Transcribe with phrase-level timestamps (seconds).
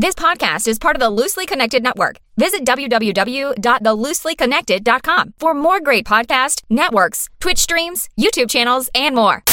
[0.00, 2.20] This podcast is part of the Loosely Connected Network.
[2.38, 9.44] Visit www.thelooselyconnected.com for more great podcast networks, Twitch streams, YouTube channels, and more.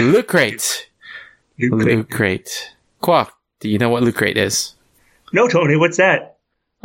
[0.00, 0.90] Loot Crate.
[1.60, 2.72] Loot Crate.
[3.02, 4.74] Quack, do you know what Loot Crate is?
[5.32, 6.38] No, Tony, what's that?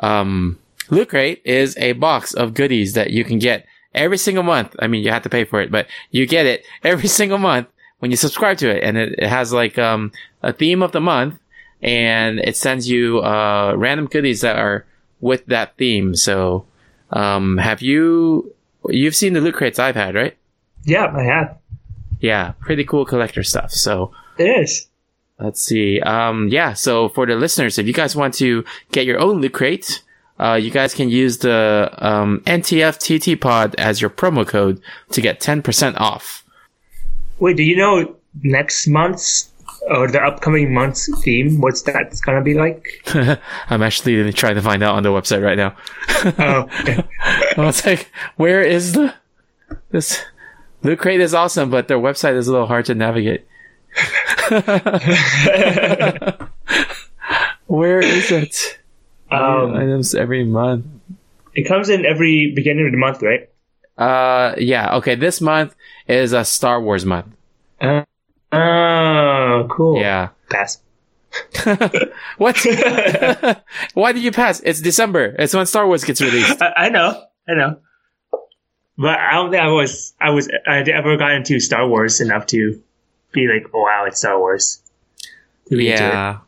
[0.03, 0.59] Um,
[0.91, 3.65] Loot Crate is a box of goodies that you can get
[3.95, 4.75] every single month.
[4.77, 7.69] I mean, you have to pay for it, but you get it every single month
[7.97, 8.83] when you subscribe to it.
[8.83, 10.11] And it, it has like, um,
[10.43, 11.39] a theme of the month
[11.81, 14.85] and it sends you, uh, random goodies that are
[15.21, 16.15] with that theme.
[16.15, 16.65] So,
[17.11, 18.53] um, have you,
[18.87, 20.37] you've seen the loot crates I've had, right?
[20.83, 21.57] Yeah, I have.
[22.19, 23.71] Yeah, pretty cool collector stuff.
[23.71, 24.87] So, It is.
[25.39, 26.01] Let's see.
[26.01, 26.73] Um, yeah.
[26.73, 30.03] So for the listeners, if you guys want to get your own loot crate,
[30.37, 35.39] uh, you guys can use the um, NTFTT pod as your promo code to get
[35.39, 36.43] 10% off.
[37.39, 39.51] Wait, do you know next month's
[39.87, 41.61] or the upcoming month's theme?
[41.61, 42.85] What's that gonna be like?
[43.69, 45.75] I'm actually trying to find out on the website right now.
[46.39, 47.03] oh, okay.
[47.57, 49.13] I was like, where is the
[49.91, 50.23] this
[50.83, 53.45] loot crate is awesome, but their website is a little hard to navigate.
[57.67, 58.79] where is it?
[59.31, 60.85] um, Items every month.
[61.55, 63.49] it comes in every beginning of the month, right?
[63.97, 64.95] Uh, yeah.
[64.97, 65.15] Okay.
[65.15, 65.75] This month
[66.07, 67.27] is a Star Wars month.
[67.81, 68.03] Uh,
[68.51, 69.99] oh, cool.
[69.99, 70.29] Yeah.
[70.49, 70.81] Pass.
[72.37, 72.57] what?
[73.93, 74.61] Why did you pass?
[74.61, 75.35] It's December.
[75.37, 76.61] It's when Star Wars gets released.
[76.61, 77.79] I, I know, I know.
[78.97, 82.47] But I don't think I was, I was, I ever got into Star Wars enough
[82.47, 82.81] to
[83.31, 84.81] be like, oh, wow, it's Star Wars.
[85.69, 86.07] To be into it.
[86.07, 86.39] Yeah,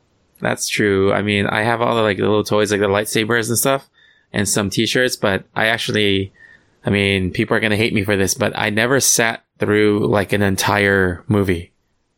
[0.42, 1.14] that's true.
[1.14, 3.90] I mean, I have all the like the little toys, like the lightsabers and stuff,
[4.34, 5.16] and some T-shirts.
[5.16, 6.34] But I actually,
[6.84, 10.34] I mean, people are gonna hate me for this, but I never sat through like
[10.34, 11.72] an entire movie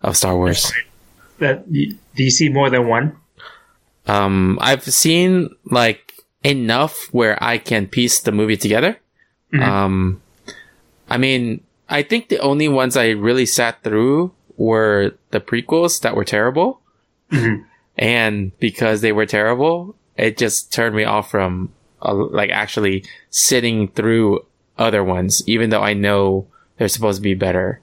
[0.03, 0.71] of Star Wars.
[1.39, 3.17] That, do you see more than one?
[4.05, 8.99] Um, I've seen like enough where I can piece the movie together.
[9.53, 10.21] Um,
[11.09, 16.15] I mean, I think the only ones I really sat through were the prequels that
[16.15, 16.81] were terrible.
[17.97, 21.71] And because they were terrible, it just turned me off from
[22.01, 24.45] uh, like actually sitting through
[24.77, 26.47] other ones, even though I know
[26.77, 27.81] they're supposed to be better.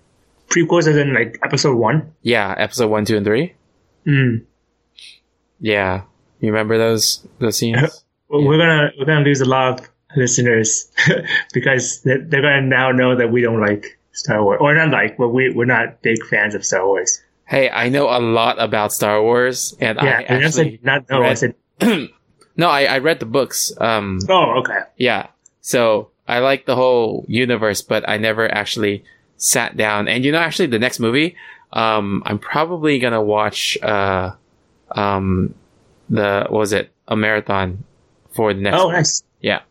[0.51, 2.13] Prequels as in like episode one?
[2.23, 3.55] Yeah, episode one, two, and three.
[4.07, 4.45] Mm.
[5.61, 6.03] Yeah,
[6.41, 8.05] you remember those those scenes?
[8.29, 10.91] Well, We're gonna, we're gonna lose a lot of listeners
[11.55, 14.59] because they're, they're gonna now know that we don't like Star Wars.
[14.61, 17.21] Or not like, but we, we're not big fans of Star Wars.
[17.45, 21.19] Hey, I know a lot about Star Wars, and Yeah, I actually said not no.
[21.23, 21.55] I read- said,
[22.57, 23.73] no, I, I read the books.
[23.79, 24.81] Um, oh, okay.
[24.97, 25.27] yeah,
[25.61, 29.03] so I like the whole universe, but I never actually
[29.41, 30.07] sat down.
[30.07, 31.35] And you know, actually, the next movie,
[31.73, 33.77] um, I'm probably gonna watch.
[33.83, 34.35] Uh,
[34.93, 35.55] um,
[36.09, 37.85] the what was it a marathon
[38.35, 38.77] for the next?
[38.79, 39.23] Oh, nice.
[39.41, 39.63] yeah,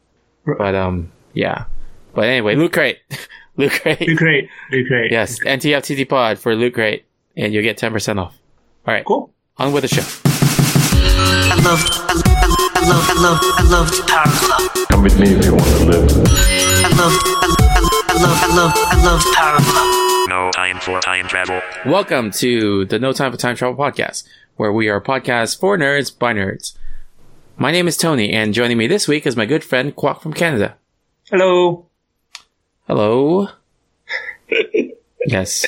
[0.46, 1.66] but um, yeah,
[2.14, 3.00] but anyway, Loot Crate,
[3.58, 4.50] Loot Do Crate, great.
[4.72, 5.12] Do great.
[5.12, 8.38] yes, NTFTT Pod for Loot Crate, and you'll get ten percent off.
[8.88, 9.32] All right, Cool.
[9.58, 10.04] on with the show.
[11.52, 14.88] I love, I love, I love, I love, I love the Power Club.
[14.90, 16.10] Come with me if you want to live.
[16.86, 17.59] I love,
[18.10, 21.62] I, I, I love, I love, I love Power No time for time travel.
[21.86, 25.78] Welcome to the No Time for Time Travel podcast, where we are a podcast for
[25.78, 26.76] nerds by nerds.
[27.56, 30.34] My name is Tony, and joining me this week is my good friend Quack from
[30.34, 30.76] Canada.
[31.30, 31.86] Hello.
[32.88, 33.50] Hello.
[35.28, 35.68] yes.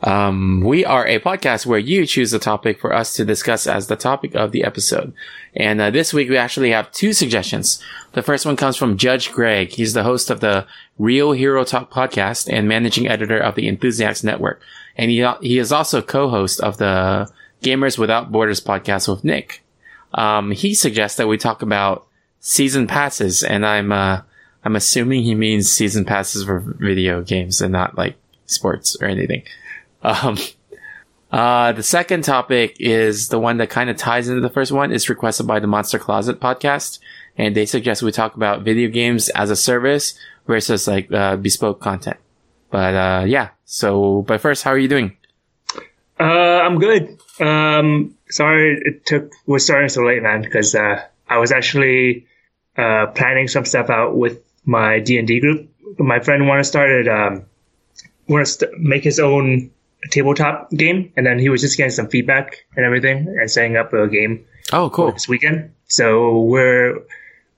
[0.00, 3.88] Um, we are a podcast where you choose a topic for us to discuss as
[3.88, 5.12] the topic of the episode.
[5.56, 7.82] And uh, this week we actually have two suggestions.
[8.12, 9.70] The first one comes from Judge Greg.
[9.70, 10.66] He's the host of the
[10.98, 14.60] Real Hero Talk podcast and managing editor of the Enthusiasts Network.
[14.96, 17.28] And he, he is also co-host of the
[17.62, 19.64] Gamers Without Borders podcast with Nick.
[20.14, 22.06] Um, he suggests that we talk about
[22.40, 24.22] season passes and I'm, uh,
[24.64, 28.16] I'm assuming he means season passes for video games and not like
[28.46, 29.42] sports or anything.
[30.08, 30.38] Um,
[31.30, 34.90] uh, the second topic is the one that kind of ties into the first one.
[34.90, 36.98] It's requested by the Monster Closet podcast,
[37.36, 41.80] and they suggest we talk about video games as a service versus like uh, bespoke
[41.80, 42.16] content.
[42.70, 45.16] But uh, yeah, so but first, how are you doing?
[46.18, 47.18] Uh, I'm good.
[47.38, 52.26] Um, sorry it took, we're starting so late, man, because, uh, I was actually,
[52.76, 55.68] uh, planning some stuff out with my D&D group.
[55.98, 57.44] My friend wanted to start um,
[58.26, 59.70] want to st- make his own
[60.10, 63.92] tabletop game, and then he was just getting some feedback and everything, and setting up
[63.92, 65.12] a game Oh, cool.
[65.12, 65.72] this weekend.
[65.86, 66.98] So we're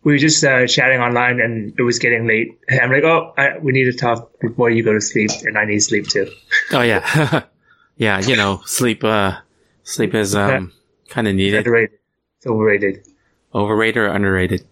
[0.03, 2.59] we were just uh, chatting online, and it was getting late.
[2.69, 5.59] And I'm like, oh, I, we need to talk before you go to sleep, and
[5.59, 6.31] I need sleep too.
[6.73, 7.43] Oh yeah,
[7.97, 8.21] yeah.
[8.21, 9.03] You know, sleep.
[9.05, 9.39] Uh,
[9.83, 10.73] sleep is um
[11.09, 11.59] kind of needed.
[11.59, 11.99] Underrated.
[12.39, 13.07] It's overrated.
[13.55, 14.65] Overrated or underrated?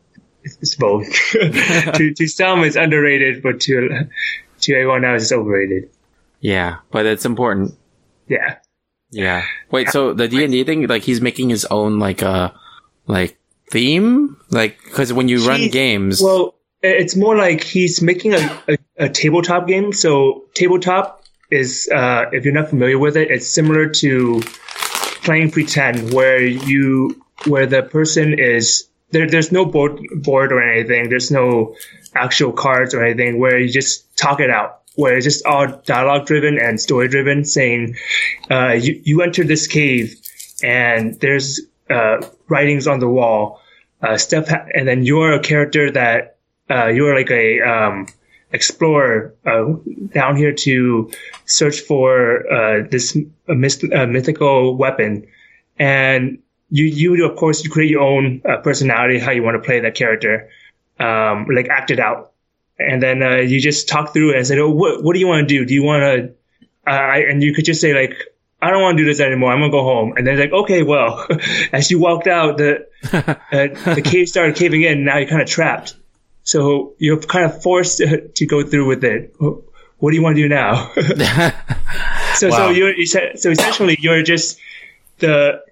[0.45, 1.05] It's, it's both.
[1.33, 4.07] to to some, it's underrated, but to
[4.61, 5.91] to everyone else, it's overrated.
[6.41, 7.75] Yeah, but it's important.
[8.29, 8.57] Yeah.
[9.11, 9.45] Yeah.
[9.71, 12.53] Wait, so the D and D thing, like he's making his own like uh
[13.07, 13.39] like
[13.71, 18.79] theme, like because when you run games, Well, it's more like he's making a, a,
[18.99, 19.93] a tabletop game.
[19.93, 24.41] So tabletop is, uh, if you're not familiar with it, it's similar to
[25.23, 29.29] playing pretend, where you where the person is there.
[29.29, 31.09] There's no board board or anything.
[31.09, 31.75] There's no
[32.15, 33.39] actual cards or anything.
[33.39, 34.83] Where you just talk it out.
[34.99, 37.97] Where it's just all dialogue driven and story driven, saying,
[38.51, 40.15] uh, "You you enter this cave,
[40.63, 42.17] and there's uh,
[42.49, 43.61] writings on the wall."
[44.03, 46.37] uh, stuff, ha- and then you're a character that
[46.71, 48.07] uh, you're like a um,
[48.53, 49.75] explorer uh,
[50.13, 51.11] down here to
[51.47, 53.17] search for uh, this
[53.49, 55.27] myst- mythical weapon,
[55.79, 56.39] and
[56.71, 59.95] you you of course you create your own personality, how you want to play that
[59.95, 60.49] character,
[61.01, 62.28] um, like act it out,
[62.79, 65.27] and then uh, you just talk through it and say, oh, what what do you
[65.27, 65.65] want to do?
[65.65, 66.35] Do you want to
[66.91, 68.17] uh, and you could just say like,
[68.61, 69.53] I don't want to do this anymore.
[69.53, 70.15] I'm gonna go home.
[70.17, 71.27] And then like, okay, well,
[71.73, 74.93] as you walked out, the uh, the cave started caving in.
[74.93, 75.95] And now you're kind of trapped.
[76.43, 79.35] So you're kind of forced to, to go through with it.
[79.39, 80.93] What do you want to do now?
[82.35, 82.57] so Wow.
[82.57, 84.59] so you're so essentially you're just
[85.19, 85.63] the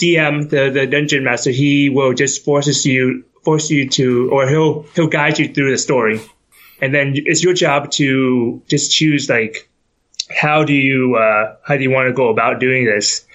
[0.00, 1.50] DM, the the dungeon master.
[1.50, 5.78] He will just forces you force you to, or he'll he'll guide you through the
[5.78, 6.20] story,
[6.80, 9.68] and then it's your job to just choose like
[10.30, 13.26] how do you uh, how do you want to go about doing this?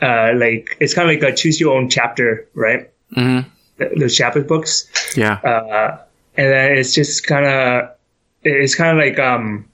[0.00, 2.90] Uh, like it's kind of like a choose your own chapter, right?
[3.16, 3.44] Mhm.
[3.78, 5.98] Th- Those chapter books, yeah, uh,
[6.36, 7.90] and then it's just kind of
[8.42, 9.64] it's kind of like um,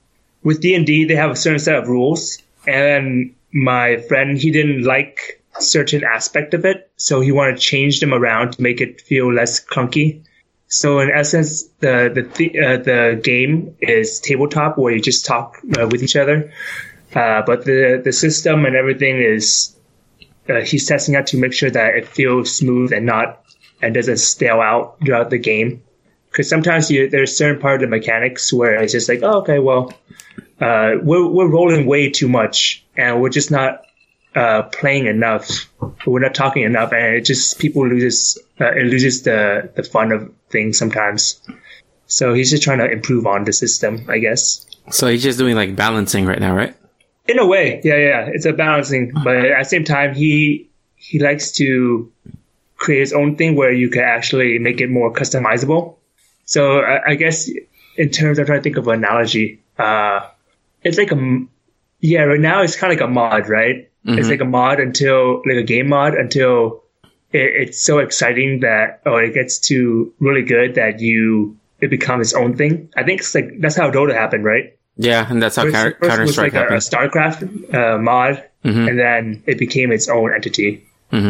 [0.43, 4.39] with D and D they have a certain set of rules, and then my friend
[4.39, 8.63] he didn't like certain aspect of it, so he wanted to change them around to
[8.63, 10.21] make it feel less clunky.
[10.69, 15.59] So in essence, the the th- uh, the game is tabletop where you just talk
[15.79, 16.53] uh, with each other,
[17.15, 19.75] uh, but the the system and everything is
[20.49, 23.43] uh, he's testing out to make sure that it feels smooth and not
[23.81, 25.83] and doesn't stale out throughout the game.
[26.31, 29.59] Because sometimes you, there's certain part of the mechanics where it's just like, oh, okay,
[29.59, 29.93] well,
[30.61, 33.85] uh, we're we're rolling way too much and we're just not
[34.35, 35.71] uh, playing enough.
[36.07, 40.13] We're not talking enough, and it just people loses uh, it loses the the fun
[40.13, 41.41] of things sometimes.
[42.07, 44.67] So he's just trying to improve on the system, I guess.
[44.91, 46.75] so he's just doing like balancing right now, right?
[47.27, 51.19] In a way, yeah, yeah, it's a balancing, but at the same time, he he
[51.19, 52.11] likes to
[52.77, 55.97] create his own thing where you can actually make it more customizable.
[56.45, 57.51] So I, I guess
[57.97, 60.27] in terms of trying to think of an analogy, uh,
[60.83, 61.45] it's like a
[62.01, 62.23] yeah.
[62.23, 63.88] Right now, it's kind of like a mod, right?
[64.17, 66.83] It's like a mod until like a game mod until
[67.33, 72.29] it, it's so exciting that or it gets to really good that you it becomes
[72.29, 72.89] its own thing.
[72.97, 74.77] I think it's like that's how Dota happened, right?
[74.97, 76.79] Yeah, and that's how First, Counter first was Strike like a, a.
[76.79, 78.89] StarCraft uh, mod, Mhm.
[78.89, 80.85] and then it became its own entity.
[81.11, 81.23] That's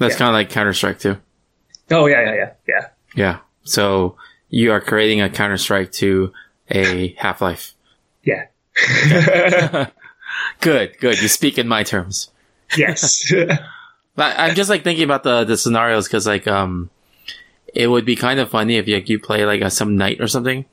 [0.00, 0.08] yeah.
[0.18, 1.16] kind of like Counter Strike too.
[1.90, 2.88] Oh yeah, yeah, yeah, yeah.
[3.14, 3.38] Yeah.
[3.64, 4.16] So
[4.48, 6.32] you are creating a Counter Strike to
[6.70, 7.74] a Half Life.
[8.24, 8.46] Yeah.
[10.60, 11.20] Good, good.
[11.20, 12.30] You speak in my terms.
[12.76, 13.32] yes.
[14.16, 16.90] But I'm just like thinking about the the scenarios because like um,
[17.72, 20.26] it would be kind of funny if you, you play like a, some night or
[20.26, 20.66] something,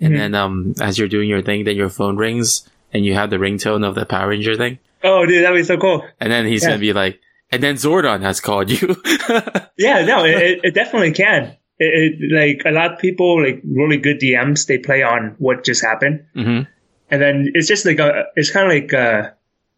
[0.00, 3.30] and then um, as you're doing your thing, then your phone rings and you have
[3.30, 6.02] the ringtone of the Power Ranger thing, oh, dude, that'd be so cool.
[6.18, 6.70] and then he's Yeah.
[6.70, 7.20] gonna be like,
[7.52, 8.96] and then Zordon has called you.
[9.76, 11.54] Yeah, no, it, it, it definitely can.
[11.78, 15.62] It, it, like a lot of people, like really good DMs, they play on what
[15.62, 16.62] just happened, hmm
[17.10, 19.30] and then it's just like a, it's kind of like uh,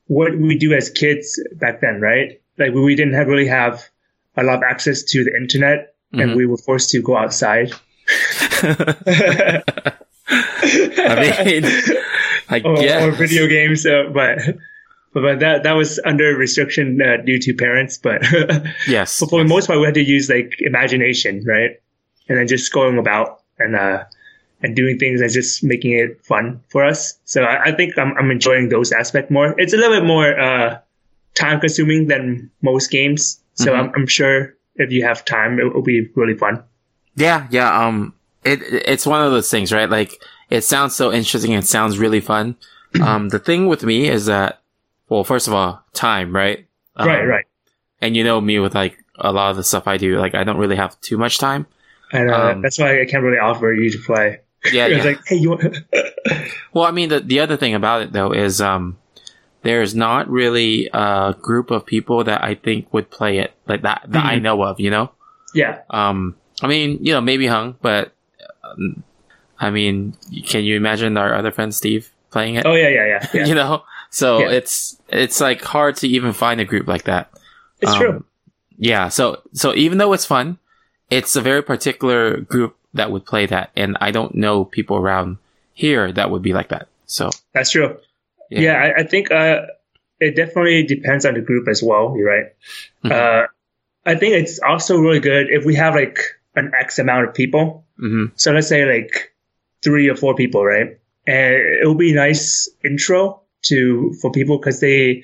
[0.06, 2.40] what we do as kids back then, right?
[2.58, 3.88] Like we didn't have really have
[4.36, 7.72] a lot of access to the internet, and we were forced to go outside.
[10.32, 11.64] I mean,
[12.48, 13.02] I or, guess.
[13.02, 14.38] or video games, uh, but
[15.12, 17.98] but but that that was under restriction uh, due to parents.
[17.98, 18.22] But
[18.88, 19.20] Yes.
[19.20, 21.80] but for the most part, we had to use like imagination, right?
[22.28, 24.04] And then just going about and uh
[24.62, 27.18] and doing things and just making it fun for us.
[27.24, 29.58] So I, I think I'm I'm enjoying those aspects more.
[29.58, 30.78] It's a little bit more uh
[31.34, 33.40] time consuming than most games.
[33.54, 36.62] So I'm I'm sure if you have time, it will be really fun.
[37.14, 37.86] Yeah, yeah.
[37.86, 38.14] Um,
[38.44, 39.88] it it's one of those things, right?
[39.88, 41.52] Like it sounds so interesting.
[41.52, 42.56] It sounds really fun.
[43.00, 44.62] Um, the thing with me is that,
[45.08, 46.66] well, first of all, time, right?
[46.96, 47.44] Um, right, right.
[48.00, 50.42] And you know me with like a lot of the stuff I do, like I
[50.42, 51.68] don't really have too much time.
[52.12, 54.40] And uh, um, that's why I can't really offer you to play.
[54.72, 55.02] Yeah, yeah.
[55.04, 55.76] like, hey, you want?
[56.72, 58.98] Well, I mean, the the other thing about it though is, um,
[59.62, 64.02] there's not really a group of people that I think would play it like that
[64.08, 64.42] that I Mhm.
[64.42, 64.78] know of.
[64.80, 65.10] You know,
[65.54, 65.78] Yeah.
[65.90, 68.12] um, I mean, you know, maybe Hung, but
[68.64, 69.02] um,
[69.58, 70.14] I mean,
[70.46, 72.66] can you imagine our other friend Steve playing it?
[72.66, 73.26] Oh yeah, yeah, yeah.
[73.34, 73.46] yeah.
[73.50, 74.50] you know, so Yeah.
[74.50, 77.30] it's it's like hard to even find a group like that.
[77.80, 78.24] it's um, true.
[78.78, 80.58] Yeah, so so even though it's fun,
[81.10, 85.38] it's a very particular group that would play that, and I don't know people around
[85.74, 86.88] here that would be like that.
[87.06, 87.96] So That's true.
[88.50, 88.60] Yeah.
[88.60, 89.62] Yeah, I, I think uh,
[90.18, 92.14] it definitely depends on the group as well.
[92.16, 92.46] You're right.
[93.04, 93.12] Mhm.
[93.12, 93.46] Uh,
[94.06, 96.18] I think it's also really good if we have like
[96.56, 97.84] an X amount of people.
[97.98, 99.34] hmm So let's say like
[99.82, 100.98] three or four people, right?
[101.26, 105.22] And it will be nice intro to for people because they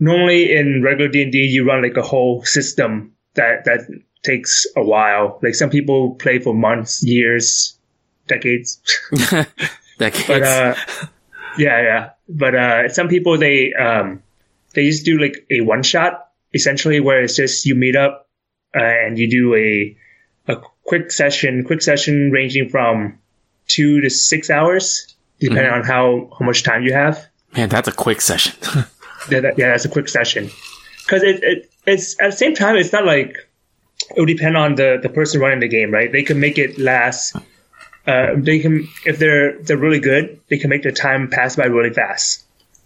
[0.00, 3.80] normally in regular D and D you run like a whole system that that
[4.28, 5.38] takes a while.
[5.42, 7.78] Like some people play for months, years,
[8.26, 8.80] decades.
[9.98, 10.26] decades.
[10.26, 10.74] But uh,
[11.58, 12.10] yeah, yeah.
[12.28, 14.22] But uh, some people they um,
[14.74, 18.28] they just do like a one shot essentially, where it's just you meet up
[18.76, 19.96] uh, and you do a
[20.52, 23.18] a quick session, quick session ranging from
[23.66, 27.26] two to six hours, depending on how how much time you have.
[27.56, 28.54] Man, that's a quick session.
[29.30, 30.48] Yeah, that, yeah that's a quick session
[31.02, 33.36] because it, it it's at the same time it's not like
[34.14, 36.10] it would depend on the the person running the game, right?
[36.10, 37.36] They can make it last.
[38.06, 41.66] Uh, they can if they're they're really good, they can make the time pass by
[41.66, 42.44] really fast.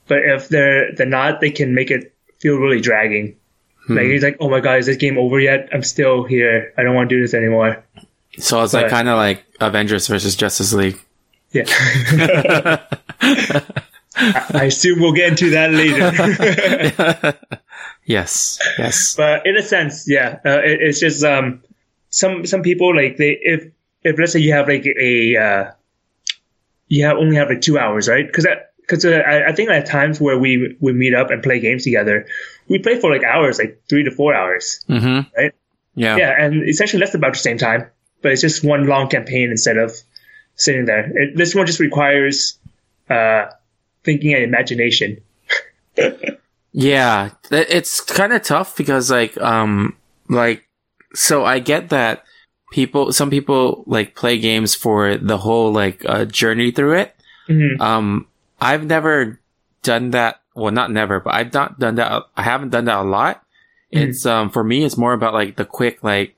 [0.09, 3.37] But if they're they're not, they can make it feel really dragging.
[3.89, 5.69] Like he's like, oh my god, is this game over yet?
[5.73, 6.73] I'm still here.
[6.79, 7.83] I don't want to do this anymore.
[8.39, 11.01] so it's like kind of like Avengers versus Justice League.
[11.51, 11.65] Yeah.
[14.15, 17.39] I, I assume we'll get into that later.
[18.05, 19.15] yes, yes.
[19.17, 21.63] but in a sense, yeah, uh, it, it's just um,
[22.11, 23.71] some some people like they if
[24.03, 25.71] if let's say you have like a uh,
[26.89, 28.27] you have only have like two hours, right?
[28.27, 28.47] Because
[28.79, 31.85] because uh, I, I think at times where we we meet up and play games
[31.85, 32.27] together,
[32.69, 35.53] we play for like hours, like three to four hours, hmm right?
[35.95, 36.17] Yeah.
[36.17, 37.91] Yeah, and essentially that's about the same time,
[38.23, 39.95] but it's just one long campaign instead of
[40.55, 41.11] sitting there.
[41.15, 42.59] It, this one just requires
[43.11, 43.47] uh,
[44.05, 45.23] thinking and imagination.
[46.73, 49.97] Yeah, it's kind of tough because like um
[50.29, 50.67] like
[51.15, 52.25] so I get that
[52.73, 57.15] people some people like play games for the whole like uh, journey through it.
[57.49, 57.81] Mhm.
[57.81, 58.27] Um
[58.61, 59.39] I've never
[59.83, 60.41] done that.
[60.55, 62.25] Well, not never, but I've not done that.
[62.37, 63.45] I haven't done that a lot.
[63.93, 64.09] Mhm.
[64.09, 66.35] It's um for me it's more about like the quick like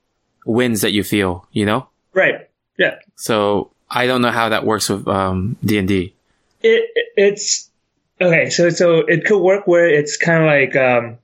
[0.47, 1.87] wins that you feel, you know?
[2.13, 2.49] Right.
[2.77, 2.97] Yeah.
[3.15, 6.13] So I don't know how that works with um D&D.
[6.63, 7.71] it it's
[8.21, 11.19] okay so so it could work where it's kind of like um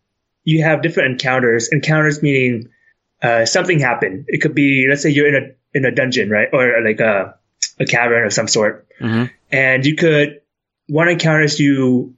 [0.44, 1.68] you have different encounters.
[1.70, 2.68] Encounters meaning
[3.22, 4.24] uh something happened.
[4.28, 6.48] It could be let's say you're in a in a dungeon right?
[6.52, 7.34] Or like a
[7.78, 8.86] a cavern of some sort.
[9.00, 9.30] Mhm.
[9.52, 10.40] and you could
[10.88, 12.14] one encounter is you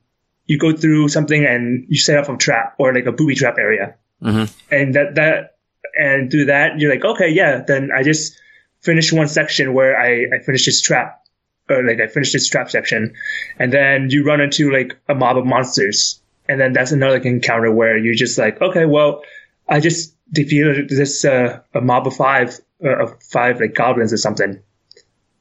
[0.47, 3.57] you go through something and you set up a trap or like a booby trap
[3.59, 3.95] area.
[4.23, 4.53] Mhm.
[4.71, 5.57] and that that
[5.99, 8.39] and through that you're like okay yeah then i just
[8.81, 11.22] finished one section where i i finished this trap
[11.69, 13.15] or like I finished this trap section,
[13.59, 17.27] and then you run into like a mob of monsters, and then that's another like,
[17.27, 19.23] encounter where you're just like, okay, well,
[19.69, 24.19] I just defeated this uh, a mob of five, uh, of five like goblins or
[24.19, 24.61] something,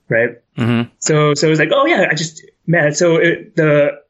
[0.09, 0.37] right?
[0.57, 0.91] Mhm.
[0.99, 2.93] So so it's like, oh yeah, I just man.
[2.93, 4.01] So it, the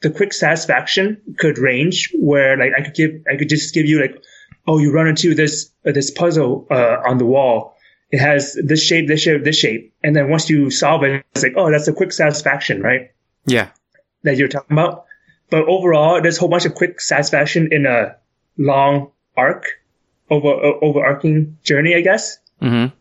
[0.00, 4.00] the quick satisfaction could range where like I could give I could just give you
[4.00, 4.22] like,
[4.66, 7.76] oh, you run into this uh, this puzzle uh, on the wall.
[8.10, 11.44] It has this shape, this shape, this shape, and then once you solve it, it's
[11.44, 13.12] like, oh, that's a quick satisfaction, right?
[13.46, 13.70] Yeah.
[14.24, 15.04] That you're talking about.
[15.48, 18.16] But overall, there's a whole bunch of quick satisfaction in a
[18.58, 19.64] long arc,
[20.28, 22.38] over overarching journey, I guess.
[22.62, 22.92] Mhm.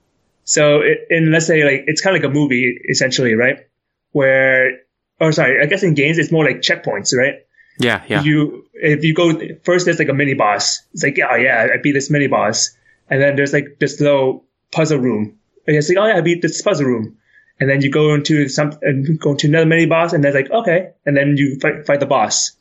[0.44, 3.68] So it, in let's say like it's kind of like a movie essentially, right?
[4.12, 4.80] Where,
[5.20, 7.46] or sorry, I guess in games it's more like checkpoints, right?
[7.78, 8.24] Yeah, yeah.
[8.24, 10.82] You if you go first, there's like a mini boss.
[10.94, 12.76] It's like yeah, yeah, I beat this mini boss,
[13.10, 15.38] and then there's like this little puzzle room.
[15.68, 17.18] And it's like oh yeah, I beat this puzzle room,
[17.60, 20.50] and then you go into some and go into another mini boss, and then like
[20.50, 22.52] okay, and then you fight, fight the boss,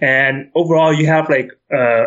[0.00, 2.06] and overall you have like uh,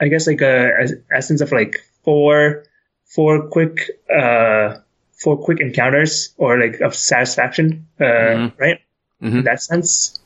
[0.00, 2.64] I guess like a, a essence of like four
[3.04, 4.78] four quick uh
[5.22, 8.58] four quick encounters or like of satisfaction, uh, Mhm.
[8.58, 8.80] right?
[9.22, 9.38] Mhm.
[9.38, 10.18] In that sense,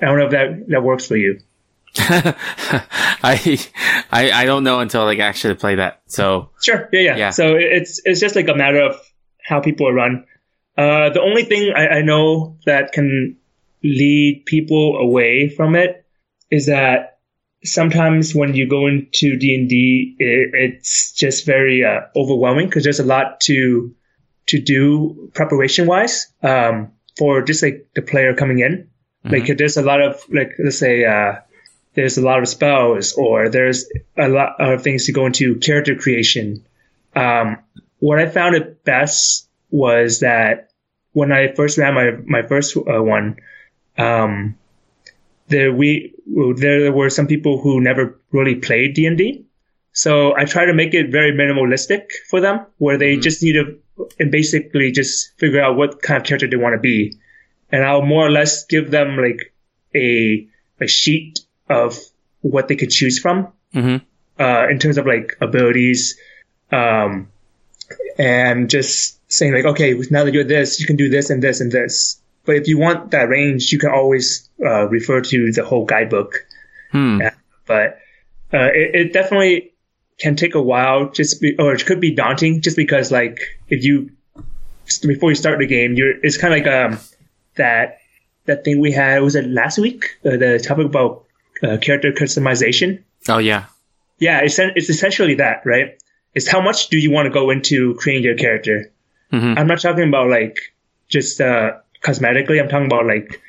[0.00, 1.40] I don't know if that that works for you.
[3.22, 3.58] I,
[4.12, 6.02] I I don't know until like actually play that.
[6.06, 6.88] So Sure.
[6.92, 7.16] Yeah, yeah.
[7.16, 7.30] Yeah.
[7.30, 8.96] So it's it's just like a matter of
[9.42, 10.26] how people run.
[10.76, 13.36] Uh, the only thing I, I know that can
[13.82, 16.04] lead people away from it
[16.50, 17.18] is that
[17.64, 23.00] sometimes when you go into D and D, it's just very uh, overwhelming because there's
[23.00, 23.94] a lot to
[24.46, 28.88] to do preparation wise um, for just like the player coming in.
[29.24, 31.40] Like there's a lot of like let's say uh,
[31.94, 35.96] there's a lot of spells or there's a lot of things to go into character
[35.96, 36.64] creation.
[37.14, 37.58] Um,
[37.98, 40.70] what I found it best was that
[41.12, 43.36] when I first ran my my first uh, one,
[43.98, 44.56] um,
[45.48, 46.14] there we
[46.56, 49.44] there were some people who never really played D and D,
[49.92, 53.78] so I try to make it very minimalistic for them, where they just need to
[54.18, 57.18] and basically just figure out what kind of character they want to be,
[57.72, 59.52] and I'll more or less give them like
[59.94, 60.48] a
[60.80, 61.96] a sheet of
[62.42, 64.42] what they could choose from Mm-hmm.
[64.42, 66.18] uh, in terms of like abilities,
[66.72, 67.28] um,
[68.18, 71.60] and just saying like, okay, now that you're this, you can do this and this
[71.60, 72.20] and this.
[72.44, 76.46] But if you want that range, you can always uh, refer to the whole guidebook.
[76.90, 77.20] Hmm.
[77.20, 77.34] Yeah,
[77.64, 78.00] but
[78.52, 79.72] uh, it, it definitely
[80.18, 83.84] can take a while, just be, or it could be daunting, just because like if
[83.84, 84.10] you
[85.06, 86.98] before you start the game, you're it's kind of like um
[87.54, 87.98] that
[88.46, 91.24] that thing we had was it last week uh, the topic about
[91.62, 93.02] uh, character customization.
[93.28, 93.64] Oh yeah.
[94.18, 95.98] Yeah, it's it's essentially that, right?
[96.34, 98.90] It's how much do you want to go into creating your character?
[99.32, 99.58] Mhm.
[99.58, 100.58] I'm not talking about like
[101.08, 102.60] just uh, cosmetically.
[102.60, 103.40] I'm talking about like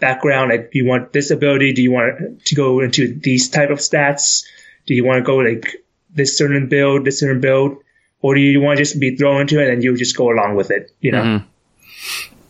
[0.00, 0.50] background.
[0.50, 1.72] Like, do you want this ability?
[1.72, 4.44] Do you want to go into these type of stats?
[4.86, 5.76] Do you want to go like
[6.14, 7.78] this certain build, this certain build,
[8.22, 10.54] or do you want to just be thrown into it and you just go along
[10.56, 10.90] with it?
[11.00, 11.22] You know.
[11.22, 11.44] Mhm.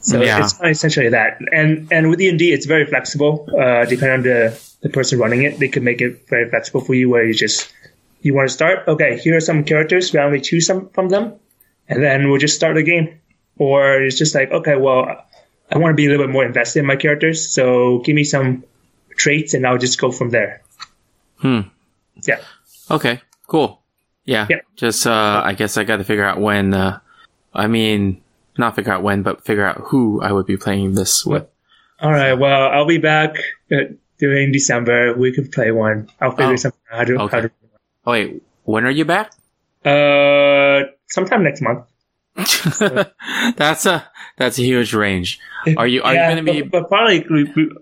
[0.00, 0.40] So Yeah.
[0.44, 1.38] it's essentially that.
[1.52, 3.49] And and with D and D, it's very flexible.
[3.58, 6.95] Uh, depending on the the person running it, they can make it very flexible for
[6.95, 7.09] you.
[7.09, 7.73] Where you just
[8.21, 8.87] you want to start.
[8.87, 10.14] Okay, here are some characters.
[10.14, 11.33] Randomly choose some from them,
[11.88, 13.19] and then we'll just start the game.
[13.57, 15.26] Or it's just like, okay, well,
[15.73, 18.25] I want to be a little bit more invested in my characters, so give me
[18.25, 18.64] some
[19.17, 20.62] traits, and I'll just go from there.
[21.37, 21.61] Hmm.
[22.26, 22.41] Yeah.
[22.91, 23.23] Okay.
[23.47, 23.81] Cool.
[24.25, 24.47] Yeah.
[24.50, 24.61] Yeah.
[24.76, 26.75] Just uh, I guess I got to figure out when.
[26.75, 27.00] Uh,
[27.55, 28.21] I mean,
[28.59, 31.47] not figure out when, but figure out who I would be playing this with.
[32.00, 32.35] All right.
[32.35, 33.37] Well, I'll be back
[33.73, 35.14] uh, during December.
[35.14, 36.09] We could play one.
[36.21, 37.40] I'll figure Oh, something out how to, how okay.
[37.42, 37.50] to
[38.06, 39.33] Oh wait, when are you back?
[39.85, 41.85] Uh, sometime next month.
[43.56, 44.06] that's a
[44.37, 45.38] that's a huge range.
[45.77, 46.62] Are you are Yeah, you going to be?
[46.62, 47.24] But, but probably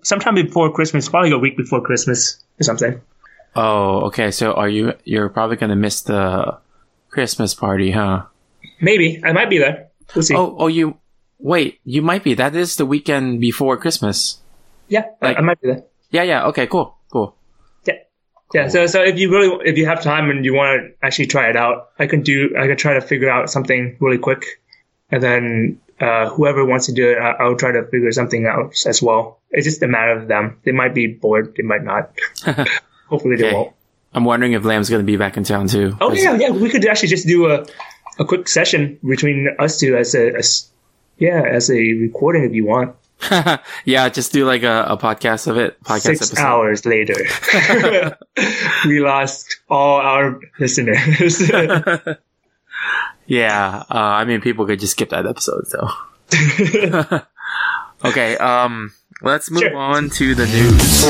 [0.02, 1.08] sometime before Christmas.
[1.08, 3.00] Probably a week before Christmas or something.
[3.56, 4.30] Oh, okay.
[4.30, 4.94] So are you?
[5.04, 6.58] You're probably going to miss the
[7.10, 8.24] Christmas party, huh?
[8.80, 9.88] Maybe I might be there.
[10.14, 10.34] We'll see.
[10.34, 10.98] Oh, oh, you
[11.38, 11.80] wait.
[11.84, 12.34] You might be.
[12.34, 14.38] That is the weekend before Christmas.
[14.88, 15.84] yeah, like- I, might be there.
[16.12, 16.46] Yeah, yeah.
[16.46, 17.34] Okay, cool, cool.
[17.84, 17.94] Yeah,
[18.54, 18.68] yeah.
[18.68, 21.48] So, so if you really, if you have time and you want to actually try
[21.50, 22.54] it out, I can do.
[22.56, 24.44] I can try to figure out something really quick,
[25.10, 28.74] and then uh, whoever wants to do it, I, I'll try to figure something out
[28.86, 29.40] as well.
[29.50, 30.58] It's just a matter of them.
[30.64, 31.54] They might be bored.
[31.56, 32.12] They might not.
[33.08, 33.54] Hopefully, they Okay.
[33.56, 33.72] won't.
[34.14, 35.96] I'm wondering if Lamb's going to be back in town too.
[36.00, 36.50] Oh yeah, yeah.
[36.50, 37.64] We could actually just do a
[38.18, 40.70] a quick session between us two as a as,
[41.16, 42.94] yeah as a recording if you want.
[43.84, 44.08] yeah.
[44.08, 45.80] Just do like a, a podcast of it.
[45.84, 46.42] Podcast Six episode.
[46.42, 47.14] hours later,
[48.86, 51.48] we lost all our listeners.
[53.26, 53.84] Yeah.
[53.90, 55.66] Uh, I mean, people could just skip that episode.
[55.68, 55.88] So.
[58.04, 58.36] okay.
[58.38, 58.92] Um.
[59.24, 59.76] Let's move Sure.
[59.76, 61.04] on to the news.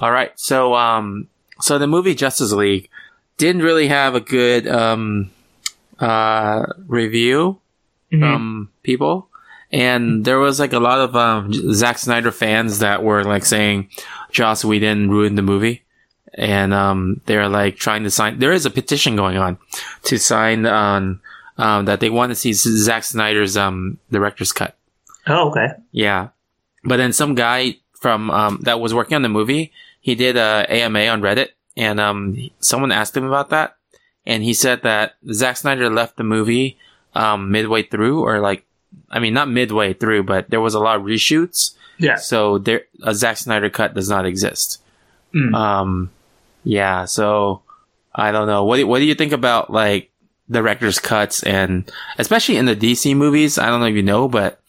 [0.00, 0.32] All right.
[0.38, 1.28] So, um,
[1.60, 2.88] so the movie Justice League
[3.38, 5.30] didn't really have a good um,
[6.00, 7.60] uh, review
[8.10, 9.28] from people,
[9.72, 13.88] and there was like a lot of um, Zack Snyder fans that were like saying
[14.30, 15.82] Joss Whedon ruined the movie,
[16.34, 18.38] and um, they're like trying to sign.
[18.38, 19.58] There is a petition going on
[20.04, 21.20] to sign on
[21.56, 24.76] um, that they want to see Zack Snyder's um, director's cut.
[25.26, 25.68] oh, okay.
[25.92, 26.28] Yeah.
[26.84, 30.66] But then some guy from, um, that was working on the movie, he did a
[30.68, 33.76] AMA on Reddit and, um, someone asked him about that.
[34.26, 36.78] And he said that Zack Snyder left the movie,
[37.14, 38.64] um, midway through or like,
[39.10, 41.74] I mean, not midway through, but there was a lot of reshoots.
[41.98, 42.16] Yeah.
[42.16, 44.82] So there, a Zack Snyder cut does not exist.
[45.34, 45.54] Mm.
[45.54, 46.10] Um,
[46.64, 47.04] yeah.
[47.04, 47.62] So
[48.14, 48.64] I don't know.
[48.64, 50.10] What do, what do you think about like
[50.50, 53.58] director's cuts and especially in the DC movies?
[53.58, 54.60] I don't know if you know, but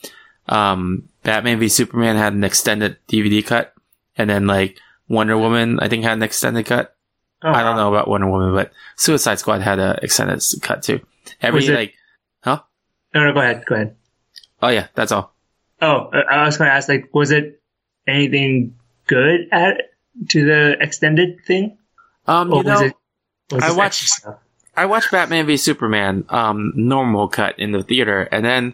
[0.48, 3.74] um, Batman v Superman had an extended DVD cut,
[4.18, 6.95] and then like Wonder Woman, I think had an extended cut.
[7.46, 11.00] Oh, I don't know about Wonder Woman, but Suicide Squad had an extended cut too.
[11.42, 11.94] Every like,
[12.44, 12.62] huh?
[13.14, 13.64] No, no, go ahead.
[13.68, 13.96] Go ahead.
[14.64, 15.36] Oh yeah, that's all.
[15.80, 17.62] Oh, uh, I was going to ask, like, was it
[18.08, 19.92] anything good at
[20.30, 21.78] to the extended thing,
[22.26, 22.94] Um, or you know, was it?
[23.52, 24.26] Was I watched-?
[24.76, 28.74] I watched Batman v Superman, um, normal cut in the theater, and then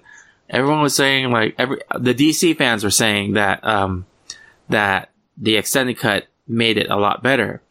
[0.49, 4.05] everyone was saying like every the DC fans were saying that um
[4.69, 7.61] that the extended cut made it a lot better.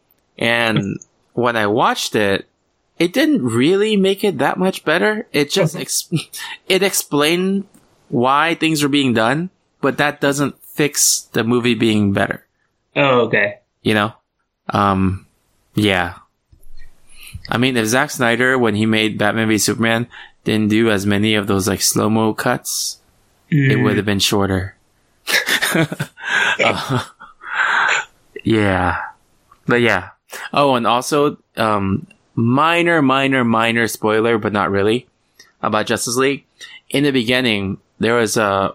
[0.40, 0.98] And
[1.34, 2.48] when I watched it,
[2.98, 5.26] it didn't really make it that much better.
[5.32, 6.10] It just ex-
[6.68, 7.66] it explained
[8.08, 9.50] why things were being done,
[9.80, 12.44] but that doesn't fix the movie being better.
[12.96, 13.60] Oh, okay.
[13.82, 14.12] You know?
[14.70, 15.26] Um,
[15.74, 16.14] yeah.
[17.48, 20.08] I mean, if Zack Snyder, when he made Batman v Superman,
[20.44, 22.98] didn't do as many of those like slow mo cuts,
[23.48, 23.82] it Mm.
[23.84, 24.74] would have been shorter.
[26.62, 27.04] Uh,
[28.44, 28.98] yeah.
[29.66, 30.10] But yeah.
[30.52, 35.06] Oh, and also, um, minor, minor, minor spoiler, but not really
[35.62, 36.44] about Justice League.
[36.88, 38.72] In the beginning, there was a,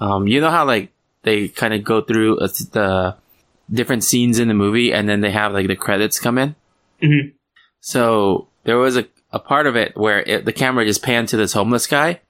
[0.00, 0.90] um, you know how like
[1.22, 3.16] they kind of go through uh, the
[3.70, 6.54] different scenes in the movie and then they have like the credits come in?
[7.02, 7.32] Mhm.
[7.80, 11.36] So there was a, a part of it where it, the camera just panned to
[11.36, 12.20] this homeless guy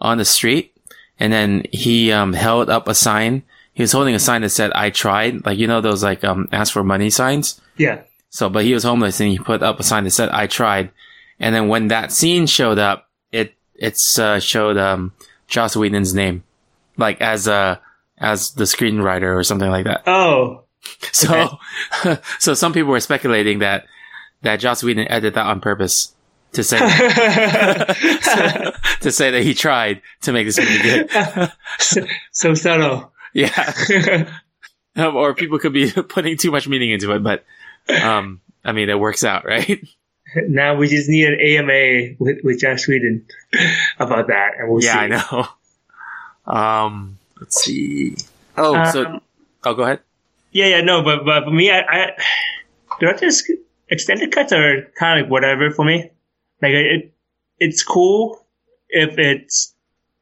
[0.00, 0.76] on the street
[1.18, 3.42] and then he, um, held up a sign.
[3.72, 5.44] He was holding a sign that said, I tried.
[5.44, 7.60] Like, you know, those like, um, ask for money signs.
[7.76, 8.02] Yeah.
[8.34, 10.90] So, but he was homeless and he put up a sign that said, I tried.
[11.38, 15.12] And then when that scene showed up, it, it's, uh, showed, um,
[15.46, 16.42] Joss Whedon's name.
[16.96, 17.76] Like as, uh,
[18.18, 20.02] as the screenwriter or something like that.
[20.08, 20.62] Oh.
[21.12, 21.58] So,
[22.40, 23.86] so some people were speculating that,
[24.42, 26.12] that Joss Whedon edited that on purpose
[26.52, 26.78] to say,
[29.00, 31.08] to say that he tried to make this movie good.
[31.78, 33.12] so, so subtle.
[33.32, 34.28] yeah.
[34.96, 37.44] or people could be putting too much meaning into it, but,
[38.02, 39.82] um, I mean, it works out, right?
[40.48, 43.26] now we just need an AMA with, with Joss Whedon
[43.98, 44.98] about that, and we'll yeah, see.
[44.98, 45.46] I know.
[46.46, 48.16] Um, let's see.
[48.56, 49.20] Oh, so, Um,
[49.64, 50.00] oh, go ahead.
[50.52, 51.86] Yeah, yeah, no, but but for me, I, do.
[51.88, 52.10] I
[53.00, 53.42] director's
[53.88, 56.10] extended cuts are kind of like whatever for me.
[56.62, 57.12] Like it,
[57.58, 58.44] it's cool
[58.88, 59.74] if it's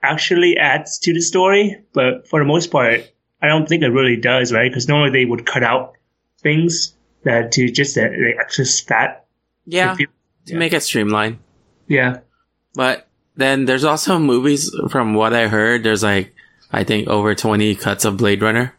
[0.03, 4.16] actually adds to the story, but for the most part, I don't think it really
[4.16, 4.70] does, right?
[4.70, 5.96] Because normally they would cut out
[6.40, 9.26] things that to just uh, like extra fat.
[9.66, 9.96] Yeah,
[10.46, 11.38] to make it streamlined.
[11.87, 12.20] Yeah.
[12.74, 13.06] But
[13.37, 16.35] then there's also movies from what I heard, there's like,
[16.72, 18.74] I think over 20 cuts of Blade Runner.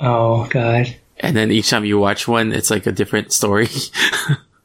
[0.00, 0.94] Oh God.
[1.20, 3.68] And then each time you watch one, it's like a different story.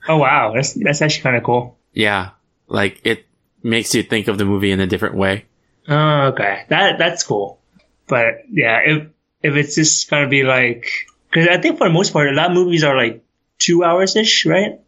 [0.08, 1.78] Oh wow, that's that's actually kind of cool.
[1.94, 2.32] yeah.
[2.68, 3.28] Like it
[3.62, 5.46] makes you think of the movie in a different way.
[5.88, 6.66] Oh, okay.
[6.70, 7.60] That that's cool.
[8.08, 9.08] But yeah, if
[9.44, 10.90] if it's just gonna be like,
[11.30, 13.24] because I think for the most part, a lot of movies are like
[13.60, 14.80] two hours ish, right?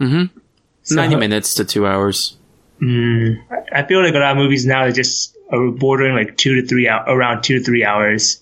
[0.00, 0.36] Mm-hmm.
[0.82, 2.36] So- 90 minutes to two hours.
[2.80, 6.60] Mm, I feel like a lot of movies now are just are bordering like two
[6.60, 8.40] to three hour, around two to three hours,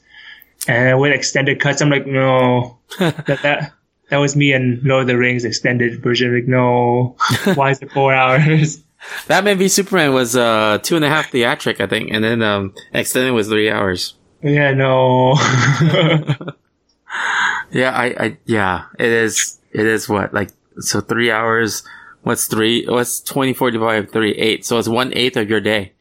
[0.69, 3.73] and with extended cuts, I'm like, no, that that
[4.11, 6.35] that was me and Lord of the Rings extended version.
[6.35, 7.17] Like, no,
[7.55, 8.83] why is it four hours?
[9.27, 12.11] Batman v Superman was, uh, two and a half theatric, I think.
[12.13, 14.15] And then, um, extended was three hours.
[14.43, 15.35] yeah, no.
[17.71, 21.83] Yeah, I, I, yeah, it is, it is what, like, so three hours,
[22.23, 24.65] what's three, what's 24 divided by three, eight.
[24.67, 25.93] So it's one eighth of your day.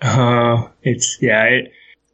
[0.00, 1.72] Uh, it's yeah, it,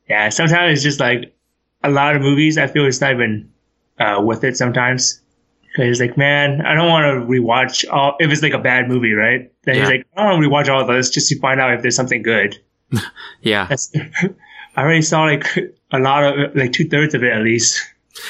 [0.08, 0.28] yeah.
[0.28, 1.34] Sometimes it's just like
[1.82, 2.58] a lot of movies.
[2.58, 3.50] I feel it's not even
[3.98, 5.20] uh, worth it sometimes
[5.62, 8.16] because it's like, man, I don't want to rewatch all.
[8.20, 9.50] If it's like a bad movie, right?
[9.62, 11.72] Then he's like, I don't want to rewatch all of this just to find out
[11.74, 12.58] if there's something good.
[13.42, 13.68] Yeah.
[14.76, 15.56] I already saw like
[15.92, 17.82] a lot of like two thirds of it at least.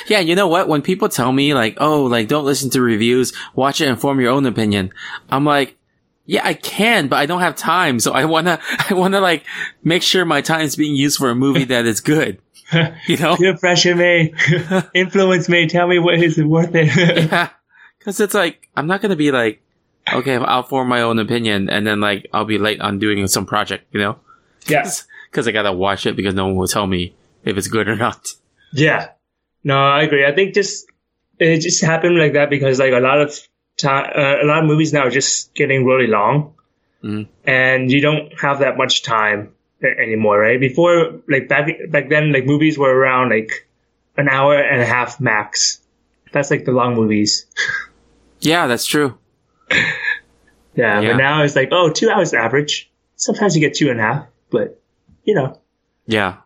[0.06, 0.68] Yeah, you know what?
[0.68, 4.20] When people tell me like, oh, like don't listen to reviews, watch it and form
[4.20, 4.92] your own opinion.
[5.30, 5.76] I'm like,
[6.26, 7.98] yeah, I can, but I don't have time.
[7.98, 9.44] So I wanna, I wanna like
[9.82, 12.40] make sure my time is being used for a movie that is good.
[13.08, 13.36] You know?
[13.36, 14.32] Peer pressure me,
[14.94, 15.66] influence me.
[15.66, 16.86] Tell me what is it worth it.
[16.86, 17.48] Yeah.
[17.98, 19.60] Cause it's like, I'm not gonna be like,
[20.12, 23.44] okay, I'll form my own opinion and then like, I'll be late on doing some
[23.44, 24.20] project, you know?
[24.68, 24.88] yeah,
[25.32, 27.12] Cause I gotta watch it because no one will tell me
[27.44, 28.28] if it's good or not.
[28.72, 29.08] Yeah.
[29.64, 30.24] No, I agree.
[30.26, 30.86] I think just
[31.38, 33.36] it just happened like that because like a lot of
[33.78, 36.54] time, uh, a lot of movies now are just getting really long,
[37.04, 37.28] Mhm.
[37.44, 40.60] and you don't have that much time anymore, right?
[40.60, 43.66] Before, like back back then, like movies were around like
[44.16, 45.80] an hour and a half max.
[46.32, 47.46] That's like the long movies.
[48.42, 49.18] Yeah, that's true.
[49.70, 49.84] Yeah,
[51.00, 51.10] Yeah.
[51.12, 52.90] but now it's like oh, two hours average.
[53.16, 54.80] Sometimes you get two and a half, but
[55.24, 55.60] you know,
[56.06, 56.36] Yeah.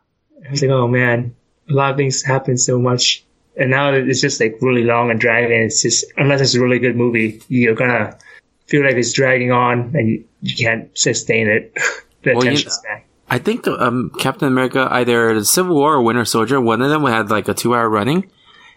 [0.45, 1.37] I was like, oh man,
[1.69, 3.25] a lot of things happen so much.
[3.57, 5.53] And now it's just like really long and dragging.
[5.63, 8.19] It's just, unless it's a really good movie, you're gonna
[8.67, 11.73] feel like it's dragging on and you, you can't sustain it.
[12.23, 13.03] the Well, you- span.
[13.31, 17.05] I think um, Captain America, either the Civil War or Winter Soldier, one of them
[17.05, 18.31] had like a two hour running,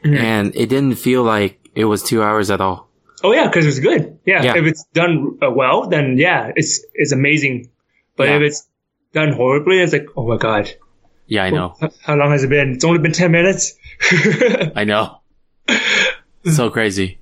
[0.04, 2.88] and it didn't feel like it was two hours at all.
[3.24, 4.18] Oh yeah, because it's good.
[4.26, 4.44] Yeah.
[4.44, 4.58] Yeah.
[4.58, 7.70] If it's done uh, well, then yeah, it's, it's amazing.
[8.16, 8.38] But Yeah.
[8.38, 8.68] if it's
[9.14, 10.72] done horribly, it's like, oh my God.
[11.28, 11.76] Yeah, I know.
[12.02, 12.74] How long has it been?
[12.74, 13.76] It's only been 10 minutes.
[14.76, 15.20] I know.
[16.52, 17.20] so crazy.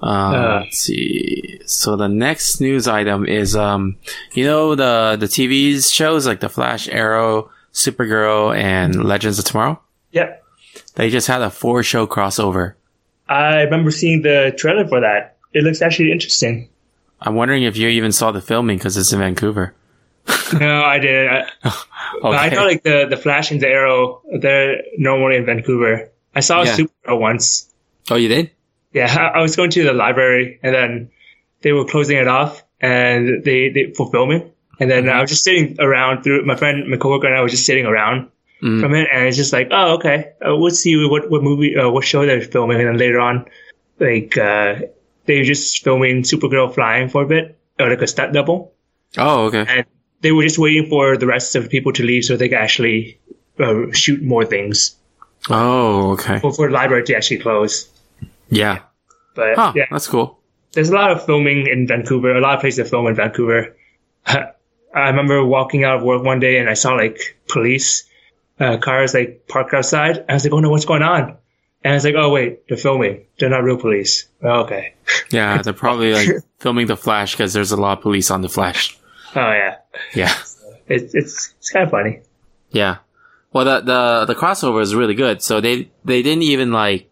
[0.00, 0.60] Um, Uh.
[0.60, 1.60] let's see.
[1.64, 3.96] So the next news item is, um,
[4.32, 9.80] you know, the, the TV shows like The Flash, Arrow, Supergirl, and Legends of Tomorrow?
[10.12, 10.44] Yep.
[10.94, 12.74] They just had a four show crossover.
[13.28, 15.36] I remember seeing the trailer for that.
[15.52, 16.68] It looks actually interesting.
[17.20, 19.74] I'm wondering if you even saw the filming because it's in Vancouver.
[20.58, 21.28] no, I did.
[21.28, 21.50] I,
[22.24, 22.36] Okay.
[22.36, 26.10] I thought like the, the Flash and the Arrow, they're normally in Vancouver.
[26.34, 26.74] I saw Yeah.
[26.76, 27.70] Supergirl once.
[28.10, 28.50] oh, you did?
[28.92, 31.10] Yeah, I I was going to the library and then
[31.60, 34.50] they were closing it off and they, they for filming.
[34.80, 37.52] And then I was just sitting around through my friend, my coworker and I was
[37.52, 38.30] just sitting around
[38.62, 38.80] Mhm.
[38.80, 39.06] from it.
[39.12, 40.32] And it's just like, oh, okay.
[40.44, 42.78] Uh, we'll see what, what movie, uh, what show they're filming.
[42.80, 43.44] And then later on,
[44.00, 44.76] like, uh,
[45.26, 48.72] they were just filming Supergirl flying for a bit, or like a stunt double.
[49.16, 49.64] Oh, okay.
[49.68, 49.86] And
[50.20, 52.58] they were just waiting for the rest of the people to leave so they could
[52.58, 53.18] actually
[53.58, 54.96] uh, shoot more things
[55.50, 56.38] Oh, okay.
[56.40, 57.88] for, for the library to actually close.
[58.50, 58.80] Yeah.
[59.34, 59.72] But Huh.
[59.76, 60.38] yeah, That's cool.
[60.72, 62.34] there's a lot of filming in Vancouver.
[62.36, 63.76] A lot of places to film in Vancouver.
[64.26, 64.50] I
[64.94, 68.04] remember walking out of work one day and I saw like police
[68.58, 70.24] uh, cars like parked outside.
[70.28, 71.36] I was like, "Oh no, what's going on?"
[71.84, 73.24] And I was like, "Oh wait, they're filming.
[73.38, 74.94] They're not real police." Oh, okay.
[75.30, 76.28] Yeah, they're probably like
[76.58, 78.97] filming the Flash because there's a lot of police on the Flash.
[79.36, 79.76] Oh yeah,
[80.14, 80.32] Yeah.
[80.88, 82.20] it's it's it's kind of funny.
[82.70, 82.98] Yeah.
[83.52, 85.42] Well, the, the, the crossover is really good.
[85.42, 87.08] So they, they didn't even like,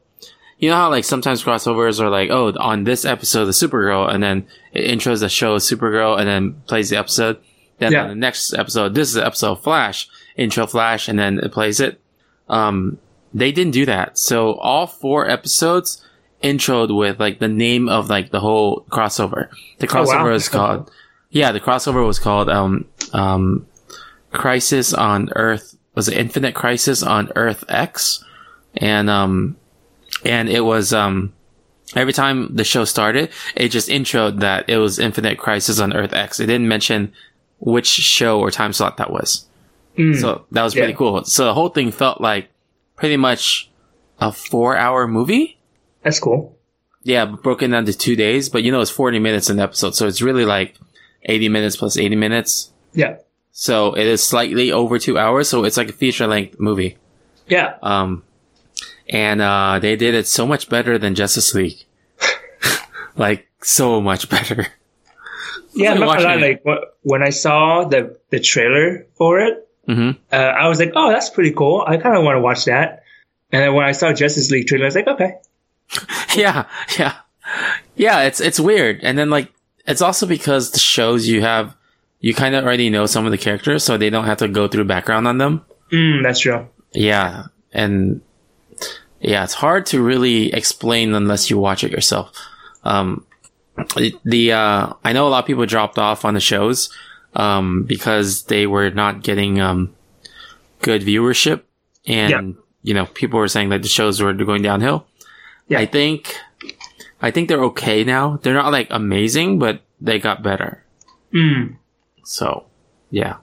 [0.59, 4.22] you know how like sometimes crossovers are like, oh, on this episode of Supergirl, and
[4.22, 7.38] then it intros the show of Supergirl and then plays the episode.
[7.79, 8.02] Then Yeah.
[8.02, 11.52] on the next episode, this is the episode of Flash, intro Flash, and then it
[11.52, 12.00] plays it.
[12.50, 12.98] Um,
[13.33, 14.18] they didn't do that.
[14.18, 16.05] So all four episodes
[16.44, 19.48] introed with like the name of like the whole crossover.
[19.79, 20.05] The Oh, wow.
[20.05, 20.90] crossover is called,
[21.37, 23.66] yeah, the crossover was called, um, um,
[24.33, 28.22] Crisis on Earth was it Infinite Crisis on Earth X,
[28.77, 29.57] and um,
[30.25, 31.33] and it was um,
[31.94, 36.12] every time the show started, it just introed that it was Infinite Crisis on Earth
[36.12, 36.38] X.
[36.40, 37.12] It didn't mention
[37.61, 39.46] which show or time slot that was.
[39.96, 40.99] So that was pretty Yeah.
[40.99, 41.25] cool.
[41.25, 42.51] So the whole thing felt like
[42.96, 43.70] pretty much
[44.20, 45.57] a four-hour movie.
[46.03, 46.55] That's cool.
[47.03, 50.07] Yeah, broken down to two days, but you know it's forty minutes an episode, so
[50.07, 50.75] it's really like
[51.27, 52.71] eighty minutes plus eighty minutes.
[52.95, 53.17] Yeah,
[53.53, 56.97] So it is slightly over two hours, so it's like a feature length movie.
[57.47, 57.77] yeah.
[57.83, 58.23] Um,
[59.09, 61.85] and uh, they did it so much better than Justice League.
[63.17, 64.67] like so much better.
[65.75, 66.65] Yeah, not gonna lie, like
[67.03, 71.29] when I saw the the trailer for it, hmm uh, I was like, "Oh, that's
[71.31, 71.85] pretty cool.
[71.87, 73.03] I kind of want to watch that."
[73.53, 75.35] And then when I saw Justice League trailer, I was like, "Okay,
[76.35, 76.65] Yeah,
[76.99, 77.15] yeah,
[77.95, 78.23] yeah.
[78.23, 79.53] It's it's weird, and then like
[79.87, 81.75] it's also because the shows you have,
[82.20, 84.68] you kind of already know some of the characters, so they don't have to go
[84.68, 85.64] through background on them.
[85.92, 88.20] mm, that's true." Yeah, and
[89.20, 92.33] yeah, it's hard to really explain unless you watch it yourself.
[92.85, 93.25] Um,
[94.25, 96.90] the, uh, I know a lot of people dropped off on the shows
[97.35, 99.94] um, because they were not getting um,
[100.81, 101.62] good viewership,
[102.07, 102.62] and Yeah.
[102.83, 105.07] you know people were saying that the shows were going downhill.
[105.68, 105.81] Yeah.
[105.81, 106.35] I think
[107.27, 108.39] I think they're okay now.
[108.41, 110.85] They're not like amazing, but they got better.
[111.35, 111.77] Mm,
[112.23, 112.67] So
[113.11, 113.39] yeah.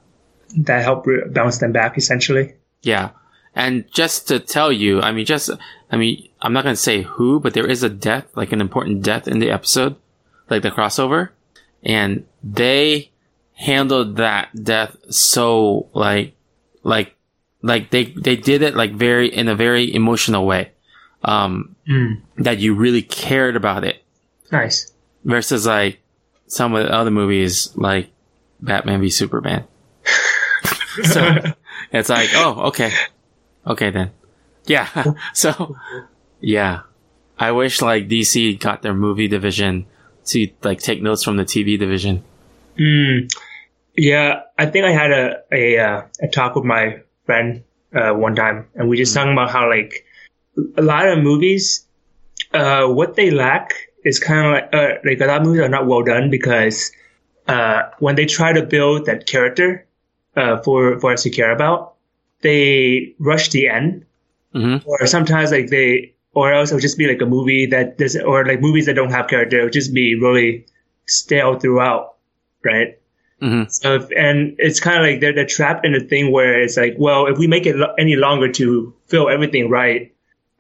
[0.64, 2.54] that helped re- bounce them back essentially.
[2.82, 3.10] Yeah.
[3.56, 5.50] And just to tell you, I mean, just,
[5.92, 8.62] I mean, I'm not going to say who, but there is a death, like an
[8.62, 9.96] important death in the episode,
[10.50, 11.30] like the crossover.
[11.84, 13.12] And they
[13.54, 16.36] handled that death so, like,
[16.84, 17.16] like,
[17.62, 20.72] like they, they did it like very, in a very emotional way.
[21.24, 24.02] Um, Mm, that you really cared about it
[24.52, 24.92] nice.
[25.26, 26.00] versus like
[26.48, 28.10] some of the other movies like
[28.62, 29.66] Batman v Superman.
[31.04, 31.38] so
[31.92, 32.92] it's like, oh, okay.
[33.68, 34.12] Okay then.
[34.66, 34.88] Yeah.
[35.34, 35.76] so
[36.40, 36.82] yeah.
[37.38, 39.86] I wish like DC got their movie division
[40.26, 42.24] to like take notes from the TV division.
[42.80, 43.30] Mm,
[43.96, 48.36] yeah, I think I had a a, uh, a talk with my friend uh, one
[48.36, 50.06] time, and we just talking about how like
[50.78, 51.86] a lot of movies,
[52.54, 55.70] uh, what they lack is kind of like uh, like a lot of movies are
[55.70, 56.92] not well done because
[57.48, 59.86] uh, when they try to build that character
[60.36, 61.96] uh, for for us to care about,
[62.42, 64.06] they rush the end,
[64.54, 64.84] Mhm.
[64.86, 68.46] or sometimes like they, or else it'll just be like a movie that does, or
[68.46, 70.66] like movies that don't have character, it'll just be really
[71.08, 72.16] stale throughout,
[72.64, 72.98] right?
[73.42, 73.70] Mhm.
[73.72, 76.78] So, if, and it's kind of like they're, they're trapped in a thing where it's
[76.78, 80.13] like, well, if we make it lo- any longer to fill everything right,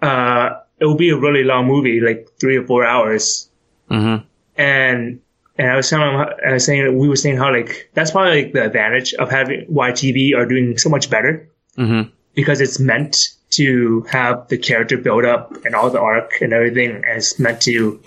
[0.07, 3.49] uh, it will be a really long movie, like three or four hours.
[3.89, 4.23] Mhm.
[4.57, 5.19] And,
[5.57, 8.43] and I was telling him, I was saying, we were saying how like, that's probably
[8.43, 12.11] like the advantage of having why TV are doing so much better Mhm.
[12.35, 13.15] because it's meant
[13.51, 17.61] to have the character build up and all the arc and everything, and it's meant
[17.61, 17.99] to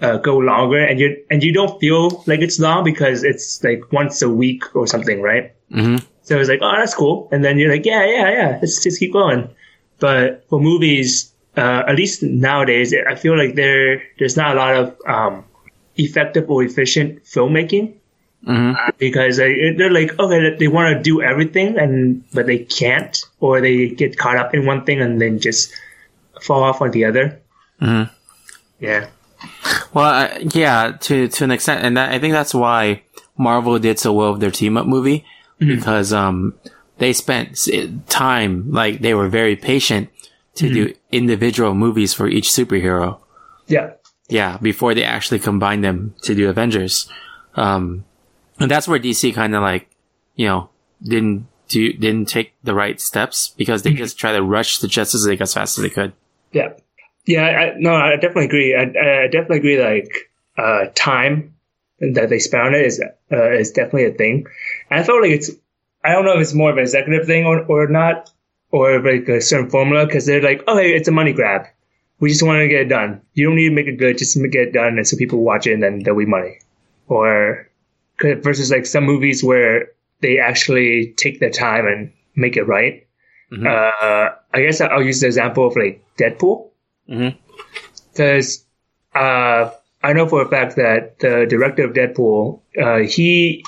[0.00, 3.80] uh, go longer, and you and you don't feel like it's long because it's like
[3.92, 5.52] once a week or something, right?
[5.72, 6.04] Mhm.
[6.22, 8.98] So it's like, oh, that's cool, and then you're like, yeah, yeah, yeah, let's just
[8.98, 9.48] keep going.
[9.98, 14.74] But for movies, uh, at least nowadays, I feel like there there's not a lot
[14.76, 15.44] of um,
[15.96, 17.94] effective or efficient filmmaking.
[18.46, 18.76] Mhm.
[18.98, 23.62] because they, they're like okay they want to do everything and but they can't or
[23.62, 25.72] they get caught up in one thing and then just
[26.42, 27.40] fall off on the other
[27.80, 28.10] Mhm.
[28.80, 29.06] yeah.
[29.94, 33.02] Well, uh, yeah, to to an extent, and that, I think that's why
[33.38, 35.24] Marvel did so well with their team up movie
[35.58, 36.52] because um
[36.98, 37.68] they spent
[38.08, 40.08] time like they were very patient
[40.54, 43.18] to do individual movies for each superhero.
[43.66, 43.92] yeah
[44.28, 47.08] Yeah, before they actually combined them to do Avengers.
[47.56, 48.04] Um,
[48.60, 49.88] and that's where DC kind of like,
[50.36, 50.70] you know,
[51.02, 55.24] didn't do, didn't take the right steps because they just try to rush the Justice
[55.26, 56.12] League as fast as they could.
[56.52, 56.72] yeah
[57.26, 60.12] yeah I, no i definitely agree i, I definitely agree like
[60.58, 61.54] uh time
[62.00, 63.02] that they spent on it is
[63.32, 64.44] uh, is definitely a thing
[64.90, 65.50] and i felt like it's
[66.04, 68.30] i don't know if it's more of an executive thing or, or not
[68.70, 71.66] or like a certain formula because they're like oh hey it's a money grab.
[72.20, 73.20] We just want to get it done.
[73.34, 75.66] You don't need to make it good just get it done and so people watch
[75.66, 76.58] it and then there'll be money.
[77.08, 77.68] Or
[78.18, 79.88] 'cause versus like some movies where
[80.20, 83.06] they actually take their time and make it right.
[83.66, 86.70] Uh, i guess i'll use the example of like deadpool.
[88.12, 88.64] Because
[89.14, 89.70] uh,
[90.02, 93.64] I know for a fact that the director of Deadpool, uh, he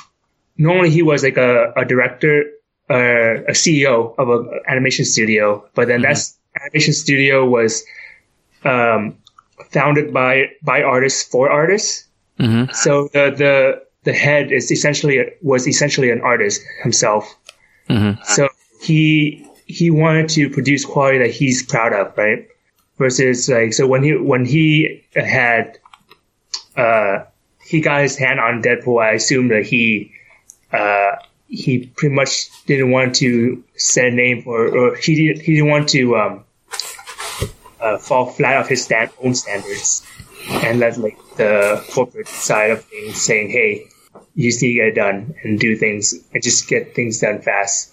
[0.59, 2.45] normally he was like a, a director,
[2.90, 6.19] uh, a CEO of an animation studio, but then that
[6.61, 7.85] animation studio was
[8.64, 9.16] um,
[9.71, 12.07] founded by by artists for artists.
[12.38, 12.75] Mhm.
[12.75, 17.35] So the the the head is essentially was essentially an artist himself.
[17.88, 18.23] Mhm.
[18.25, 18.49] So
[18.83, 22.47] he he wanted to produce quality that he's proud of, right?
[22.99, 25.79] Versus like so when he when he had
[26.77, 27.25] uh
[27.64, 30.12] he got his hand on Deadpool, I assume that he
[30.72, 31.16] uh
[31.48, 35.70] he pretty much didn't want to set a name or, or he didn't he didn't
[35.70, 36.44] want to um
[37.81, 40.05] uh, fall flat off his stand, own standards
[40.48, 43.87] and let like the corporate side of things saying, "Hey,
[44.35, 47.40] you just need to get it done and do things and just get things done
[47.40, 47.92] fast."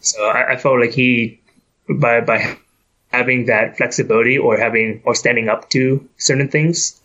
[0.00, 1.40] So I, I felt like he,
[1.88, 2.56] by by
[3.12, 7.00] having that flexibility or having or standing up to certain things,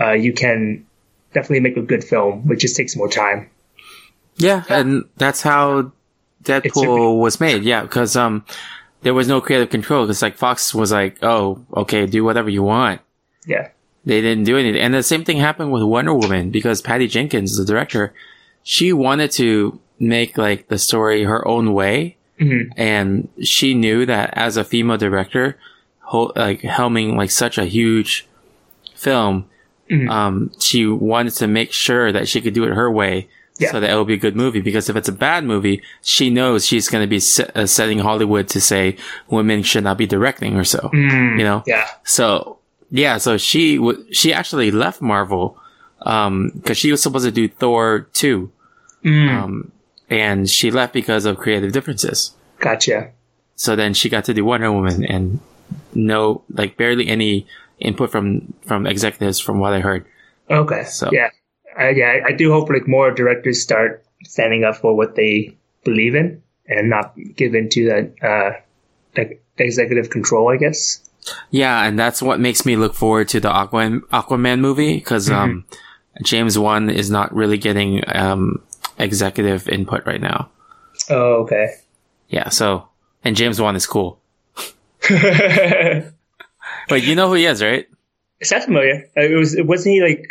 [0.00, 0.86] uh, you can
[1.32, 2.46] definitely make a good film.
[2.46, 3.50] which just takes more time.
[4.36, 5.92] Yeah, and that's how
[6.44, 7.62] Deadpool was made.
[7.62, 8.44] Yeah, because um,
[9.02, 10.04] there was no creative control.
[10.04, 13.00] Because like Fox was like, "Oh, okay, do whatever you want."
[13.46, 13.68] Yeah,
[14.04, 17.56] They didn't do anything, and the same thing happened with Wonder Woman because Patty Jenkins,
[17.56, 18.12] the director,
[18.62, 22.70] she wanted to make like the story her own way, Mhm.
[22.76, 25.56] and she knew that as a female director,
[26.36, 28.26] like helming like such a huge
[28.94, 29.46] film,
[29.90, 30.08] Mhm.
[30.10, 33.28] um, she wanted to make sure that she could do it her way.
[33.58, 33.70] Yeah.
[33.70, 34.60] So that it will be a good movie.
[34.60, 37.98] Because if it's a bad movie, she knows she's going to be se- uh, setting
[38.00, 38.96] Hollywood to say
[39.28, 40.90] women should not be directing or so.
[40.92, 41.38] Mm.
[41.38, 41.62] You know?
[41.66, 42.58] yeah, So
[42.90, 45.56] yeah, so she w- she actually left Marvel
[46.02, 48.50] um because she was supposed to do Thor two,
[49.04, 49.28] Mm.
[49.30, 49.72] um,
[50.10, 52.32] and she left because of creative differences.
[52.58, 53.10] gotcha.
[53.56, 55.38] So then she got to do Wonder Woman, and
[55.94, 57.46] no, like barely any
[57.78, 60.04] input from from executives, from what I heard.
[60.50, 60.84] Okay.
[60.84, 61.30] So- yeah,
[61.76, 66.14] I, yeah, I do hope like more directors start standing up for what they believe
[66.14, 68.60] in and not give into that uh,
[69.16, 70.50] like executive control.
[70.50, 71.00] I guess.
[71.50, 75.64] Yeah, and that's what makes me look forward to the Aquaman Aquaman movie because um,
[76.22, 78.62] James Wan is not really getting um
[78.98, 80.50] executive input right now.
[81.08, 81.74] Oh, okay.
[82.28, 82.88] Yeah, so
[83.24, 84.20] and James Wan is cool.
[85.08, 86.12] Is
[86.88, 87.88] But you know who he is, right?
[88.50, 89.08] that familiar?
[89.16, 89.56] Uh, It was.
[89.58, 90.26] Wasn't he like?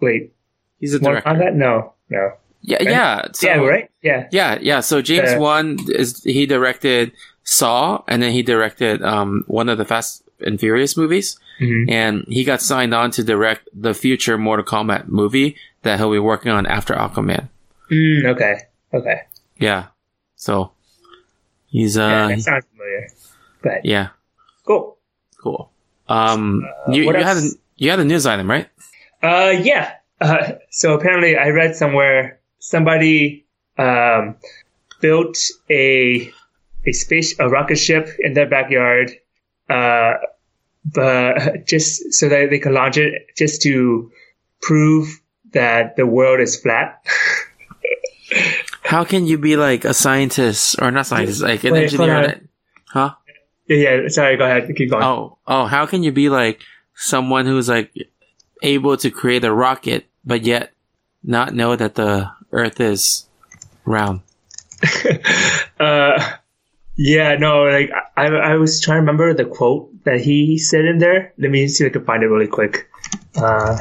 [0.00, 0.32] Wait,
[0.80, 1.28] He's a director.
[1.28, 1.54] On that?
[1.54, 2.32] No, no.
[2.62, 3.26] Yeah, yeah.
[3.32, 3.90] So, yeah, right.
[4.02, 4.28] Yeah.
[4.32, 4.80] Yeah, yeah.
[4.80, 7.12] So James Uh, Wan is he directed
[7.44, 11.90] Saw, and then he directed um one of the Fast and Furious movies, Mhm.
[11.90, 16.18] and he got signed on to direct the future Mortal Kombat movie that he'll be
[16.18, 17.48] working on after Aquaman.
[17.90, 18.54] Mm, okay.
[18.92, 19.22] Okay.
[19.58, 19.86] Yeah.
[20.34, 20.72] So
[21.68, 23.08] he's Yeah, uh that sounds familiar.
[23.62, 24.08] But yeah,
[24.66, 24.98] cool.
[25.40, 25.70] cool.
[26.08, 27.42] Um, you you had a,
[27.76, 28.68] you had a news item, right?
[29.22, 29.92] Uh, yeah.
[30.20, 33.46] Uh, so apparently, I read somewhere somebody
[33.78, 34.36] um,
[35.00, 35.38] built
[35.70, 36.32] a
[36.86, 39.12] a space a rocket ship in their backyard,
[39.68, 40.14] uh,
[40.84, 44.10] but just so that they could launch it, just to
[44.62, 45.20] prove
[45.52, 47.04] that the world is flat.
[48.82, 52.14] How can you be like a scientist or not scientist, like an Wait, engineer?
[52.14, 52.30] hold on.
[52.30, 52.42] That,
[52.86, 53.14] huh?
[53.68, 54.08] yeah, yeah.
[54.08, 54.36] Sorry.
[54.36, 54.72] Go ahead.
[54.74, 55.02] Keep going.
[55.02, 56.60] Oh, oh, how can you be like
[56.94, 57.92] someone who's like
[58.62, 60.72] able to create a rocket, but yet
[61.22, 63.26] not know that the Earth is
[63.84, 64.20] round?
[65.78, 66.18] Uh,
[66.96, 70.98] yeah, no, like I, I was trying to remember the quote that he said in
[70.98, 71.34] there.
[71.36, 72.88] Let me see if I can find it really quick.
[73.36, 73.76] Uh,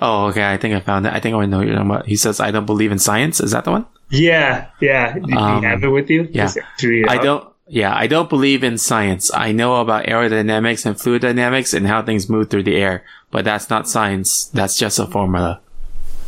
[0.00, 0.50] Oh, okay.
[0.52, 1.12] I think I found it.
[1.12, 2.06] I think I know what you're talking about.
[2.06, 3.86] He says, "I don't believe in science." Is that the one?
[4.10, 5.14] yeah, yeah.
[5.16, 6.28] Do you Um, have it with you?
[6.32, 6.44] yeah.
[6.46, 7.51] Just to read it I don't.
[7.72, 9.30] Yeah, I don't believe in science.
[9.32, 13.46] I know about aerodynamics and fluid dynamics and how things move through the air, but
[13.46, 14.44] that's not science.
[14.52, 15.58] That's just a formula.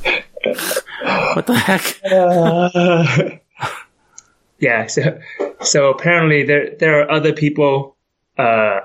[1.34, 2.00] what the heck?
[4.58, 5.20] yeah, so
[5.60, 7.94] so apparently there there are other people
[8.38, 8.80] uh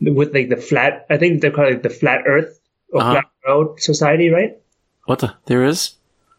[0.00, 1.04] with like the flat.
[1.10, 2.58] I think they're called like the flat Earth
[2.88, 3.12] or Uh-huh.
[3.12, 4.56] flat world society, right?
[5.04, 5.34] What the?
[5.44, 5.92] There is?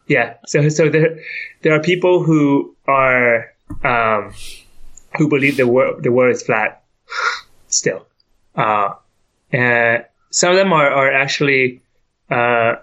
[0.08, 0.34] Yeah.
[0.46, 1.20] So so there
[1.62, 3.52] there are people who are
[3.84, 4.34] um
[5.16, 6.82] who believe the world the world is flat
[7.68, 8.06] still.
[8.54, 8.94] Uh
[9.52, 11.82] and some of them are, are actually
[12.30, 12.34] uh,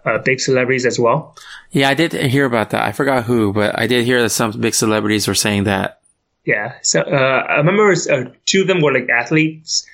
[0.06, 1.36] uh big celebrities as well.
[1.72, 2.84] Yeah, I did hear about that.
[2.84, 6.02] I forgot who, but I did hear that some big celebrities were saying that.
[6.46, 6.74] Yeah.
[6.82, 9.86] So uh I remember uh, two of them were like athletes.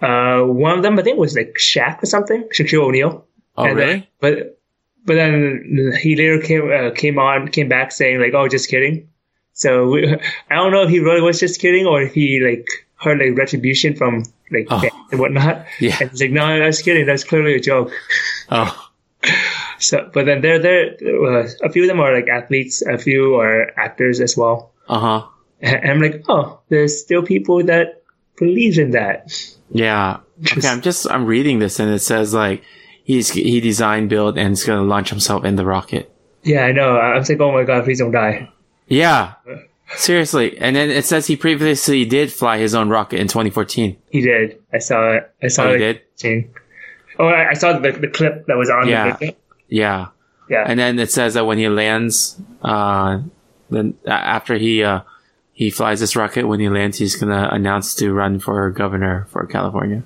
[0.00, 3.24] Uh one of them I think was like Shaq or something, Shaquille O'Neal.
[3.56, 4.10] Oh, And then- really?
[4.20, 4.56] but
[5.04, 9.08] but then he later came uh, came on came back saying like, "Oh, just kidding."
[9.60, 10.06] So we,
[10.50, 13.36] I don't know if he really was just kidding or if he like heard like
[13.36, 14.82] retribution from like Oh.
[15.12, 15.66] and whatnot.
[15.80, 15.96] Yeah.
[16.00, 17.04] and he's like, "No, that's kidding.
[17.04, 17.92] That's clearly a joke."
[18.50, 18.72] Oh,
[19.78, 20.96] So, but then there there
[21.42, 24.72] uh, a few of them are like athletes, a few are actors as well.
[24.88, 25.26] uh huh.
[25.62, 28.02] And I'm like, oh, there's still people that
[28.38, 29.28] believe in that.
[29.70, 30.20] Yeah.
[30.56, 32.62] Okay, I'm just I'm reading this and it says like
[33.04, 36.10] he's he designed, built, and is gonna launch himself in the rocket.
[36.42, 36.96] Yeah, I know.
[36.96, 38.48] I was like, oh my god, please don't die.
[38.90, 39.34] Yeah.
[39.96, 40.56] Seriously.
[40.58, 43.96] And then it says he previously did fly his own rocket in 2014.
[44.10, 44.60] He did.
[44.72, 45.32] I saw it.
[45.42, 45.78] I saw Oh, it.
[45.78, 46.00] did?
[46.16, 46.50] Scene.
[47.18, 49.12] Oh, I I saw the, the clip that was on Yeah.
[49.12, 49.34] the video.
[49.68, 50.06] Yeah.
[50.48, 50.64] Yeah.
[50.66, 53.20] And then it says that when he lands, uh,
[53.70, 55.00] then after he, uh,
[55.52, 59.44] he flies this rocket, when he lands, he's gonna announce to run for governor for
[59.46, 60.02] California.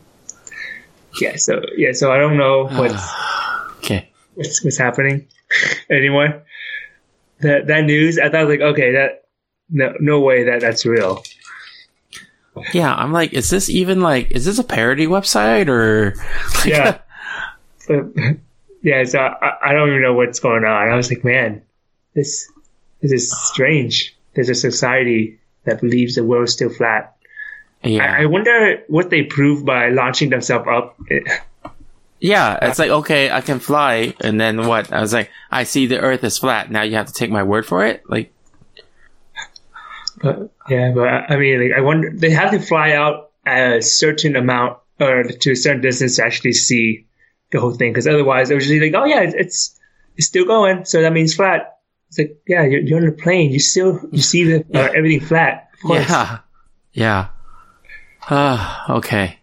[1.21, 1.37] yeah.
[1.37, 1.93] So yeah.
[1.93, 2.95] So I don't know what's
[3.79, 4.11] Okay.
[4.35, 5.29] what's, what's happening
[5.91, 6.43] anymore.
[7.41, 8.19] That that news.
[8.19, 9.25] I thought like, okay, that
[9.71, 11.23] no no way that that's real.
[12.73, 12.95] Yeah.
[12.95, 16.15] I'm like, is this even like, is this a parody website or?
[16.65, 16.99] Yeah.
[17.89, 18.07] but,
[18.83, 19.05] yeah.
[19.05, 20.89] So I, I don't even know what's going on.
[20.89, 21.63] I was like, man,
[22.15, 22.51] this
[23.01, 24.17] this is strange.
[24.35, 27.17] There's a society that believes the world's still flat.
[27.83, 28.17] yeah.
[28.19, 30.99] I, I wonder what they prove by launching themselves up.
[32.25, 34.91] Yeah, it's like okay, I can fly, and then what?
[34.91, 36.71] I was like, I see the Earth is flat.
[36.71, 38.03] Now you have to take my word for it.
[38.09, 38.33] Like,
[40.23, 44.37] But yeah, but I mean, like, I wonder they have to fly out a certain
[44.37, 47.05] amount or to a certain distance to actually see
[47.53, 49.79] the whole thing, because otherwise it was just like, oh yeah, it's,
[50.17, 51.77] it's still going, so that means flat.
[52.09, 55.21] It's like, yeah, you're, you're on a plane, you still you see the uh, everything
[55.21, 55.69] flat.
[55.75, 56.09] Of course.
[56.09, 56.39] yeah,
[56.95, 57.29] yeah.
[58.31, 59.41] Ah, okay.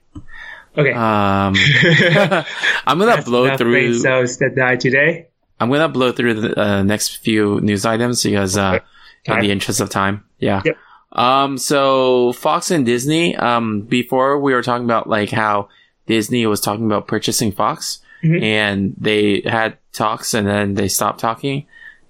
[0.78, 0.94] Okay.
[0.94, 1.54] Um,
[2.88, 4.00] I'm gonna blow through.
[4.00, 5.28] cells that died today.
[5.60, 8.80] I'm gonna blow through the uh, next few news items because, uh,
[9.26, 10.24] in the interest of time.
[10.40, 10.62] Yeah.
[10.66, 10.78] Yep.
[11.12, 15.68] Um, so Fox and Disney, um, before we were talking about like how
[16.08, 18.42] Disney was talking about purchasing Fox Mhm.
[18.42, 21.66] and they had talks and then they stopped talking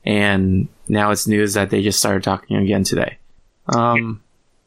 [0.06, 3.18] and now it's news that they just started talking again today.
[3.68, 4.22] Um,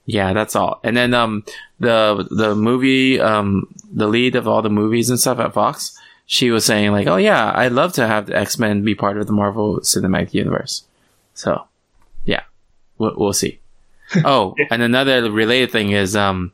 [0.07, 0.81] yeah, that's all.
[0.83, 1.45] And then, um,
[1.81, 6.51] the, the movie, um, the lead of all the movies and stuff at Fox, she
[6.51, 9.33] was saying like, oh yeah, I'd love to have the X-Men be part of the
[9.33, 10.85] Marvel Cinematic Universe.
[11.35, 11.67] So,
[12.25, 12.43] yeah,
[12.99, 13.61] we'll, we'll see.
[14.25, 16.53] oh, and another related thing is, um,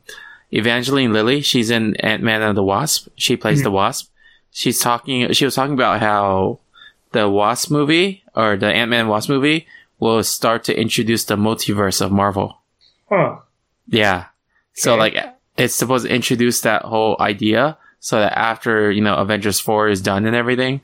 [0.51, 3.07] Evangeline Lilly, she's in Ant-Man and the Wasp.
[3.15, 4.11] She plays the Wasp.
[4.51, 6.59] She's talking, she was talking about how
[7.11, 9.65] the Wasp movie or the Ant-Man Wasp movie
[9.99, 12.57] will start to introduce the multiverse of Marvel.
[13.11, 13.37] Huh.
[13.87, 14.25] Yeah.
[14.73, 14.99] So Okay.
[14.99, 19.89] like it's supposed to introduce that whole idea so that after, you know, Avengers 4
[19.89, 20.81] is done and everything,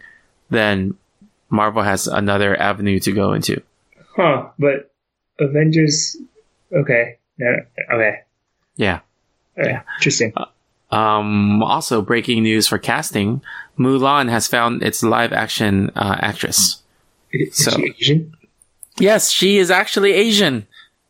[0.50, 0.96] then
[1.50, 3.62] Marvel has another avenue to go into.
[4.16, 4.50] Huh.
[4.60, 4.92] But
[5.40, 6.18] Avengers.
[6.74, 7.18] Okay.
[7.40, 7.56] Yeah,
[7.94, 8.20] Okay.
[8.76, 9.00] Yeah.
[9.58, 9.78] Okay.
[9.98, 10.34] Interesting.
[10.92, 13.42] Um, also breaking news for casting,
[13.80, 16.82] Mulan has found its live action uh, actress.
[17.32, 18.34] Is so- she Asian?
[19.00, 20.66] Yes, she is actually Asian.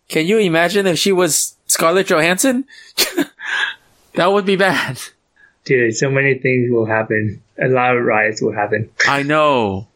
[0.07, 2.65] Can you imagine if she was Scarlett Johansson?
[4.15, 4.99] that would be bad.
[5.65, 7.41] Dude, so many things will happen.
[7.61, 8.89] A lot of riots will happen.
[9.07, 9.87] I know.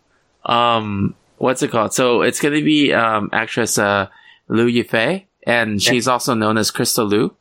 [0.45, 1.93] Um, what's it called?
[1.93, 4.07] So it's going to be um, actress uh,
[4.49, 7.33] Liu Yifei, and she's also known as Crystal Liu.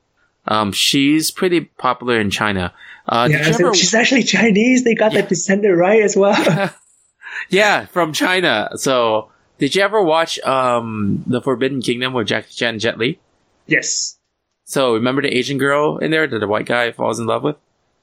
[0.47, 2.73] Um, she's pretty popular in China.
[3.09, 4.85] Uh, Yeah, did I you said, ever- she's actually Chinese.
[4.85, 6.71] They got that descendant right as well.
[7.49, 8.71] yeah, from China.
[8.77, 9.31] So,
[9.61, 13.19] did you ever watch um the Forbidden Kingdom with Jackie Chan and Jet Li?
[13.67, 14.17] yes.
[14.65, 17.57] So, remember the Asian girl in there that the white guy falls in love with?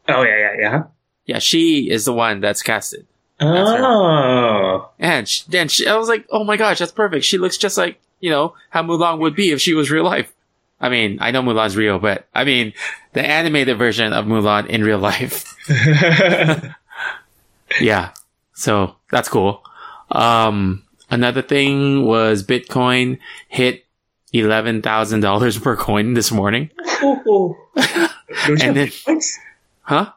[0.09, 0.83] Oh yeah, yeah, yeah.
[1.25, 3.05] Yeah, she is the one that's casted.
[3.39, 4.89] Oh.
[4.99, 7.25] And she, then she, I was like, oh my gosh, that's perfect.
[7.25, 10.33] She looks just like, you know, how Mulan would be if she was real life.
[10.79, 12.73] I mean, I know Mulan's real, but I mean,
[13.13, 15.45] the animated version of Mulan in real life.
[17.81, 18.13] yeah.
[18.53, 19.63] So that's cool.
[20.11, 23.85] Um, another thing was Bitcoin hit
[24.33, 26.69] $11,000 per coin this morning.
[27.01, 27.55] oh.
[28.61, 28.91] And then-.
[29.81, 30.11] Huh?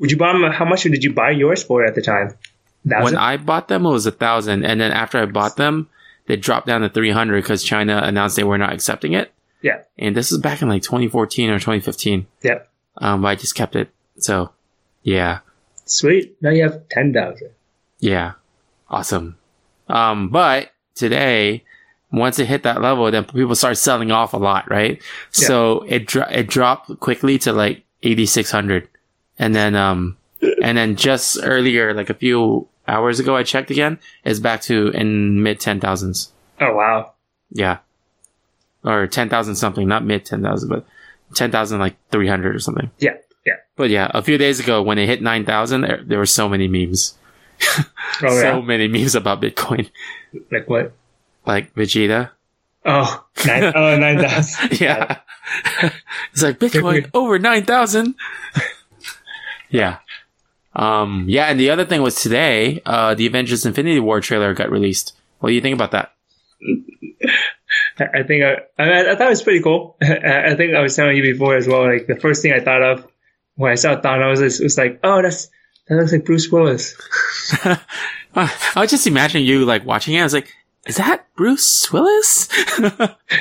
[0.00, 0.42] Would you buy them?
[0.52, 2.34] How much did you buy yours for at the time?
[2.82, 4.66] When I bought them, it was a thousand.
[4.66, 5.88] And then after I bought them,
[6.26, 9.32] they dropped down to 300 because China announced they were not accepting it.
[9.62, 9.80] yeah.
[9.96, 12.26] And this is back in like 2014 or 2015.
[12.42, 12.68] Yep.
[12.98, 13.88] Um, but I just kept it.
[14.18, 14.50] So,
[15.02, 15.38] yeah,
[15.86, 16.36] Sweet.
[16.42, 17.50] Now you have ten thousand.
[18.00, 18.32] yeah,
[18.90, 19.36] awesome.
[19.88, 21.64] Um, but today,
[22.12, 25.02] once it hit that level, then people start selling off a lot, right?
[25.30, 28.88] So it dro- it dropped quickly to like 8600,
[29.38, 30.16] and then um,
[30.62, 34.88] and then just earlier, like a few hours ago, I checked again, it's back to
[34.88, 36.32] in mid ten thousands.
[36.60, 37.12] Oh wow.
[37.50, 37.78] Yeah,
[38.84, 40.86] or ten thousand something, not mid ten thousand, but
[41.34, 42.90] ten thousand like three hundred or something.
[42.98, 43.16] Yeah.
[43.44, 43.56] Yeah.
[43.76, 46.66] But yeah, a few days ago when it hit 9,000, there, there were so many
[46.66, 47.12] memes.
[48.22, 48.60] Oh so yeah.
[48.60, 49.90] many memes about Bitcoin.
[50.50, 50.92] Like what?
[51.44, 52.30] Like Vegeta.
[52.84, 53.72] Oh, nine.
[53.74, 54.80] oh, nine thousand.
[54.80, 55.18] Yeah.
[56.32, 58.14] it's like Bitcoin over 9,000.
[59.70, 59.98] yeah.
[60.74, 61.46] Um, yeah.
[61.46, 65.14] And the other thing was today, uh, the Avengers Infinity War trailer got released.
[65.40, 66.12] What do you think about that?
[67.98, 69.96] I think I, I, I thought it was pretty cool.
[70.02, 71.84] I I think I was telling you before as well.
[71.84, 73.06] Like the first thing I thought of
[73.56, 75.48] when I saw Thanos was, was like, oh, that's
[75.88, 76.94] that looks like Bruce Willis.
[78.34, 80.20] I was just imagining you like watching it.
[80.20, 80.52] I was like,
[80.86, 82.48] is that Bruce Willis?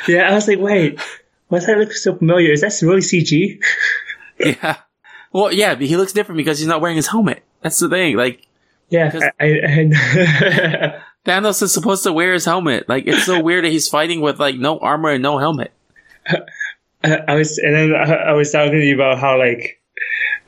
[0.08, 1.00] Yeah, I was like, wait,
[1.48, 2.52] why does that look so familiar?
[2.52, 3.64] Is that really CG?
[4.40, 4.78] yeah.
[5.32, 7.44] Well, yeah, but he looks different because he's not wearing his helmet.
[7.62, 8.18] That's the thing.
[8.18, 8.46] Like,
[8.90, 12.90] Yeah, I, I, Thanos is supposed to wear his helmet.
[12.90, 15.72] Like it's so weird that he's fighting with like no armor and no helmet.
[17.04, 19.82] I, I was, and then I was talking to you about how like,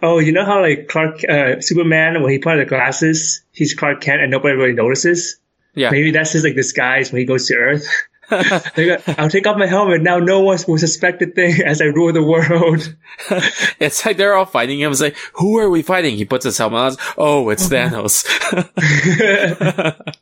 [0.02, 3.74] oh, you know how like Clark, uh, Superman when he put on the glasses, he's
[3.74, 5.38] Clark Kent and nobody really notices.
[5.74, 5.90] Yeah.
[5.92, 7.88] Maybe that's his like disguise when he goes to Earth.
[8.32, 10.18] Like, I'll take off my helmet now.
[10.18, 12.96] No one will suspect a thing as I rule the world.
[13.80, 14.92] It's like they're all fighting him.
[14.92, 16.16] It's like, who are we fighting?
[16.16, 16.98] He puts his helmet on.
[17.20, 18.26] Oh, it's Thanos.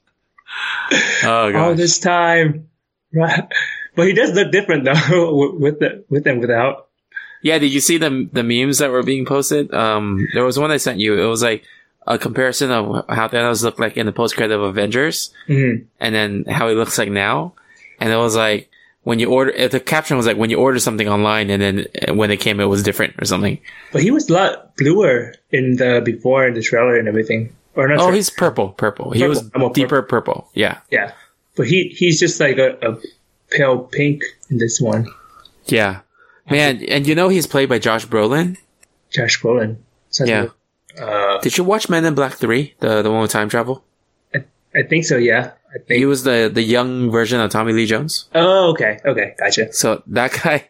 [1.23, 1.55] oh god.
[1.55, 2.67] All this time,
[3.13, 3.47] right?
[3.95, 6.89] But he does look different though with- with the with and without.
[7.43, 9.71] Yeah, did you see the the memes that were being posted?
[9.73, 11.21] Um, there was one I sent you.
[11.21, 11.63] It was like
[12.07, 15.85] a comparison of how Thanos looked like in the post credit of Avengers, Mhm.
[15.99, 17.53] and then how he looks like now.
[17.99, 18.69] And it was like
[19.03, 19.51] when you order.
[19.67, 21.85] The caption was like when you order something online, and then
[22.17, 23.59] when it came, it was different or something.
[23.91, 27.53] But he was a lot bluer in the before in the trailer and everything.
[27.75, 27.99] Or not?
[27.99, 29.11] Oh, tra- he's purple, purple.
[29.11, 29.29] He Purple.
[29.29, 30.47] was I'm deeper purple.
[30.53, 31.11] Yeah, yeah.
[31.55, 32.97] But he he's just like a, a
[33.49, 35.07] pale pink in this one.
[35.65, 35.99] yeah,
[36.49, 36.83] man.
[36.87, 38.57] And you know he's played by Josh Brolin.
[39.11, 39.77] Josh Brolin.
[40.09, 40.41] Sounds Yeah.
[40.41, 40.51] like-
[41.01, 43.83] Uh, Did you watch Men in Black Three, the the one with time travel?
[44.35, 44.43] I,
[44.75, 45.17] I think so.
[45.17, 45.53] Yeah.
[45.73, 45.97] I think.
[45.97, 48.29] He was the the young version of Tommy Lee Jones.
[48.35, 48.99] oh, okay.
[49.03, 49.33] Okay.
[49.39, 49.73] Gotcha.
[49.73, 50.69] So that guy,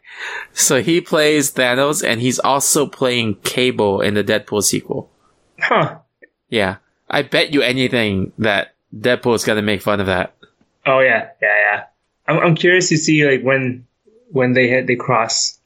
[0.53, 5.09] so he plays Thanos, and he's also playing Cable in the Deadpool sequel.
[5.59, 5.97] Huh.
[6.47, 6.77] Yeah,
[7.09, 10.35] I bet you anything that Deadpool is gonna make fun of that.
[10.85, 11.31] Oh yeah.
[11.41, 11.57] Yeah.
[11.67, 11.83] Yeah.
[12.29, 13.85] I'm I'm curious to see like when
[14.31, 15.59] when they hit they cross,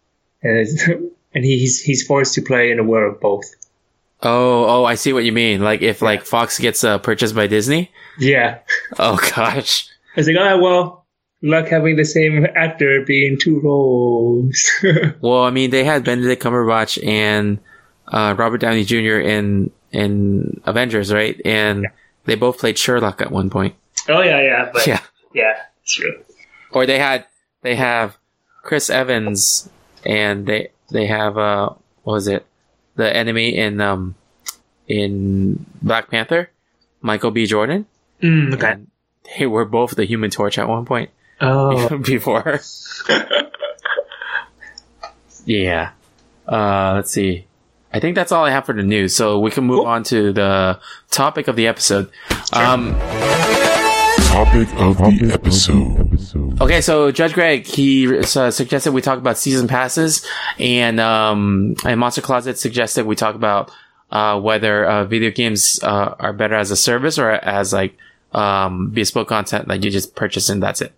[0.89, 3.45] and and he's he's forced to play in a world of both.
[4.23, 5.61] Oh, oh, I see what you mean.
[5.61, 7.91] Like if like Fox gets uh, purchased by Disney.
[8.19, 8.59] Yeah.
[8.99, 9.87] Oh gosh.
[10.15, 11.05] I was like, oh well,
[11.43, 14.67] luck having the same actor being two roles.
[15.21, 17.59] Well, I mean, they had Benedict Cumberbatch and
[18.07, 19.19] uh, Robert Downey Jr.
[19.19, 21.39] in in Avengers, right?
[21.45, 21.87] And
[22.25, 23.75] they both played Sherlock at one point.
[24.09, 25.01] oh yeah, yeah, but Yeah.
[25.33, 26.23] yeah, it's true.
[26.71, 27.25] Or they had
[27.61, 28.17] they have
[28.63, 29.69] Chris Evans
[30.07, 31.69] and they they have uh
[32.03, 32.45] what was it
[32.95, 34.15] the enemy in um
[34.87, 36.49] in Black Panther,
[37.01, 37.45] Michael B.
[37.45, 37.85] Jordan.
[38.23, 38.71] Mm, okay.
[38.71, 38.87] And
[39.37, 42.59] they were both the Human Torch at one point Oh, before.
[45.45, 45.91] yeah.
[46.47, 47.45] Uh, let's see.
[47.93, 49.15] I think that's all I have for the news.
[49.15, 49.87] So we can move Cool.
[49.87, 50.79] on to the
[51.09, 52.09] topic of the episode.
[52.53, 52.93] Um,
[54.28, 56.61] Topic of the episode.
[56.61, 60.25] Okay, so Judge Greg he uh, suggested we talk about season passes,
[60.59, 63.71] and um, and Monster Closet suggested we talk about
[64.11, 67.97] uh, whether uh, video games uh, are better as a service or as like
[68.34, 70.93] um, bespoke content that you just purchase and that's it.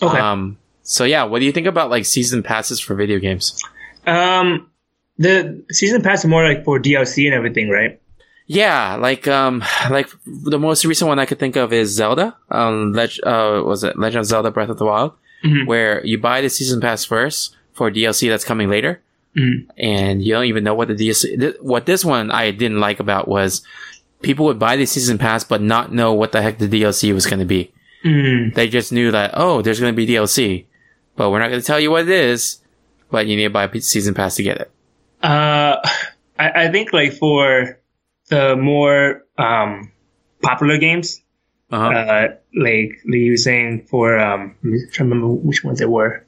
[0.00, 0.18] Okay.
[0.18, 3.62] Um, so yeah, what do you think about like season passes for video games?
[4.06, 4.70] Um,
[5.18, 8.00] the season pass is more like for DLC and everything, right?
[8.52, 12.36] Yeah, like um, like the most recent one I could think of is Zelda.
[12.50, 15.12] Um, Leg- uh, was it Legend of Zelda: Breath of the Wild,
[15.66, 19.00] where you buy the season pass first for DLC that's coming later,
[19.78, 21.40] and you don't even know what the DLC.
[21.40, 23.62] Th- what this one I didn't like about was
[24.20, 27.24] people would buy the season pass but not know what the heck the DLC was
[27.26, 27.72] going to be.
[28.54, 30.66] They just knew that oh, there's going to be DLC,
[31.16, 32.58] but we're not going to tell you what it is.
[33.10, 34.70] But you need to buy a season pass to get it.
[35.22, 35.76] Uh,
[36.38, 37.78] I, I think like for
[38.32, 39.92] the more um
[40.42, 41.20] popular games,
[41.70, 41.88] Uh-huh.
[41.88, 42.26] uh,
[42.56, 46.24] like they using for um, I'm trying to remember which ones it were.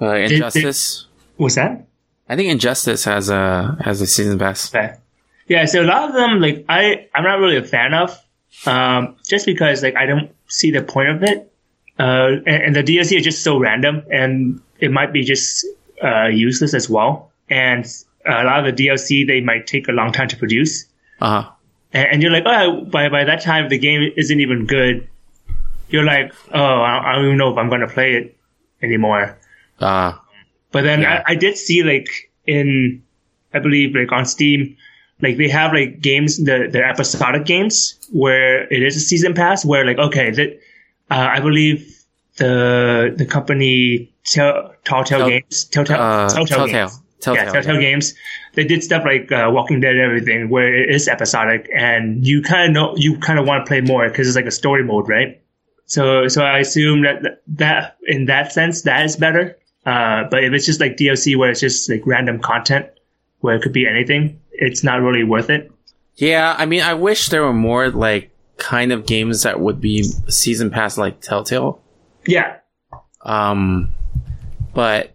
[0.00, 1.06] Uh, Injustice.
[1.36, 1.86] What's that?
[2.28, 4.70] I think Injustice has a has a season pass.
[4.74, 4.94] Okay.
[5.48, 8.10] Yeah, so a lot of them, like I, I'm not really a fan of,
[8.66, 11.38] um, just because like I don't see the point of it.
[11.98, 15.66] Uh, and, and the DLC is just so random, and it might be just
[16.02, 17.32] uh, useless as well.
[17.50, 17.84] And
[18.26, 20.86] a lot of the DLC they might take a long time to produce,
[21.20, 21.50] Uh huh.
[21.92, 25.06] and, and you're like, oh, by by that time the game isn't even good.
[25.88, 28.36] You're like, oh, I don't, I don't even know if I'm going to play it
[28.82, 29.36] anymore.
[29.80, 30.12] Uh,
[30.72, 31.24] But then Yeah.
[31.26, 32.08] I, I did see like
[32.46, 33.02] in,
[33.52, 34.76] I believe like on Steam,
[35.20, 39.64] like they have like games, the the episodic games where it is a season pass
[39.64, 40.60] where like okay that
[41.10, 41.78] uh, I believe
[42.36, 46.72] the the company Tell, Telltale Tell- Games Telltale uh, Telltale, Telltale.
[46.88, 46.99] Games.
[47.20, 47.44] Telltale.
[47.44, 48.14] yeah Telltale Games
[48.54, 52.42] they did stuff like uh, Walking Dead and everything where it is episodic and you
[52.42, 54.84] kind of know you kind of want to play more because it's like a story
[54.84, 55.42] mode right
[55.86, 59.56] so so I assume that that in that sense that is better
[59.86, 62.86] uh, but if it's just like DLC where it's just like random content
[63.40, 65.72] where it could be anything, it's not really worth it.
[66.16, 70.02] Yeah, I mean, I wish there were more like kind of games that would be
[70.28, 71.80] season pass like Telltale.
[72.26, 72.58] Yeah.
[73.22, 73.92] Um,
[74.74, 75.14] but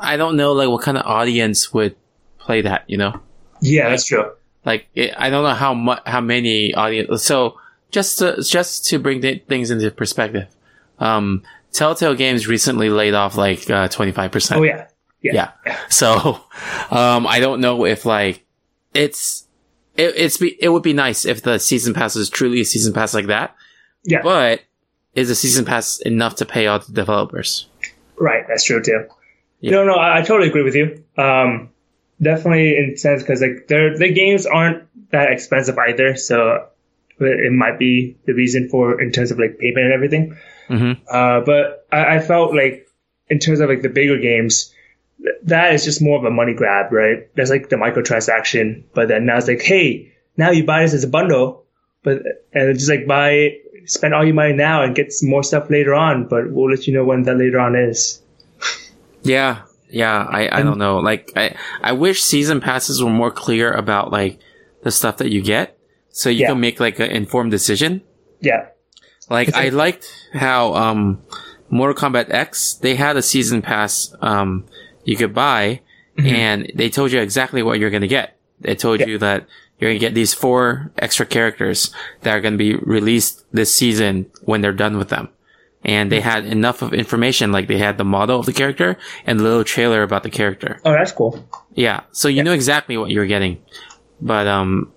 [0.00, 1.96] I don't know like what kind of audience would
[2.38, 2.84] play that.
[2.88, 3.20] You know,
[3.60, 4.30] Yeah, that's true.
[4.64, 7.22] like it, I don't know how much how many audience.
[7.24, 7.58] So
[7.90, 10.48] just to just to bring th- things into perspective,
[10.98, 14.60] um, Telltale Games recently laid off like twenty five percent.
[14.60, 14.86] Oh yeah.
[15.20, 15.52] Yeah.
[15.64, 15.78] yeah.
[15.88, 16.40] So,
[16.90, 18.44] um, I don't know if like
[18.92, 19.46] it's
[19.96, 22.92] it, it's be, it would be nice if the season pass is truly a season
[22.92, 23.54] pass like that.
[24.04, 24.22] Yeah.
[24.22, 24.62] But
[25.14, 27.66] is a season pass enough to pay all the developers?
[28.16, 28.44] Right.
[28.48, 29.06] That's true too.
[29.62, 29.70] Yeah.
[29.72, 31.04] No, no, I, I totally agree with you.
[31.16, 31.70] Um,
[32.20, 36.68] definitely in sense because like their the games aren't that expensive either, so
[37.20, 40.36] it might be the reason for in terms of like payment and everything.
[40.68, 40.98] Mhm.
[41.08, 42.88] Uh, but I, I felt like
[43.28, 44.74] in terms of like the bigger games,
[45.18, 47.28] th- that is just more of a money grab, right?
[47.36, 48.84] That's like the microtransaction.
[48.94, 51.64] But then now it's like, hey, now you buy this as a bundle,
[52.02, 52.18] but
[52.52, 55.70] and it's just like buy spend all your money now and get some more stuff
[55.70, 56.26] later on.
[56.28, 58.18] But we'll let you know when that later on is.
[59.22, 59.62] Yeah.
[59.90, 60.24] Yeah.
[60.28, 60.98] I, I don't know.
[60.98, 64.38] Like I, I wish season passes were more clear about like
[64.82, 65.78] the stuff that you get.
[66.10, 66.48] So you Yeah.
[66.48, 68.02] can make like an informed decision.
[68.40, 68.68] Yeah.
[69.30, 71.22] Like I liked how um
[71.70, 74.64] Mortal Kombat X they had a season pass um
[75.04, 75.80] you could buy
[76.18, 78.36] and they told you exactly what you're going to get.
[78.60, 79.06] They told Yeah.
[79.06, 79.46] you that
[79.78, 83.74] you're going to get these four extra characters that are going to be released this
[83.74, 85.30] season when they're done with them.
[85.84, 89.40] And they had enough of information like they had the model of the character and
[89.40, 90.80] a little trailer about the character.
[90.84, 91.44] Oh, that's cool.
[91.74, 92.02] Yeah.
[92.12, 93.60] So you knew exactly what you were getting.
[94.20, 94.92] But, um,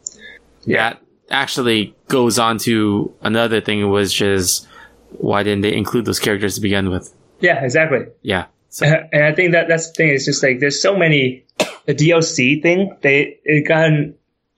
[0.67, 4.67] that actually goes on to another thing, which is
[5.11, 7.13] why didn't they include those characters to begin with?
[7.39, 8.05] Yeah, exactly.
[8.21, 8.45] Yeah.
[8.69, 10.09] So, And I think that that's the thing.
[10.09, 11.45] It's just like there's so many
[11.85, 12.95] the DLC thing.
[13.01, 14.15] They it gotten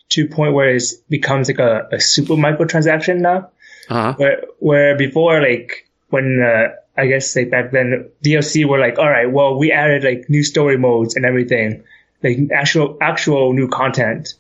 [0.10, 3.50] to a point where it becomes like a, a super microtransaction now.
[3.90, 4.14] uh-huh.
[4.18, 9.10] Where where before like when uh, I guess like back then DLC were like all
[9.10, 11.84] right, well we added like new story modes and everything,
[12.24, 14.34] like actual actual new content,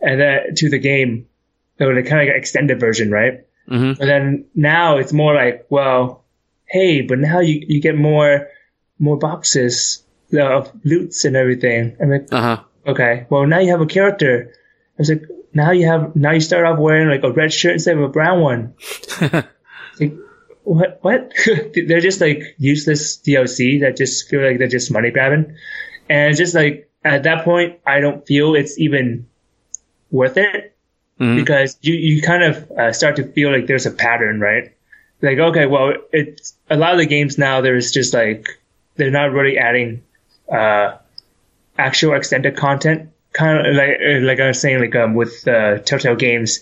[0.00, 1.26] and then to the game.
[1.78, 3.44] So like kind of like an extended version, right?
[3.68, 3.98] Mhm.
[3.98, 6.22] But then now it's more like, well,
[6.66, 8.48] hey, but now you, you get more
[8.98, 10.02] more boxes
[10.38, 11.96] of loots and everything.
[12.00, 12.60] I'm like, Uh-huh.
[12.86, 14.52] okay, well now you have a character.
[14.52, 17.72] I was like, now you have now you start off wearing like a red shirt
[17.74, 18.74] instead of a brown one.
[20.00, 20.14] like,
[20.64, 20.98] what?
[21.02, 21.32] What?
[21.86, 25.56] they're just like useless DLC that just feel like they're just money grabbing,
[26.08, 29.26] and it's just like at that point, I don't feel it's even
[30.10, 30.72] worth it
[31.20, 31.36] Mhm.
[31.36, 34.72] because you you kind of uh, start to feel like there's a pattern, right?
[35.22, 37.60] like okay, well, it's a lot of the games now.
[37.62, 38.48] There's just like
[38.96, 40.02] they're not really adding
[40.52, 40.96] uh,
[41.78, 43.10] actual extended content.
[43.32, 46.60] Kind of like like I was saying, like um, with uh, Telltale Games,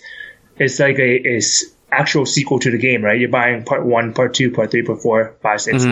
[0.59, 3.18] it's like a is actual sequel to the game, right?
[3.20, 5.84] You're buying part one, part two, part three, part four, five, six.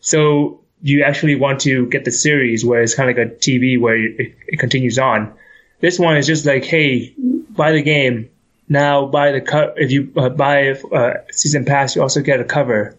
[0.00, 3.80] So you actually want to get the series where it's kind of like a TV
[3.80, 5.32] where it, it continues on.
[5.80, 7.14] This one is just like, hey,
[7.50, 8.30] buy the game
[8.68, 9.06] now.
[9.06, 12.96] Buy the co- if you uh, buy uh, season pass, you also get a cover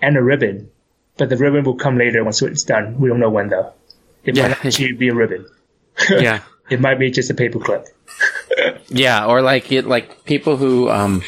[0.00, 0.70] and a ribbon.
[1.18, 2.98] But the ribbon will come later once it's done.
[2.98, 3.72] We don't know when though.
[4.24, 4.48] It Yeah.
[4.48, 5.46] might actually be a ribbon.
[6.10, 6.40] Yeah.
[6.70, 7.86] It might be just a paperclip.
[8.88, 11.22] Yeah, or like it, like people who, um,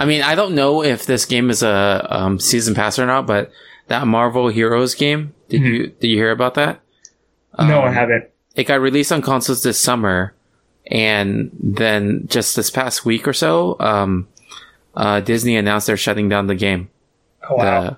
[0.00, 3.26] I mean, I don't know if this game is a um, season pass or not,
[3.26, 3.52] but
[3.88, 6.80] that Marvel Heroes game, did you did you hear about that?
[7.58, 8.30] no, Um, I haven't.
[8.56, 10.32] It got released on consoles this summer,
[10.90, 14.26] and then just this past week or so, um,
[14.94, 16.88] uh, Disney announced they're shutting down the game.
[17.50, 17.82] Oh, wow.
[17.82, 17.94] Uh,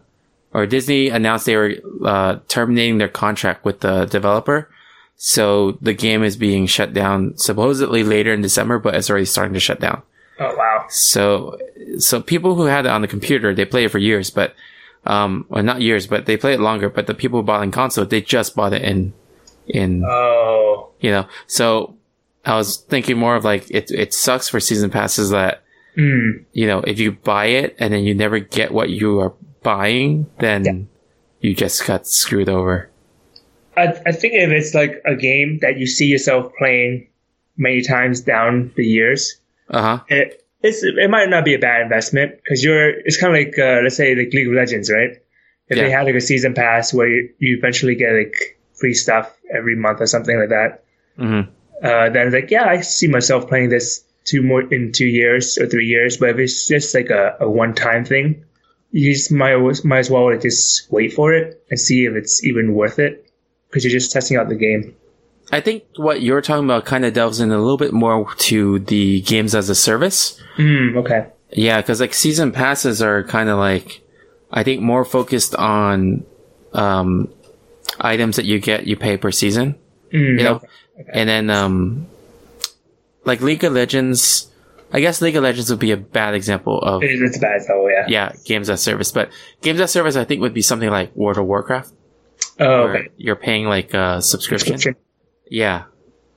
[0.55, 1.75] or Disney announced they were
[2.05, 4.69] uh, terminating their contract with the developer.
[5.17, 9.55] So the game is being shut down supposedly later in December, but it's already starting
[9.55, 10.03] to shut down.
[10.39, 10.87] Oh wow.
[10.89, 11.59] So,
[11.99, 14.55] so people who had it on the computer, they play it for years, but,
[15.05, 16.89] um, well, not years, but they play it longer.
[16.89, 19.13] But the people who bought it in console, they just bought it in,
[19.67, 20.91] in, Oh.
[21.01, 21.27] you know.
[21.47, 21.97] So
[22.45, 23.91] I was thinking more of like it.
[23.91, 25.63] It sucks for season passes that
[25.95, 26.47] Mm.
[26.55, 30.25] you know if you buy it and then you never get what you are buying,
[30.39, 30.89] then
[31.43, 32.89] you just got screwed over.
[33.77, 37.09] I, I think if it's like a game that you see yourself playing
[37.59, 39.37] many times down the years,
[39.73, 40.05] Uh huh.
[40.09, 43.59] it it's, it might not be a bad investment because you're it's kind of like
[43.59, 45.19] uh, let's say like League of Legends, right?
[45.69, 45.99] If they Yeah.
[45.99, 50.01] had like a season pass where you, you eventually get like free stuff every month
[50.01, 50.85] or something like that,
[51.17, 51.41] hmm
[51.83, 55.67] uh, then like yeah, I see myself playing this two more in two years or
[55.67, 56.17] three years.
[56.17, 58.45] But if it's just like a, a one time thing,
[58.93, 62.45] you just might might as well like, just wait for it and see if it's
[62.45, 63.27] even worth it
[63.69, 64.95] because you're just testing out the game.
[65.51, 68.79] I think what you're talking about kind of delves in a little bit more to
[68.79, 70.41] the games as a service.
[70.57, 71.27] Mm, okay.
[71.51, 74.01] Yeah, because like season passes are kind of like,
[74.51, 76.25] I think more focused on
[76.73, 77.29] um,
[78.01, 79.77] items that you get you pay per season.
[80.13, 81.11] Mm, You know, okay.
[81.13, 82.07] and then um,
[83.25, 84.49] like League of Legends.
[84.95, 87.63] I guess League of Legends would be a bad example of It is, it's bad
[87.67, 88.05] though, yeah.
[88.09, 89.31] yeah games as service, but
[89.63, 91.91] games as service I think would be something like World of Warcraft,
[92.61, 93.09] Oh, okay.
[93.17, 94.73] you're paying like a subscription.
[94.79, 95.02] Subscription.
[95.53, 95.85] Yeah.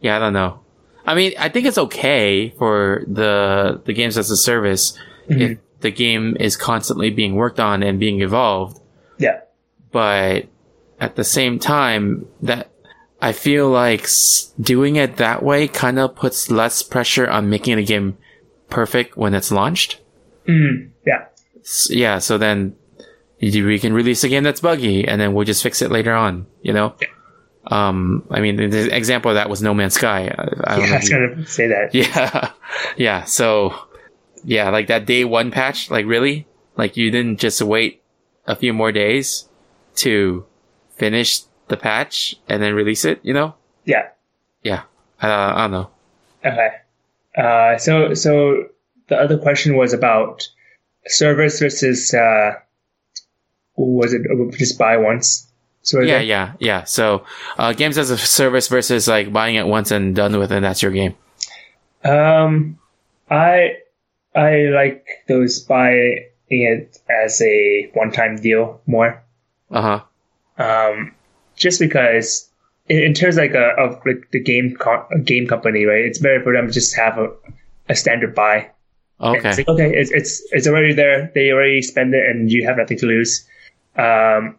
[0.02, 0.60] Yeah, I don't know.
[1.06, 4.98] I mean, I think it's okay for the the games as a service
[5.30, 8.80] if the game is constantly being worked on and being evolved,
[9.18, 9.40] Yeah.
[9.92, 10.46] but
[11.00, 12.70] at the same time that
[13.22, 14.08] I feel like
[14.60, 18.18] doing it that way kind of puts less pressure on making the game
[18.70, 20.00] perfect when it's launched.
[20.48, 21.26] Mm, yeah.
[21.62, 22.76] S- yeah, so then
[23.40, 26.14] you- we can release a game that's buggy and then we'll just fix it later
[26.14, 26.94] on, you know?
[27.68, 30.28] Um, I mean, the example of that was No Man's Sky.
[30.38, 30.44] I,
[30.74, 30.94] I don't yeah know.
[30.94, 31.96] I was you- gonna say that.
[31.96, 32.52] yeah.
[32.98, 33.24] Yeah.
[33.24, 33.74] So,
[34.44, 36.48] yeah, like that day one patch, like really?
[36.78, 38.02] Like you didn't just wait
[38.46, 39.48] a few more days
[39.96, 40.46] to
[40.96, 43.56] finish the patch and then release it, you know?
[43.86, 44.10] Yeah.
[44.64, 44.84] Yeah.
[45.22, 45.90] I, I don't know.
[46.46, 46.70] Okay.
[47.36, 48.66] Uh, so, so
[49.08, 50.48] the other question was about
[51.08, 52.54] service versus, uh,
[53.76, 54.22] was it
[54.58, 55.45] just buy once?
[55.86, 56.84] So Yeah, yeah, yeah.
[56.84, 57.26] So,
[57.58, 60.82] uh, games as a service versus like buying it once and done with and that's
[60.82, 61.16] your game.
[62.04, 62.80] Um,
[63.30, 63.78] I
[64.36, 69.24] I like those buying it as a one-time deal more.
[69.72, 69.82] Uh
[70.58, 70.64] huh.
[70.64, 71.16] Um,
[71.56, 72.50] just because
[72.90, 76.06] in, in terms like a, of like the game co- game company, right?
[76.06, 77.30] It's better for them to just have a,
[77.90, 78.72] a standard buy.
[79.32, 79.56] And It's Okay.
[79.60, 81.32] like, okay, it's, it's it's already there.
[81.36, 83.48] They already spend it, and you have nothing to lose.
[83.98, 84.58] Um,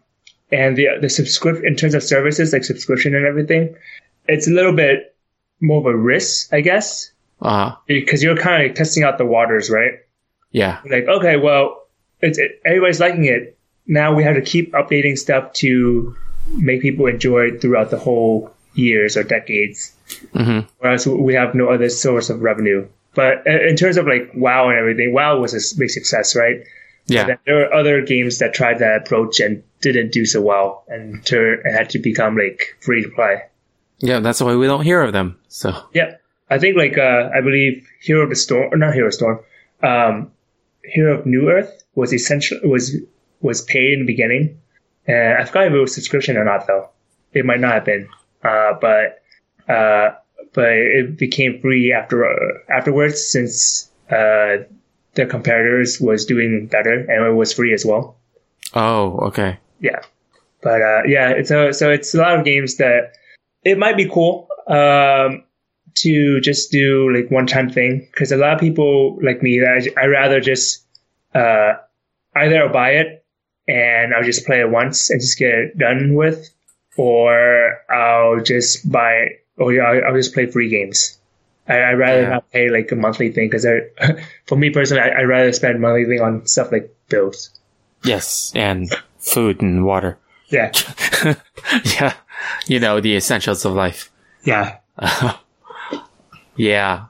[0.51, 3.75] and the the subscription in terms of services like subscription and everything,
[4.27, 5.15] it's a little bit
[5.61, 7.75] more of a risk, I guess, Uh huh.
[7.87, 9.93] because you're kind of like testing out the waters, right?
[10.51, 10.79] Yeah.
[10.89, 11.87] Like, okay, well,
[12.21, 13.57] it's it, everybody's liking it.
[13.87, 16.15] Now we have to keep updating stuff to
[16.55, 19.93] make people enjoy it throughout the whole years or decades.
[20.33, 22.87] hmm Whereas we have no other source of revenue.
[23.15, 26.63] But uh, in terms of like WoW and everything, WoW was a big success, right?
[27.07, 27.37] Yeah.
[27.45, 31.89] There are other games that tried that approach and didn't do so well, and had
[31.91, 33.41] to become like free to play.
[33.99, 34.19] Yeah.
[34.19, 35.39] That's why we don't hear of them.
[35.47, 36.15] So, Yeah,
[36.49, 39.39] I think like uh, I believe Hero of the Storm, or not Hero of Storm,
[39.83, 40.31] um,
[40.83, 42.95] Hero of Newerth was essential was
[43.41, 44.59] was paid in the beginning,
[45.07, 46.89] and I forgot if it was subscription or not though.
[47.33, 48.07] It might not have been,
[48.43, 49.21] uh, but
[49.67, 50.11] uh,
[50.53, 54.63] but it became free after uh, afterwards since uh,
[55.17, 58.15] their competitors was doing better and it was free as well.
[58.73, 59.59] Oh, okay.
[59.81, 59.99] Yeah,
[60.61, 63.13] but uh, yeah, it's a, so it's a lot of games that
[63.63, 65.43] it might be cool um,
[65.95, 69.87] to just do like one time thing because a lot of people like me, I
[70.01, 70.85] I rather just
[71.35, 71.73] uh,
[72.35, 73.25] either I'll buy it
[73.67, 76.49] and I'll just play it once and just get it done with,
[76.95, 81.17] or I'll just buy or yeah, I'll, I'll just play free games.
[81.67, 82.29] I, I'd rather Yeah.
[82.29, 83.65] not pay like a monthly thing because
[84.45, 87.49] for me personally, I, I'd rather spend monthly thing on stuff like bills.
[88.03, 88.89] Yes, and
[89.19, 90.17] food and water.
[90.49, 90.71] Yeah,
[91.99, 92.13] yeah,
[92.67, 94.09] you know the essentials of life.
[94.43, 94.77] yeah,
[96.55, 97.05] Yeah,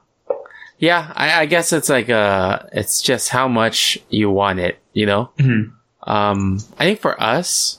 [0.78, 1.12] yeah.
[1.14, 4.78] I, I guess it's like uh, it's just how much you want it.
[4.92, 5.30] You know.
[5.38, 5.72] Mhm.
[6.02, 7.78] Um, I think for us,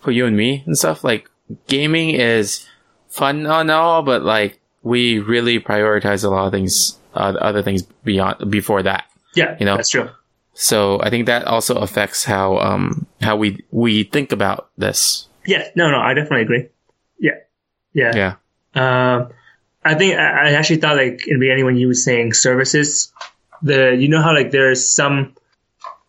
[0.00, 1.28] for you and me and stuff, like
[1.66, 2.66] gaming is
[3.08, 7.82] fun and all, but like we really prioritize a lot of things, uh, other things
[8.04, 9.04] beyond before that.
[9.34, 9.56] yeah.
[9.60, 9.76] You know?
[9.76, 10.10] that's true.
[10.54, 15.28] So I think that also affects how um how we we think about this.
[15.46, 16.68] Yeah, no, no, I definitely agree.
[17.18, 17.38] Yeah,
[17.94, 18.12] yeah.
[18.14, 18.34] Yeah.
[18.74, 19.28] Um,
[19.84, 23.12] I think I, I actually thought like in the beginning when you were saying services,
[23.62, 25.34] the you know how like there's some,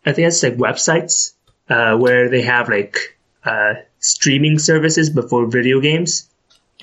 [0.04, 1.32] I think it's like websites
[1.70, 2.98] uh, where they have like
[3.44, 6.28] uh, streaming services before video games.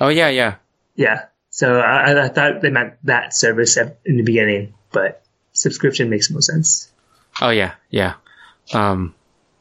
[0.02, 0.56] Oh yeah, yeah.
[0.96, 5.24] Yeah, so I, I thought they meant that service in the beginning, but
[5.54, 6.92] subscription makes more sense.
[7.42, 8.16] Oh yeah, yeah.
[8.74, 9.16] Um,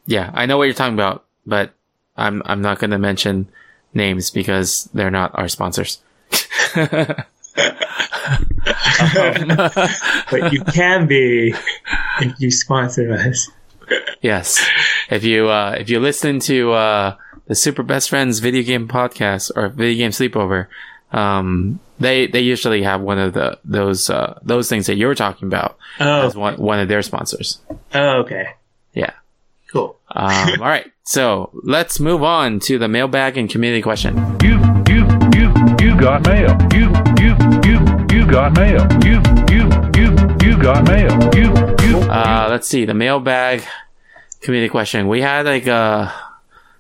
[0.07, 0.30] yeah.
[0.34, 1.72] I know what you're talking about, but
[2.16, 3.49] I'm I'm not going to mention
[3.95, 6.01] names because they're not our sponsors.
[10.30, 11.55] But you can be
[12.20, 13.51] if you sponsor us.
[14.20, 14.64] Yes.
[15.11, 17.16] If you uh if you listen to uh
[17.47, 20.66] the Super Best Friends video game podcast or video game sleepover,
[21.13, 25.49] um they they usually have one of the those uh those things that you're talking
[25.49, 27.59] about Oh, as one one of their sponsors.
[27.95, 28.47] oh okay,
[28.95, 29.13] Yeah.
[29.73, 29.97] cool.
[30.11, 30.91] Um all right.
[31.05, 34.15] So, let's move on to the mailbag and community question.
[34.43, 35.49] You, you, you,
[35.81, 36.55] you got mail.
[36.75, 37.33] You, you,
[37.65, 37.79] you,
[38.13, 38.87] you got mail.
[39.03, 39.65] You, you,
[39.97, 41.11] you, you got mail.
[41.35, 41.49] You,
[41.89, 41.99] you.
[42.11, 43.63] Uh let's see, the mailbag
[44.43, 45.09] community question.
[45.09, 46.13] We had like uh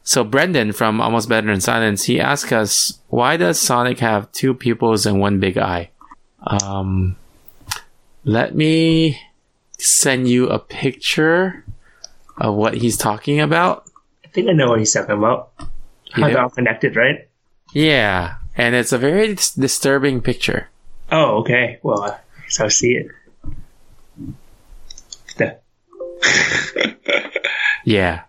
[0.08, 4.54] so Brendan from Almost Better Than Silence, he asked us, why does Sonic have two
[4.54, 5.90] pupils and one big eye?
[6.46, 7.16] Um,
[8.24, 9.20] let me
[9.76, 11.62] send you a picture
[12.38, 13.84] of what he's talking about.
[14.24, 15.50] I think I know what he's talking about.
[15.58, 15.66] You
[16.22, 17.28] How they're all connected, right?
[17.74, 20.70] Yeah, and it's a very dis- disturbing picture.
[21.12, 21.80] Oh, okay.
[21.82, 23.08] Well, I guess I'll see it.
[27.84, 28.22] Yeah.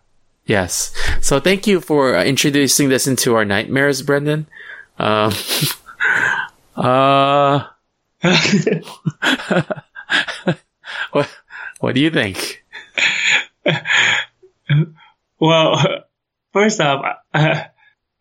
[0.49, 0.91] Yes.
[1.21, 4.47] So thank you for uh, introducing this into our nightmares, Brendan.
[4.97, 5.31] Um,
[6.75, 7.65] uh,
[11.11, 11.29] what,
[11.81, 12.65] what do you think?
[15.39, 15.77] well,
[16.51, 17.63] first off, uh,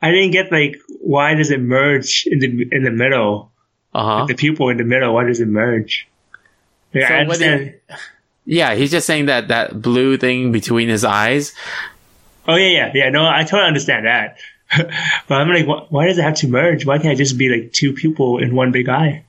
[0.02, 3.52] I didn't get like why does it merge in the in the middle?
[3.94, 4.26] Uh huh.
[4.26, 5.14] The pupil in the middle.
[5.14, 6.06] Why does it merge?
[6.92, 7.72] Yeah, So I do.
[8.44, 11.54] Yeah, he's just saying that that blue thing between his eyes.
[12.48, 13.10] Oh yeah, yeah, yeah.
[13.10, 14.38] No, I totally understand that.
[15.28, 16.84] but I'm like, wh- why does it have to merge?
[16.84, 19.24] Why can't it just be like two pupil in one big eye?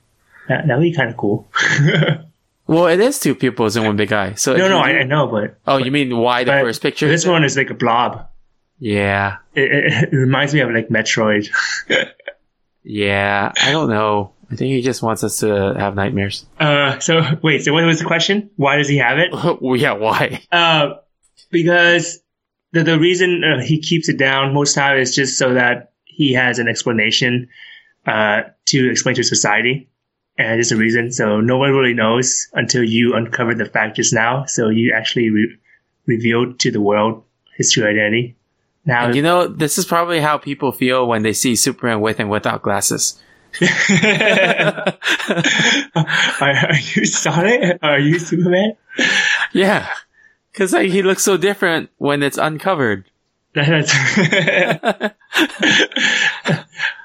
[0.48, 1.48] That that'd be kind of cool.
[2.70, 4.34] Well, it is two pupils in one big eye.
[4.34, 7.08] So no, no, you I, I know, but oh, you mean why the first picture?
[7.08, 8.28] This one is like a blob.
[8.78, 11.48] Yeah, It, it, it reminds me of like Metroid.
[12.84, 13.50] yeah.
[13.60, 14.34] I don't know.
[14.52, 16.46] I think he just wants us to have nightmares.
[16.60, 18.50] Uh, so wait, so what was the question?
[18.54, 19.32] Why does he have it?
[19.80, 20.40] yeah, why?
[20.52, 20.94] Uh,
[21.50, 22.20] because
[22.72, 26.32] the the reason uh, he keeps it down most time is just so that he
[26.34, 27.48] has an explanation
[28.06, 29.88] uh, to explain to society,
[30.38, 31.12] and it's a reason.
[31.12, 34.44] So no one really knows until you uncover the fact just now.
[34.46, 35.56] So you actually re-
[36.06, 37.24] revealed to the world
[37.56, 38.36] his true identity.
[38.84, 42.18] Now, And you know, this is probably how people feel when they see Superman with
[42.18, 43.20] and without glasses.
[43.60, 44.94] are,
[46.40, 47.78] are you Sonic?
[47.82, 48.76] Are you Superman?
[49.52, 49.88] Yeah,
[50.52, 53.04] because like, he looks so different when it's uncovered.
[53.54, 53.92] That's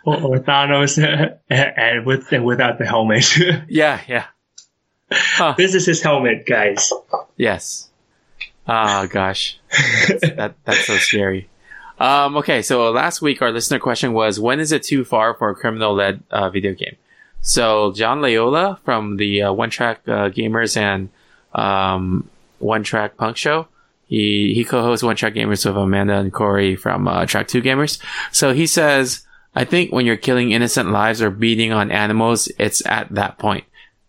[0.06, 0.98] or, or Thanos
[1.50, 3.36] and with and without the helmet.
[3.68, 4.28] Yeah, yeah,
[5.58, 6.94] this is his helmet, guys.
[7.36, 7.90] yes.
[8.68, 9.60] Oh gosh,
[10.08, 11.50] that's, that that's so scary.
[12.00, 15.50] Um, okay, so last week our listener question was, when is it too far for
[15.50, 16.98] a criminal-led uh, video game?
[17.42, 21.10] So John Layola from the uh, One Track uh, Gamers and
[21.54, 22.30] um,
[22.60, 23.68] One Track Punk Show.
[24.08, 28.00] He he co-hosts One Track Gamers with Amanda and Corey from uh, Track Two Gamers.
[28.32, 29.26] So he says,
[29.56, 33.66] I think when you're killing innocent lives or beating on animals, it's at that point.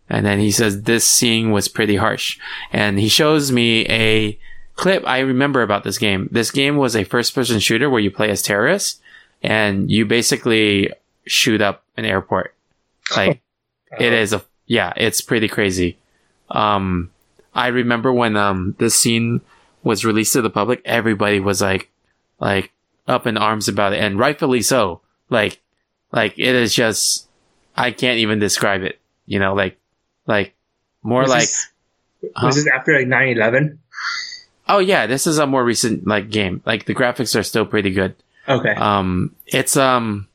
[0.08, 2.38] And then he says this scene was pretty harsh.
[2.72, 4.38] And he shows me a
[4.76, 6.28] clip I remember about this game.
[6.30, 9.00] This game was a first person shooter where you play as terrorists
[9.42, 10.92] and you basically
[11.26, 12.54] shoot up an airport.
[13.16, 13.40] Like
[13.98, 15.98] it is a yeah, it's pretty crazy.
[16.50, 17.10] Um
[17.56, 19.40] I remember when um this scene
[19.82, 21.90] was released to the public, everybody was like
[22.38, 22.70] like
[23.08, 25.00] up in arms about it and rightfully so.
[25.30, 25.60] Like
[26.12, 27.28] like it is just
[27.76, 29.00] I can't even describe it.
[29.26, 29.78] You know, like
[30.26, 30.54] like
[31.02, 31.70] more Was like this-
[32.42, 33.78] was this after like 9-11?
[34.68, 36.60] oh yeah, this is a more recent like game.
[36.66, 38.14] Like the graphics are still pretty good.
[38.48, 38.74] Okay.
[38.74, 40.26] Um, it's um,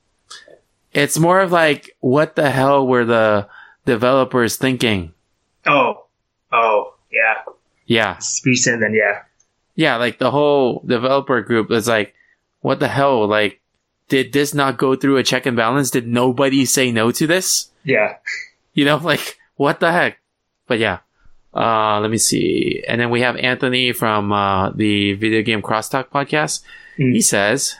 [0.93, 3.47] it's more of like what the hell were the
[3.85, 5.13] developers thinking?
[5.67, 6.05] oh.
[6.53, 6.90] Oh.
[7.11, 7.53] Yeah.
[7.85, 9.23] Yeah, It's recent then, yeah.
[9.75, 12.13] yeah, like the whole developer group is like,
[12.61, 13.27] what the hell?
[13.27, 13.59] Like,
[14.07, 15.89] did this not go through a check and balance?
[15.91, 17.69] Did nobody say no to this?
[17.83, 18.15] Yeah.
[18.73, 20.19] You know, like what the heck?
[20.67, 20.99] But yeah.
[21.53, 22.81] Uh, let me see.
[22.87, 26.63] And then we have Anthony from uh, the Video Game Crosstalk podcast.
[26.97, 27.13] Mm.
[27.13, 27.75] He says,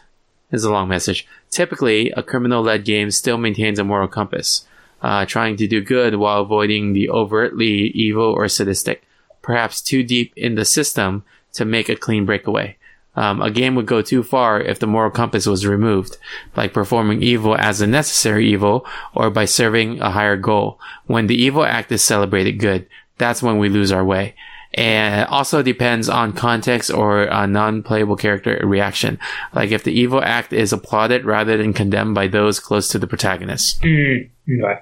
[0.49, 1.25] this is a long message.
[1.49, 4.67] Typically, a criminal-led game still maintains a moral compass,
[5.01, 9.03] uh, trying to do good while avoiding the overtly evil or sadistic,
[9.41, 11.23] perhaps too deep in the system
[11.53, 12.77] to make a clean breakaway.
[13.15, 16.17] Um, a game would go too far if the moral compass was removed,
[16.55, 20.79] like performing evil as a necessary evil or by serving a higher goal.
[21.07, 22.87] When the evil act is celebrated good,
[23.17, 24.35] that's when we lose our way.
[24.73, 29.19] And it also depends on context or a non-playable character reaction.
[29.53, 33.07] Like if the evil act is applauded rather than condemned by those close to the
[33.07, 33.81] protagonist.
[33.81, 34.29] Mm.
[34.49, 34.81] Okay.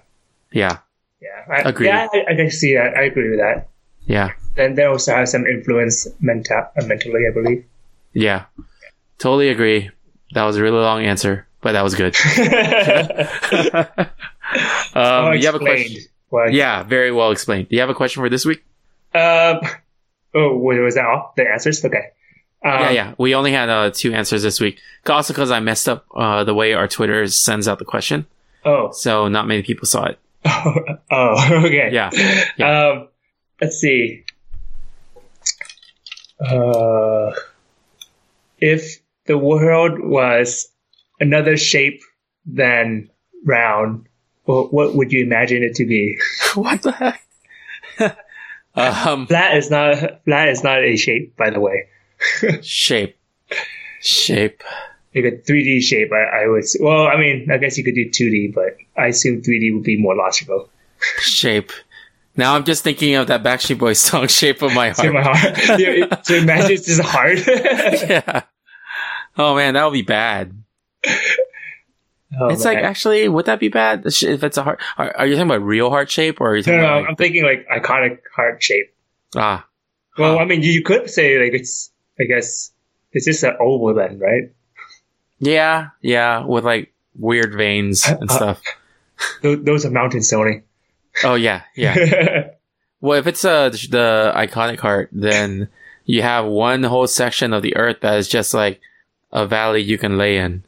[0.52, 0.78] Yeah.
[1.20, 1.46] Yeah.
[1.52, 1.88] I, Agreed.
[1.88, 2.96] Yeah, I, I see that.
[2.96, 3.68] I agree with that.
[4.10, 4.32] Yeah.
[4.56, 7.64] Then they also have some influence menta- uh, mentally, I believe.
[8.14, 8.46] Yeah.
[9.20, 9.92] Totally agree.
[10.34, 12.16] That was a really long answer, but that was good.
[14.96, 15.98] um, you have a question?
[15.98, 16.08] Explained.
[16.32, 17.70] Well, Yeah, very well explained.
[17.70, 18.64] Do you have a question for this week?
[19.14, 19.60] Um,
[20.36, 21.34] oh, wait, was that all?
[21.38, 21.84] The answers?
[21.86, 22.10] Okay.
[22.64, 23.14] Um, yeah, yeah.
[23.18, 24.80] We only had uh, two answers this week.
[25.08, 28.26] Also, because I messed up uh, the way our Twitter sends out the question,
[28.66, 28.92] Oh.
[28.92, 30.20] so not many people saw it.
[30.46, 31.90] oh, okay.
[31.92, 32.10] Yeah,
[32.58, 32.90] yeah.
[32.90, 33.08] Um,
[33.62, 34.24] let's see.
[36.40, 37.32] Uh,
[38.60, 40.70] if the world was
[41.20, 42.02] another shape
[42.46, 43.10] than
[43.46, 44.08] round,
[44.46, 46.18] what, would you imagine it to be?
[46.56, 47.22] what the heck?
[48.76, 51.88] um, Flat is not flat is not a shape, by the way.
[52.62, 53.18] shape,
[54.02, 54.64] shape.
[55.16, 56.64] Like a 3D shape, I, I would.
[56.64, 59.84] s- Well, I mean, I guess you could do 2D, but I assume 3D would
[59.84, 60.70] be more logical.
[61.20, 61.72] shape.
[62.40, 65.58] Now I'm just thinking of that Backstreet Boys song, "Shape of My Heart." my heart.
[65.80, 67.38] Yeah, it- to imagine it's just hard.
[67.46, 68.42] yeah.
[69.38, 70.54] Oh man, that would be bad.
[72.40, 74.80] Oh, it's like actually, would that be bad if it's a heart?
[74.98, 77.10] Are, are you talking about real heart shape, or are you No, talking no, about
[77.10, 78.94] I'm thinking like iconic heart shape.
[79.36, 79.66] ah?
[80.18, 80.44] Well, Huh.
[80.44, 82.72] I mean, you, could say like it's, I guess,
[83.14, 84.52] it's just an oval then, right?
[85.40, 88.62] Yeah, yeah, with like weird veins and Uh, stuff.
[89.42, 90.62] Those, those are mountains, Tony.
[91.24, 92.50] Oh yeah, yeah.
[93.02, 95.70] Well, if it's uh, the iconic heart, then
[96.06, 98.82] you have one whole section of the earth that is just like
[99.32, 100.64] a valley you can lay in.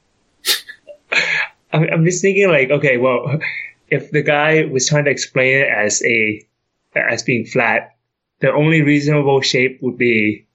[1.74, 3.39] I'm, I'm just thinking like, okay, well,
[3.89, 6.47] if the guy was trying to explain it as a,
[6.95, 7.95] as being flat,
[8.39, 10.45] the only reasonable shape would be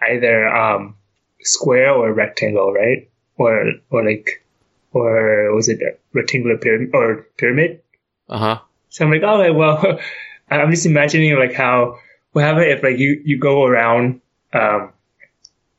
[0.00, 0.96] either, um,
[1.42, 3.10] square or rectangle, right?
[3.36, 4.42] Or, or like,
[4.92, 7.82] or was it a rectangular pyramid or pyramid?
[8.28, 8.60] Uh huh.
[8.96, 9.98] So I'm like, oh, well,
[10.50, 11.98] I'm just imagining like how
[12.32, 14.22] what if like you you go around
[14.54, 14.90] um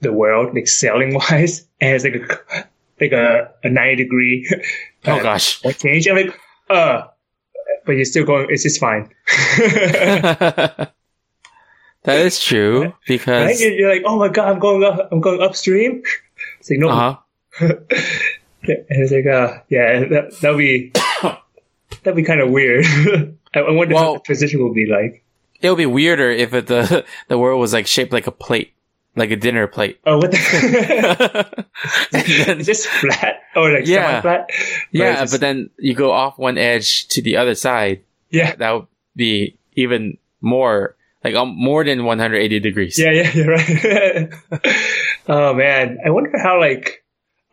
[0.02, 2.68] the world like sailing wise and it's like a
[3.02, 4.48] like a, a 90 degree
[5.08, 5.66] Oh gosh.
[5.66, 6.08] uh, change.
[6.08, 6.40] I'm like,
[6.70, 7.08] uh,
[7.88, 8.48] but you're still going.
[8.52, 9.10] It's just fine.
[9.58, 10.92] that
[12.06, 12.94] is true right?
[13.08, 15.10] because You're, you're like, oh my god, I'm going up.
[15.12, 16.04] I'm going upstream.
[16.60, 17.18] It's like no, uh huh.
[17.62, 20.92] and it's like, uh, yeah, that that'd be
[22.08, 22.86] that'd be kind of weird.
[23.54, 25.24] I, I wonder Well- what the transition will be like.
[25.60, 28.74] It would be weirder if it, the the world was like shaped like a plate,
[29.16, 30.00] like a dinner plate.
[30.06, 30.38] Oh, what the?
[32.12, 34.22] Then- just flat or like Yeah.
[34.22, 34.50] semi-flat.
[34.92, 38.04] yeah, just- but then you go off one edge to the other side.
[38.30, 42.98] yeah, That would be even more like um, more than 180 degrees.
[43.00, 44.30] yeah, yeah, you're right.
[45.28, 47.04] oh man, I wonder how like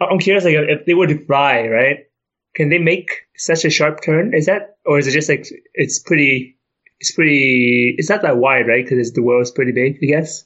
[0.01, 2.07] I'm curious like if they were to fly, right?
[2.55, 4.35] Can they make such a sharp turn?
[4.35, 6.57] Is that or is it just like it's pretty?
[7.01, 7.95] It's pretty.
[7.99, 8.85] It's not that wide, right?
[8.89, 10.45] Because the world's pretty big, I guess.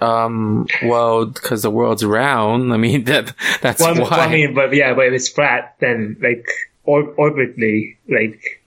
[0.00, 0.66] Um.
[0.82, 2.72] Well, because the world's round.
[2.72, 4.08] I mean that that's Well, I mean- why.
[4.10, 6.46] well, I mean, but yeah, but if it's flat, then like
[6.84, 8.62] or- orbitally, like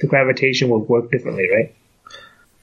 [0.00, 1.74] the gravitation will work differently, right?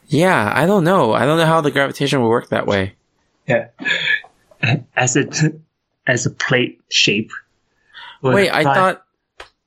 [0.07, 1.13] Yeah, I don't know.
[1.13, 2.93] I don't know how the gravitation will work that way.
[3.47, 3.67] Yeah.
[4.95, 5.59] As it
[6.07, 7.31] as a plate shape.
[8.23, 9.04] Wait, I thought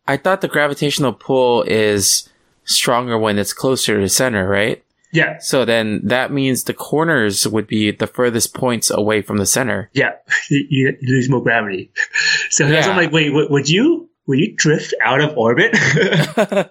[0.09, 2.29] I thought the gravitational pull is
[2.65, 4.83] stronger when it's closer to the center, right?
[5.11, 9.47] Yeah, So then that means the corners would be the furthest points away from the
[9.47, 9.89] center.
[9.95, 10.13] yeah.
[10.51, 11.91] You, you lose more gravity.
[12.51, 12.81] So Yeah.
[12.91, 15.71] I'm like, wait, would, would you would you drift out of orbit?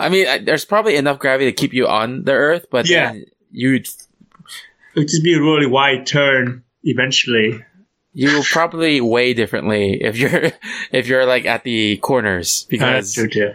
[0.00, 3.12] I mean, I- there's probably enough gravity to keep you on the Earth, but Yeah.
[3.12, 7.62] then you'd it would just be a really wide turn eventually.
[8.18, 10.50] You will probably weigh differently if you're
[10.92, 13.50] if you're like at the corners Uh, because true too.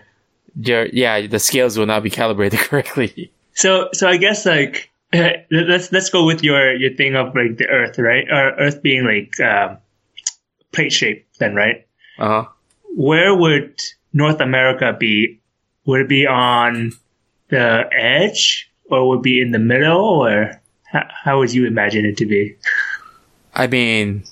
[0.55, 3.31] your yeah the scales will not be calibrated correctly.
[3.55, 4.89] So, so I guess like
[5.51, 8.23] let's let's go with your your thing of like the Earth, right?
[8.31, 9.77] Or Earth being like um,
[10.71, 11.85] plate shape, then, right?
[12.17, 12.45] Uh huh.
[12.95, 13.75] Where would
[14.13, 15.41] North America be?
[15.85, 16.93] Would it be on
[17.49, 22.05] the edge, or would it be in the middle, or how, how would you imagine
[22.05, 22.55] it to be?
[23.53, 24.23] I mean,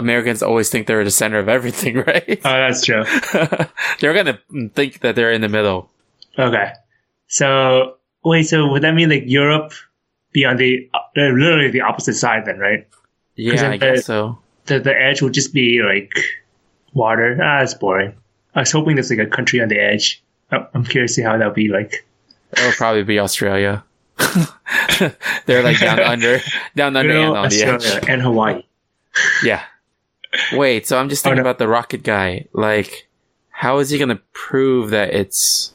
[0.00, 2.40] Americans always think they're the center of everything, right?
[2.44, 3.04] Oh, that's true.
[4.00, 4.38] they're gonna
[4.74, 5.88] think that they're in the middle.
[6.38, 6.72] Okay.
[7.28, 9.72] So wait, so would that mean like Europe
[10.32, 12.86] be on the uh, literally the opposite side then, right?
[13.36, 14.38] Yeah, I it- guess so.
[14.66, 16.12] the the edge would just be like
[16.92, 17.38] water.
[17.40, 18.14] Ah, that's boring.
[18.54, 20.22] I was hoping there's like a country on the edge.
[20.50, 22.04] I- I'm curious to see how that would be like.
[22.52, 23.84] It would probably be Australia.
[25.46, 26.40] they're like down under,
[26.76, 28.08] down under, You know, and on the Australia edge.
[28.08, 28.62] and Hawaii.
[29.44, 29.62] Yeah.
[30.52, 31.48] Wait, so I'm just thinking Oh, no.
[31.50, 32.46] about the rocket guy.
[32.52, 33.08] Like,
[33.50, 35.72] how is he gonna prove that it's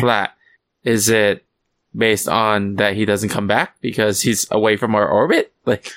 [0.00, 0.34] flat?
[0.84, 1.44] Is it
[1.96, 5.52] based on that he doesn't come back because he's away from our orbit?
[5.64, 5.92] Like,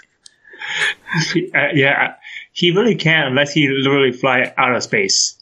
[1.56, 2.16] Uh, yeah,
[2.52, 5.36] he really can't unless he literally fly out of space,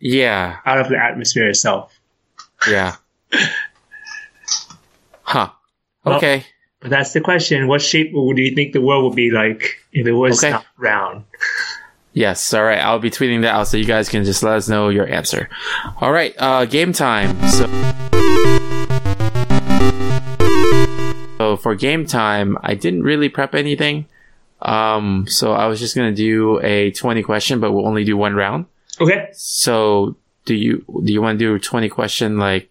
[0.00, 1.92] yeah, out of the atmosphere itself.
[2.68, 2.96] yeah.
[5.22, 5.50] Huh.
[6.04, 6.44] Well- Okay.
[6.80, 10.04] But that's the question: What shape would you think the world would be like if
[10.06, 10.50] it was Okay.
[10.50, 11.24] not round?
[12.12, 12.52] Yes.
[12.52, 12.78] All right.
[12.78, 15.48] I'll be tweeting that out so you guys can just let us know your answer.
[16.00, 16.34] All right.
[16.38, 17.30] Uh, game time.
[17.48, 17.66] So,
[21.38, 24.06] so for game time, I didn't really prep anything.
[24.60, 28.34] Um, so I was just gonna do a twenty question, but we'll only do one
[28.34, 28.66] round.
[29.00, 29.28] Okay.
[29.32, 32.70] So do you do you want to do a twenty question like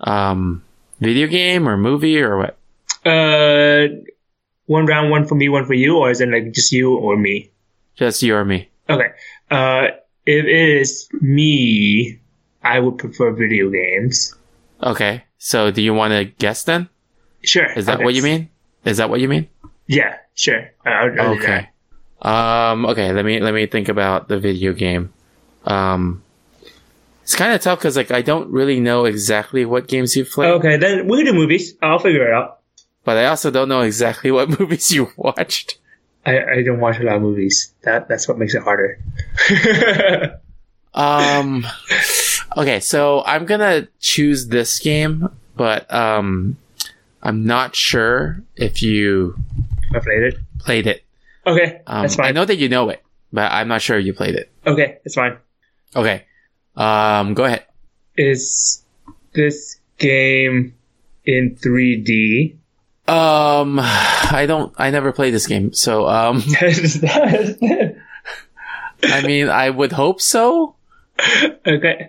[0.00, 0.62] um
[1.00, 2.58] video game or movie or what?
[3.04, 3.88] Uh,
[4.66, 7.16] one round, one for me, one for you, or is it like just you or
[7.16, 7.50] me?
[7.96, 8.68] Just you or me?
[9.52, 9.86] Uh,
[10.26, 12.18] if it is me,
[12.62, 14.34] I would prefer video games.
[14.82, 15.24] Okay.
[15.38, 16.88] So do you want to guess then?
[17.44, 17.66] Sure.
[17.72, 18.04] Is that Okay.
[18.04, 18.48] what you mean?
[18.84, 19.48] Is that what you mean?
[19.86, 20.70] Yeah, sure.
[20.86, 21.68] I'll, I'll Okay.
[22.22, 25.12] Um, okay, let me, let me think about the video game.
[25.64, 26.22] Um,
[27.22, 30.50] it's kind of tough because like I don't really know exactly what games you've played,
[30.52, 31.74] Okay, then we can do movies.
[31.82, 32.60] I'll figure it out.
[33.04, 35.78] but I also don't know exactly what movies you watched.
[36.24, 37.74] I, I don't watch a lot of movies.
[37.82, 38.98] That that's what makes it harder.
[40.94, 41.66] Um,
[42.54, 46.58] okay, so I'm gonna choose this game, but um,
[47.22, 49.34] I'm not sure if you
[49.94, 50.38] I played it.
[50.58, 51.02] played it.
[51.46, 52.26] Okay, Um, that's fine.
[52.26, 53.02] I know that you know it,
[53.32, 54.50] but I'm not sure you played it.
[54.66, 55.38] Okay, it's fine.
[55.96, 56.24] Okay,
[56.76, 57.64] um, go ahead.
[58.18, 58.84] Is
[59.32, 60.74] this game
[61.24, 62.54] in 3D?
[63.08, 64.72] Um, I don't.
[64.78, 67.94] I never played this game, so um, I
[69.24, 70.76] mean, I would hope so.
[71.66, 72.08] okay.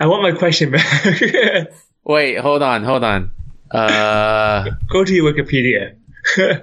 [0.00, 1.70] I want my question back.
[2.04, 3.30] Wait, hold on, hold on.
[3.70, 5.94] Uh, Go to your Wikipedia.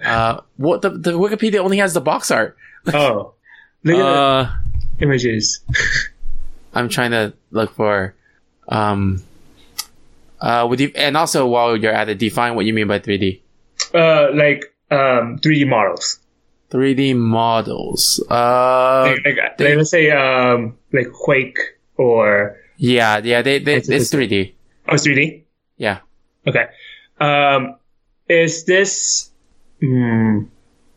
[0.05, 2.58] uh, what the the Wikipedia only has the box art.
[2.93, 3.33] oh,
[3.83, 4.51] look at Uh,
[4.97, 5.62] the images.
[6.74, 8.16] I'm trying to look for.
[8.67, 9.21] Um,
[10.42, 10.92] uh, would you?
[10.96, 13.42] And also, while you're at it, define what you mean by 3D.
[13.93, 16.20] Uh, like um, 3D models.
[16.72, 18.24] 3D models.
[18.30, 21.58] Uh, Like, like, like, let's say um, like Quake
[21.97, 24.54] or yeah, yeah, they, they It's- it's 3D.
[24.89, 25.43] oh, it's 3D.
[25.78, 26.00] Yeah.
[26.47, 26.66] Okay.
[27.20, 27.76] Um,
[28.28, 29.30] is this?
[29.82, 30.43] Hmm,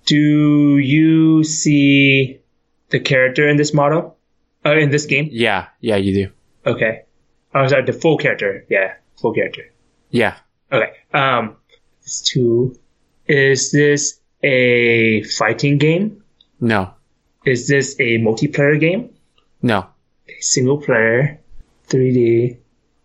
[0.06, 2.38] do you see
[2.90, 4.16] the character in this model?
[4.64, 5.28] Uh, in this game?
[5.30, 6.32] Yeah, yeah, you do.
[6.70, 7.02] Okay.
[7.54, 8.64] Oh, sorry, the full character.
[8.70, 9.72] Yeah, full character.
[10.10, 10.36] Yeah.
[10.70, 10.92] Okay.
[11.12, 11.56] Um,
[12.02, 12.78] it's two.
[13.26, 16.22] Is this a fighting game?
[16.60, 16.94] No.
[17.44, 19.10] Is this a multiplayer game?
[19.62, 19.86] No.
[20.24, 21.40] Okay, single player,
[21.88, 22.56] 3D.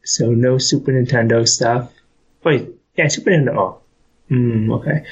[0.03, 1.91] So no Super Nintendo stuff.
[2.44, 3.57] Wait, yeah, Super Nintendo.
[3.57, 3.81] Oh,
[4.31, 5.06] mm, okay.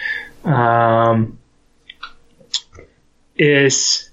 [0.43, 1.39] Um,
[3.35, 4.09] is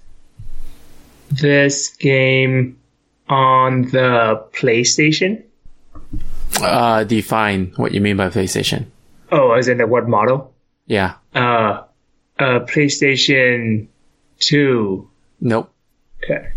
[1.31, 2.77] this game
[3.27, 5.44] on the PlayStation?
[6.61, 8.85] Uh, define what you mean by PlayStation.
[9.31, 10.53] Oh, as in the what model?
[10.85, 11.15] Yeah.
[11.33, 11.83] Uh,
[12.39, 13.87] uh, PlayStation
[14.39, 15.09] 2.
[15.41, 15.73] Nope.
[16.23, 16.51] Okay.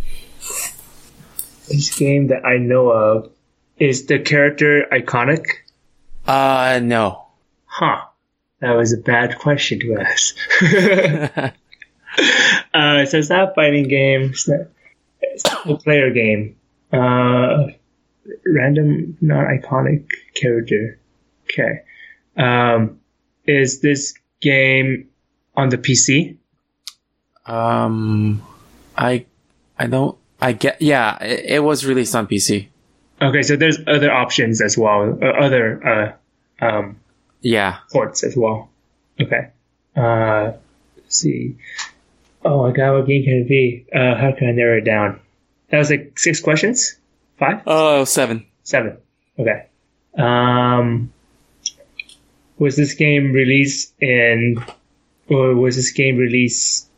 [1.68, 3.30] This game that I know of
[3.78, 5.46] is the character iconic?
[6.26, 7.26] Uh, no.
[7.66, 8.04] Huh.
[8.60, 10.36] That was a bad question to ask.
[12.74, 14.30] uh, so it's not a fighting game.
[14.30, 14.60] It's not
[15.20, 16.56] it's not a player game.
[16.92, 17.68] Uh,
[18.46, 20.98] random, not iconic character.
[21.44, 21.82] Okay.
[22.36, 23.00] Um,
[23.46, 25.08] is this game
[25.56, 26.36] on the PC?
[27.46, 28.42] Um,
[28.96, 29.24] I,
[29.78, 32.68] I don't, I get, yeah, it, it was released on PC.
[33.20, 36.16] Okay, so there's other options as well, uh, other
[36.60, 37.00] uh, um,
[37.40, 37.78] Yeah.
[37.90, 38.70] ports as well.
[39.20, 39.48] Okay.
[39.96, 40.52] Uh,
[40.96, 41.56] let's see.
[42.44, 43.84] Oh my god, what game can it be?
[43.92, 45.18] Uh, how can I narrow it down?
[45.70, 46.96] That was like six questions?
[47.38, 47.62] Five?
[47.66, 48.46] Oh, seven.
[48.64, 48.98] Seven.
[49.38, 49.66] Okay.
[50.16, 51.12] Um,
[52.58, 54.56] was this game released in,
[55.28, 56.88] or was this game released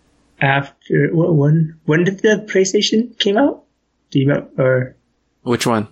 [0.40, 3.64] after, wh- when, when did the PlayStation came out?
[4.10, 4.96] Do you know, or,
[5.42, 5.88] Which one?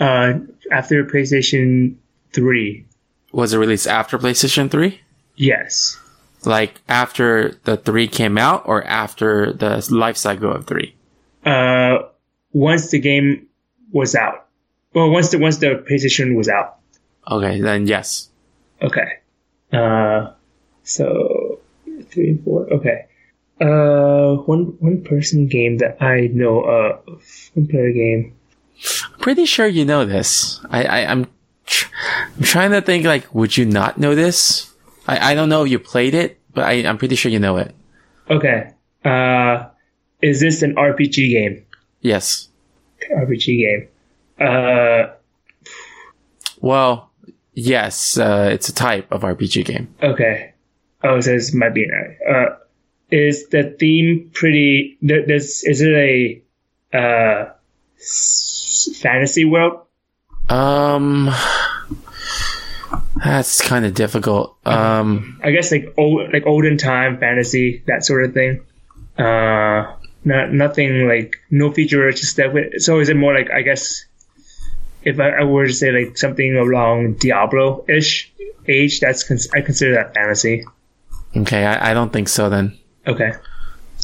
[0.00, 0.34] uh,
[0.72, 1.96] after PlayStation
[2.32, 2.86] 3?
[3.32, 4.98] Was it released after PlayStation 3?
[5.36, 5.98] Yes.
[6.46, 10.94] Like after the 3 came out or after the life cycle of 3?
[11.44, 11.98] Uh,
[12.52, 13.46] once the game
[13.92, 14.46] was out.
[14.94, 16.78] Well, once the, once the PlayStation was out.
[17.30, 18.28] Okay, then yes.
[18.82, 19.18] Okay.
[19.72, 20.32] Uh,
[20.82, 21.60] so
[22.10, 22.72] three, four.
[22.72, 23.06] Okay.
[23.60, 27.06] Uh, one one person game that I know of.
[27.54, 28.34] One player game.
[29.04, 30.60] I'm Pretty sure you know this.
[30.70, 31.26] I, I I'm,
[31.66, 31.92] tr-
[32.36, 34.72] I'm trying to think like, would you not know this?
[35.06, 37.58] I, I don't know if you played it, but I, I'm pretty sure you know
[37.58, 37.74] it.
[38.30, 38.72] Okay.
[39.04, 39.66] Uh,
[40.22, 41.64] is this an RPG game?
[42.00, 42.48] Yes.
[43.16, 43.88] RPG game.
[44.38, 45.12] Uh,
[46.60, 47.10] Well,
[47.54, 49.94] yes, uh, it's a type of RPG game.
[50.02, 50.52] okay.
[51.02, 52.16] Oh, so this might be an.
[52.28, 52.56] Uh,
[53.10, 54.98] is the theme pretty?
[55.06, 56.42] th- This is it a
[56.96, 57.52] uh
[57.98, 59.80] s- fantasy world?
[60.50, 61.30] Um,
[63.24, 64.56] that's kind of difficult.
[64.66, 68.60] Um, I guess like old, like olden time fantasy, that sort of thing.
[69.18, 69.94] Uh,
[70.24, 72.52] not nothing like no feature just that.
[72.52, 72.70] Way.
[72.78, 74.04] So is it more like I guess
[75.02, 78.32] if I, I were to say like something along Diablo ish
[78.68, 80.64] age, that's cons- I consider that fantasy.
[81.36, 82.76] okay, I, I don't think so then.
[83.06, 83.32] Okay.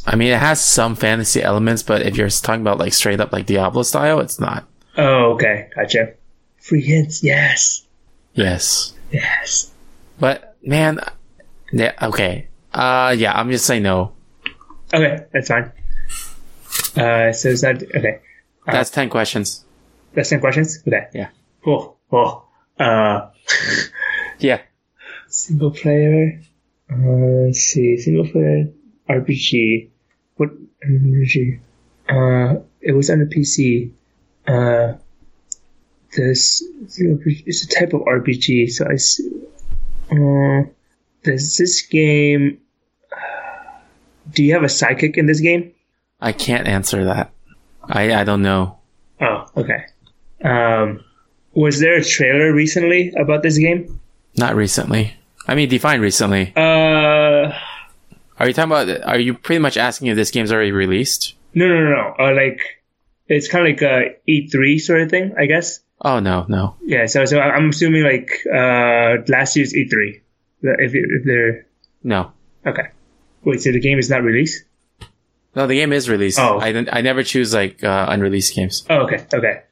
[0.07, 3.33] I mean, it has some fantasy elements, but if you're talking about like straight up
[3.33, 4.65] like Diablo style, it's not.
[4.97, 6.15] Oh, okay, gotcha.
[6.61, 7.85] Free hints, yes,
[8.35, 8.95] Yes.
[9.11, 9.71] yes.
[10.19, 11.01] But man,
[11.73, 12.49] yeah, okay.
[12.73, 14.13] Uh, yeah, I'm just saying no.
[14.95, 15.73] Okay, that's fine.
[16.97, 18.21] Uh, so it's not okay.
[18.67, 19.65] That's 10 questions.
[20.15, 20.83] That's ten questions.
[20.89, 21.07] Okay.
[21.15, 21.29] Yeah.
[21.63, 21.97] Cool.
[22.11, 22.45] Cool.
[22.79, 23.29] Uh.
[24.39, 24.63] Yeah.
[25.29, 26.41] Single player.
[26.91, 27.99] Uh, let's see.
[27.99, 28.69] Single player
[29.11, 29.91] RPG.
[30.37, 30.51] What
[30.83, 31.61] RPG?
[32.09, 33.91] Uh, it was on the PC.
[34.49, 34.95] Uh,
[36.17, 36.65] this
[36.97, 38.71] it's a type of RPG.
[38.71, 38.95] So I.
[38.95, 39.21] s-
[40.11, 40.63] Uh,
[41.25, 42.59] does this game?
[44.33, 45.73] Do you have a psychic in this game?
[46.27, 47.31] I can't answer that.
[47.85, 48.79] I, I don't know.
[49.21, 49.85] Oh, okay.
[50.45, 51.05] Um,
[51.55, 54.01] was there a trailer recently about this game?
[54.37, 55.15] Not recently.
[55.47, 56.53] I mean, define recently.
[56.57, 57.53] Uh,
[58.39, 61.35] Are you talking about, are you pretty much asking if this game's already released?
[61.55, 62.15] No, no, no, no.
[62.19, 62.61] Uh, like
[63.29, 65.79] it's kind of like a E3 sort of thing, I guess.
[66.03, 66.75] Oh, no, no.
[66.85, 67.07] Yeah.
[67.07, 70.21] So, so I'm assuming like uh, last year's E3.
[70.63, 71.67] If if they're
[72.03, 72.33] No.
[72.67, 72.89] okay.
[73.45, 74.65] Wait, so the game is not released?
[75.57, 76.39] No, the game is released.
[76.39, 76.61] Oh.
[76.61, 78.85] I, I never choose like, uh, unreleased games.
[78.91, 79.63] Oh, okay, okay.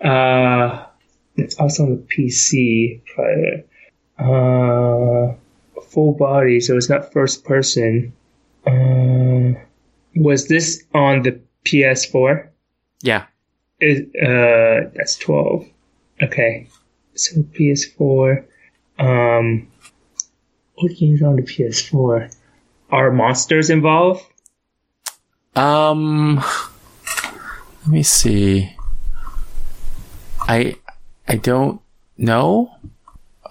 [0.00, 0.86] Uh,
[1.36, 3.02] it's also on the PC.
[4.16, 5.34] Uh,
[5.88, 8.12] full body, so it's not first person.
[8.64, 9.58] Uh,
[10.14, 12.48] was this on the PS4?
[13.02, 13.26] Yeah.
[13.80, 15.66] It, uh, that's 12.
[16.22, 16.68] Okay.
[17.14, 18.44] So PS4.
[19.00, 19.66] Um,
[20.76, 22.32] what games on the PS4?
[22.90, 24.22] Are monsters involved?
[25.56, 28.74] Um, let me see.
[30.40, 30.76] I,
[31.28, 31.80] I don't
[32.18, 32.74] know.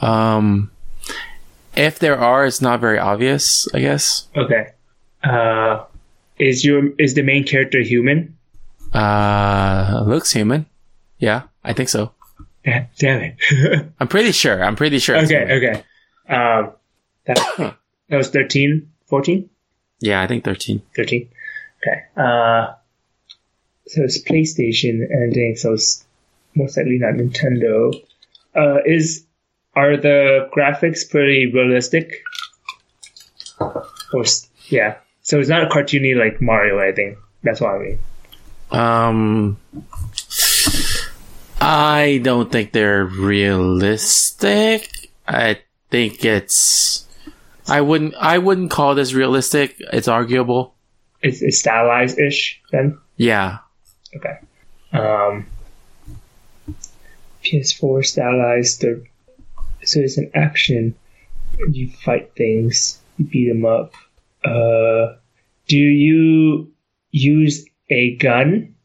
[0.02, 0.72] Um,
[1.76, 4.28] if there are, it's not very obvious, I guess.
[4.36, 4.72] Okay.
[5.24, 5.86] Uh,
[6.38, 8.38] is your, is the main character human?
[8.94, 10.66] Uh, looks human.
[11.20, 12.12] Yeah, I think so.
[12.66, 13.86] Yeah, Damn it.
[14.00, 14.64] I'm pretty sure.
[14.64, 15.18] I'm pretty sure.
[15.18, 15.84] okay, okay.
[16.34, 16.72] Um,
[17.26, 17.76] that,
[18.10, 19.50] that was 13, 14?
[20.00, 20.82] Yeah, I think 13.
[20.96, 21.30] 13.
[21.86, 22.02] Okay.
[22.16, 22.74] Uh,
[23.88, 26.06] so it's PlayStation, and then so it's
[26.56, 27.94] most likely not Nintendo.
[28.56, 29.26] uh, is
[29.76, 32.24] are the graphics pretty realistic?
[33.60, 34.24] Or
[34.68, 36.80] yeah, so it's not a cartoony like Mario.
[36.80, 38.00] I think that's what I mean.
[38.72, 39.58] Um,
[41.60, 45.10] I don't think they're realistic.
[45.28, 47.08] I think it's.
[47.68, 48.14] I wouldn't.
[48.16, 49.76] I wouldn't call this realistic.
[49.92, 50.76] It's arguable.
[51.24, 52.98] It's, it's stylized ish then.
[53.18, 53.60] Yeah.
[54.16, 54.38] Okay.
[54.92, 55.46] Um,
[57.44, 58.82] PS4 stylized.
[58.82, 59.04] The,
[59.84, 60.96] so it's an action.
[61.72, 63.00] You fight things.
[63.18, 63.94] You beat them up.
[64.44, 65.16] Uh,
[65.68, 66.72] do you
[67.12, 68.76] use a gun?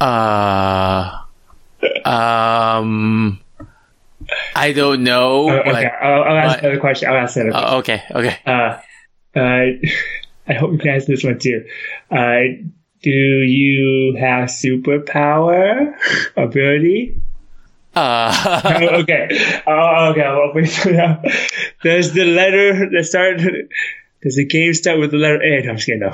[0.00, 1.20] Uh.
[2.04, 3.40] Um.
[4.56, 5.48] I don't know.
[5.50, 7.08] Uh, okay, but- I'll, I'll ask but- another question.
[7.10, 7.74] I'll ask another question.
[7.74, 8.02] uh, okay.
[8.10, 8.38] Okay.
[8.46, 8.78] Uh,
[9.38, 9.88] uh,
[10.46, 11.64] I hope you can answer this one too.
[12.10, 12.40] Uh,
[13.02, 15.94] do you have superpower
[16.36, 17.20] ability?
[17.94, 18.62] Uh.
[18.64, 19.28] Oh, okay.
[19.66, 20.22] Oh, okay.
[20.22, 21.24] I'll wait for that.
[21.82, 23.38] Does the letter that start?
[24.22, 25.62] Does the game start with the letter A?
[25.62, 26.00] No, I'm just kidding.
[26.00, 26.12] No,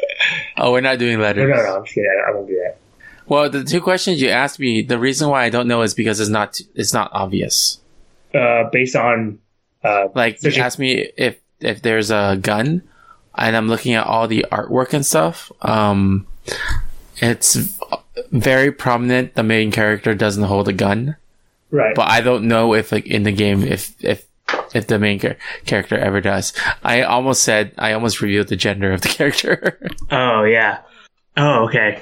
[0.56, 1.48] oh, we're not doing letters.
[1.48, 1.76] no, no.
[1.78, 2.10] I'm just kidding.
[2.26, 2.78] I, I won't do that.
[3.26, 6.18] Well, the two questions you asked me, the reason why I don't know is because
[6.18, 6.60] it's not.
[6.74, 7.78] It's not obvious.
[8.34, 9.38] Uh, based on
[9.84, 12.82] uh, Like you Searching- asked me if if there's a gun,
[13.38, 15.50] and I'm looking at all the artwork and stuff.
[15.62, 16.26] Um,
[17.16, 17.78] it's
[18.30, 19.34] very prominent.
[19.34, 21.16] The main character doesn't hold a gun,
[21.70, 21.94] right.
[21.94, 24.26] but I don't know if like in the game if if
[24.74, 25.36] if the main char-
[25.66, 26.52] character ever does.
[26.82, 29.78] I almost said I almost revealed the gender of the character.
[30.10, 30.80] Oh yeah.
[31.36, 32.00] Oh okay.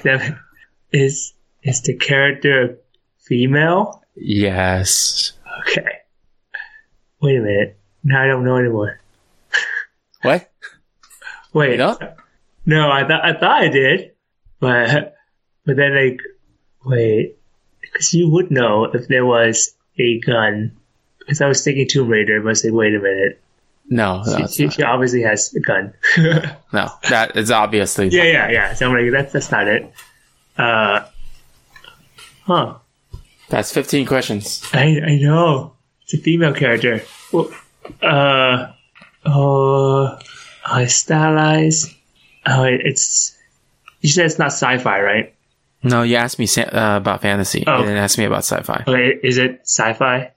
[0.91, 1.33] Is
[1.63, 2.77] is the character
[3.19, 4.03] female?
[4.15, 5.33] yes.
[5.61, 5.87] Okay.
[7.21, 7.77] Wait a minute.
[8.03, 9.01] Now I don't know anymore.
[10.21, 10.49] What?
[11.57, 11.77] Wait.
[11.77, 12.01] Don't?
[12.65, 14.11] No, I thought I thought I did,
[14.59, 15.15] but
[15.65, 16.21] but then like
[16.85, 17.37] wait,
[17.81, 20.75] because you would know if there was a gun.
[21.19, 23.41] Because I was thinking Tomb Raider, but I said, wait a minute,
[23.89, 25.93] No, no, she, she, she obviously has a gun.
[26.73, 26.89] no.
[27.09, 28.73] That is obviously yeah, yeah, yeah.
[28.73, 29.91] So I'm like, that's that's not it.
[30.57, 31.05] Uh,
[32.43, 32.75] huh.
[33.49, 34.63] That's 15 questions.
[34.73, 35.73] I I know
[36.03, 37.03] it's a female character.
[37.33, 37.49] Well,
[38.01, 38.71] uh,
[39.25, 40.19] oh, uh,
[40.87, 41.93] stylized.
[42.45, 43.37] Oh, it's.
[44.01, 45.33] You said it's not sci-fi, right?
[45.83, 47.63] No, you asked me uh, about fantasy.
[47.65, 47.77] Oh.
[47.77, 48.83] You didn't ask me about sci-fi.
[48.87, 50.31] Okay, is it sci-fi?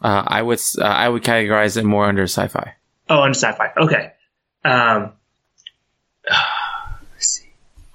[0.00, 2.74] Uh, I would uh, I would categorize it more under sci-fi.
[3.08, 3.70] Oh, under sci-fi.
[3.76, 4.12] Okay.
[4.64, 5.12] Um.
[7.12, 7.48] let's see.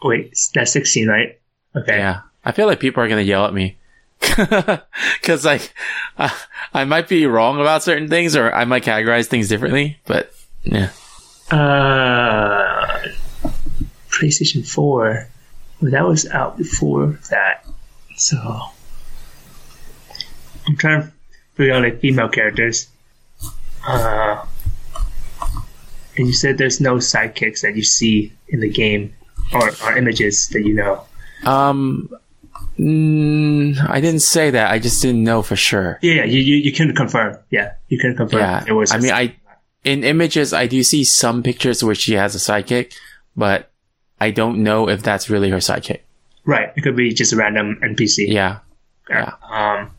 [0.03, 1.39] Wait, that's sixteen, right?
[1.75, 1.97] Okay.
[1.97, 3.77] Yeah, I feel like people are gonna yell at me
[4.19, 5.73] because like
[6.17, 6.29] uh,
[6.73, 9.99] I might be wrong about certain things, or I might categorize things differently.
[10.05, 10.31] But
[10.63, 10.89] yeah,
[11.49, 13.07] Uh,
[14.09, 15.27] PlayStation Four.
[15.81, 17.65] Well, that was out before that,
[18.15, 18.37] so
[20.67, 21.11] I'm trying to
[21.53, 22.87] figure out like female characters.
[23.87, 24.43] Uh,
[26.17, 29.13] and you said there's no sidekicks that you see in the game
[29.53, 31.05] or, or images that you know.
[31.45, 32.09] um,
[32.79, 34.71] mm, I didn't say that.
[34.71, 35.99] I just didn't know for sure.
[36.01, 37.37] Yeah, yeah, you you, you can confirm.
[37.51, 38.39] Yeah, you can confirm.
[38.39, 38.91] Yeah, it was.
[38.91, 39.35] I mean, I
[39.87, 42.93] in images I do see some pictures where she has a sidekick,
[43.37, 43.71] but
[44.19, 46.01] I don't know if that's really her sidekick.
[46.43, 46.73] right.
[46.75, 48.27] It could be just a random NPC.
[48.27, 48.59] Yeah,
[49.09, 49.31] yeah.
[49.49, 49.91] Um,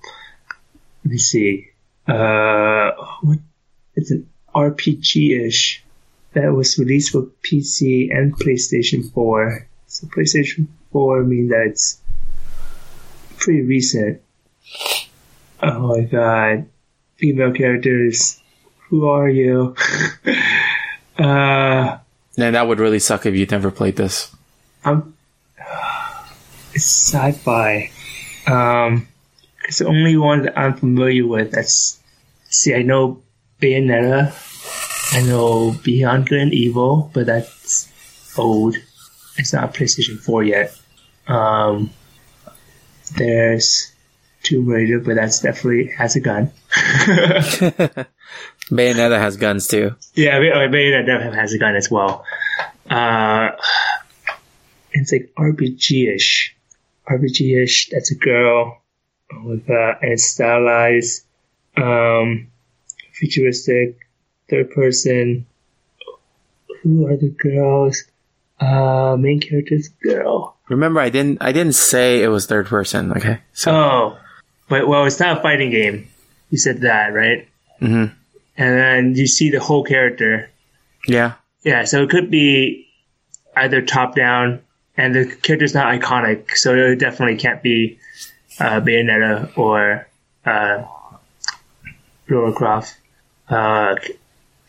[1.04, 1.70] let me see.
[2.06, 2.90] Uh,
[3.22, 3.38] what?
[3.96, 5.82] It's an RPG-ish
[6.34, 9.66] that was released for PC and PlayStation 4.
[9.86, 12.00] So PlayStation 4 means that it's
[13.38, 14.20] pretty recent.
[15.62, 16.68] Oh my god.
[17.16, 18.40] Female characters.
[18.88, 19.76] Who are you?
[21.18, 21.98] uh,
[22.38, 24.34] And that would really suck if you'd never played this.
[24.84, 25.14] I'm.
[26.72, 27.90] It's sci-fi.
[28.46, 29.08] Um,
[29.66, 31.52] it's the only one that I'm familiar with.
[31.52, 32.00] That's
[32.48, 33.22] see, I know
[33.60, 34.32] Bayonetta.
[35.12, 37.90] I know Beyond Good and Evil, but that's
[38.36, 38.76] old.
[39.36, 40.78] It's not PlayStation 4 yet.
[41.26, 41.90] Um,
[43.16, 43.92] there's
[44.42, 46.50] Tomb Raider, but that's definitely has a gun.
[48.70, 49.94] Bayonetta has guns too.
[50.14, 52.24] Yeah, Bayonetta definitely has a gun as well.
[52.88, 53.50] Uh,
[54.92, 56.54] it's like RPG-ish.
[57.08, 58.82] RPG-ish, that's a girl
[59.44, 61.24] with, uh, and stylized,
[61.76, 62.48] um,
[63.12, 63.96] futuristic,
[64.50, 65.46] third person.
[66.82, 68.04] Who are the girls?
[68.60, 70.56] Uh, main character's girl.
[70.68, 71.38] Remember, I didn't.
[71.40, 73.12] I didn't say it was third person.
[73.12, 74.18] Okay, so Oh,
[74.68, 76.08] but well, it's not a fighting game.
[76.50, 77.48] You said that, right?
[77.80, 78.12] Mhm.
[78.58, 80.50] And then you see the whole character.
[81.06, 82.88] yeah, Yeah, so it could be
[83.56, 84.60] either top down,
[84.96, 87.98] and the character's not iconic, so it definitely can't be
[88.58, 90.06] uh, Bayonetta or
[90.44, 90.84] uh,
[92.28, 92.96] Lara Croft.
[93.48, 94.18] Uh, it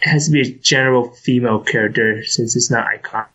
[0.02, 3.28] has to be a general female character since it's not iconic.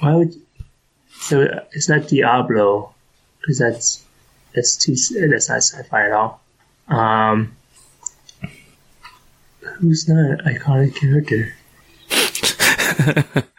[0.00, 0.34] Why would
[1.20, 1.42] so
[1.72, 2.94] it's not Diablo
[3.40, 4.04] because that's
[4.54, 4.96] that's too
[5.28, 6.40] that's not sci-fi at all.
[6.88, 7.56] Um,
[9.80, 11.54] who's not an iconic character?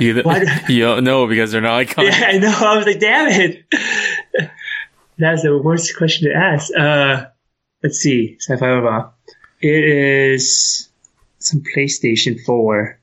[0.00, 0.22] You,
[0.68, 2.10] you don't know because they're not iconic.
[2.10, 2.54] Yeah, I know.
[2.58, 3.64] I was like, damn it.
[5.18, 6.72] That's the worst question to ask.
[6.74, 7.26] Uh,
[7.82, 8.36] let's see.
[8.40, 9.12] Sci-fi mobile.
[9.60, 10.88] It is
[11.38, 13.00] some PlayStation 4.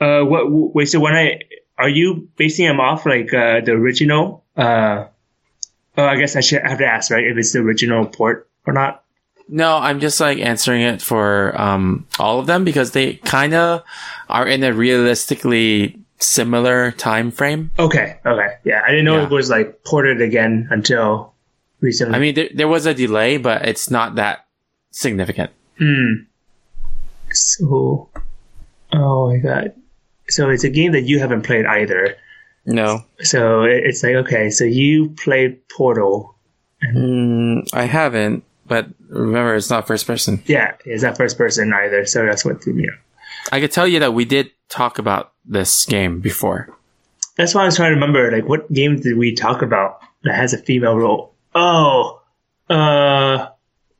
[0.00, 1.40] Uh, what, wait, so when I,
[1.76, 4.44] are you basing them off like, uh, the original?
[4.56, 5.06] Uh,
[5.96, 7.24] oh, I guess I should have to ask, right?
[7.24, 9.04] If it's the original port or not?
[9.48, 13.82] No, I'm just like answering it for um, all of them because they kind of
[14.28, 17.70] are in a realistically similar time frame.
[17.78, 18.18] Okay.
[18.26, 18.48] Okay.
[18.64, 18.82] Yeah.
[18.86, 19.24] I didn't know Yeah.
[19.24, 21.32] it was like ported again until
[21.80, 22.14] recently.
[22.14, 24.46] I mean, there, there was a delay, but it's not that
[24.90, 25.50] significant.
[25.78, 26.12] Hmm.
[27.30, 28.08] So,
[28.92, 29.72] oh my god.
[30.28, 32.16] So it's a game that you haven't played either.
[32.66, 36.34] No, So it's like, okay, so you played Portal.
[36.84, 38.44] mm, I haven't.
[38.68, 40.42] But remember, it's not first person.
[40.46, 42.06] Yeah, it's not first person either.
[42.06, 42.98] So that's what threw me off.
[43.50, 46.76] I could tell you that we did talk about this game before.
[47.36, 50.34] That's why I was trying to remember, like, what game did we talk about that
[50.34, 51.34] has a female role?
[51.54, 52.20] Oh,
[52.68, 53.48] uh,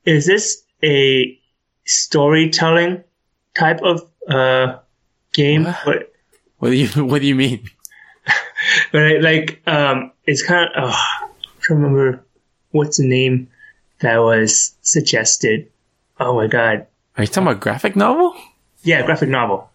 [0.05, 1.39] is this a
[1.85, 3.05] storytelling
[3.57, 4.79] type of, uh,
[5.33, 5.65] game?
[5.65, 5.87] What?
[5.87, 6.13] What?
[6.59, 7.71] What do you What do you mean?
[8.91, 11.31] But I, like, um, it's kind of, oh, I'm
[11.61, 12.27] trying to remember
[12.73, 13.49] what's the name
[14.01, 15.71] that was suggested.
[16.21, 16.87] Oh my god.
[17.17, 18.35] Are you talking about graphic novel?
[18.83, 19.69] Yeah, graphic novel,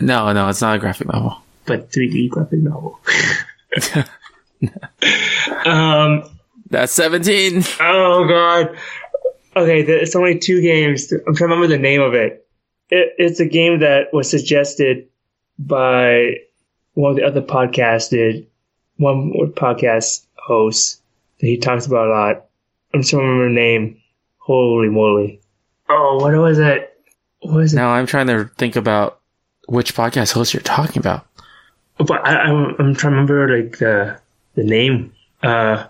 [0.00, 1.36] No, no, it's not a graphic novel.
[1.66, 3.00] but 3D graphic novel.
[5.66, 6.22] um,
[6.70, 7.62] That's seventeen.
[7.80, 8.76] oh god.
[9.56, 11.12] Okay, the, it's only two games.
[11.12, 12.46] I'm trying to remember the name of it.
[12.90, 13.14] it.
[13.18, 15.08] It's a game that was suggested
[15.58, 16.34] by
[16.94, 18.46] one of the other podcasted,
[18.96, 21.00] one podcast hosts
[21.40, 22.44] that he talks about a lot.
[22.94, 24.00] I'm to remember the name.
[24.38, 25.40] Holy moly.
[25.88, 26.96] Oh, what was it?
[27.40, 27.76] What was it?
[27.76, 29.20] Now I'm trying to think about
[29.66, 31.26] which podcast host you're talking about.
[31.98, 34.20] But I, I'm, I'm trying to remember like the
[34.54, 35.12] the name.
[35.42, 35.86] Uh,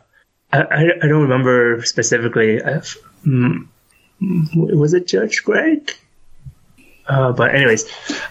[0.52, 2.62] I, I, I don't remember specifically.
[2.62, 2.81] i
[3.26, 3.68] mm,
[4.55, 5.93] was it Judge Greg?
[7.06, 7.85] Uh, but anyways,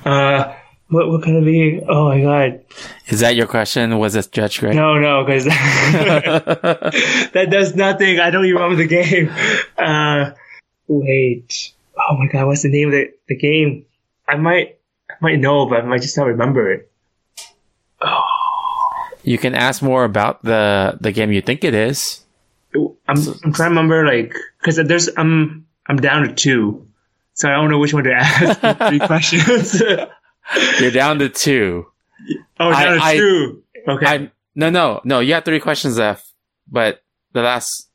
[0.06, 0.56] uh,
[0.94, 1.82] what what can it be?
[1.88, 2.62] Oh my god,
[3.08, 3.98] Is that your question?
[3.98, 4.76] Was it Judge Greg?
[4.76, 8.20] no, no, because that does nothing.
[8.20, 9.32] I don't even remember the game.
[9.78, 10.32] Uh,
[10.88, 13.86] wait, oh my god, what's the name of the, the game?
[14.28, 14.78] I might
[15.10, 16.92] I might know, but I might just not remember it.
[18.02, 18.22] Oh.
[19.26, 22.26] You can ask more about the the game you think it is.
[22.76, 26.90] I'm I'm trying to remember like because there's I'm I'm down to two,
[27.34, 28.60] so I don't know which one to ask.
[28.90, 29.82] Three questions.
[30.80, 31.88] You're down to two.
[32.60, 33.64] oh, I- down to two.
[33.88, 34.06] Okay.
[34.06, 35.20] I no no no.
[35.20, 36.26] You have three questions left,
[36.72, 37.04] but
[37.34, 37.90] the last.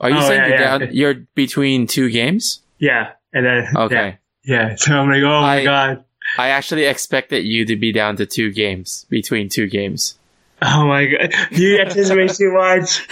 [0.00, 0.78] Are you Oh, saying yeah, you're yeah.
[0.78, 0.88] down?
[0.92, 2.60] You're between two games.
[2.78, 4.18] yeah, and then Okay.
[4.44, 4.74] Yeah, yeah.
[4.76, 6.04] So I'm like, oh my I- god,
[6.38, 10.18] I actually expected you to be down to two games between two games.
[10.62, 13.06] oh my god, you anticipate too much.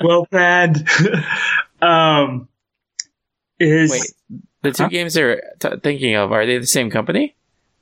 [0.00, 0.88] well planned.
[1.82, 2.48] um,
[3.60, 4.88] is Wait, the two Huh?
[4.88, 7.35] games they're t- thinking of are they the same company?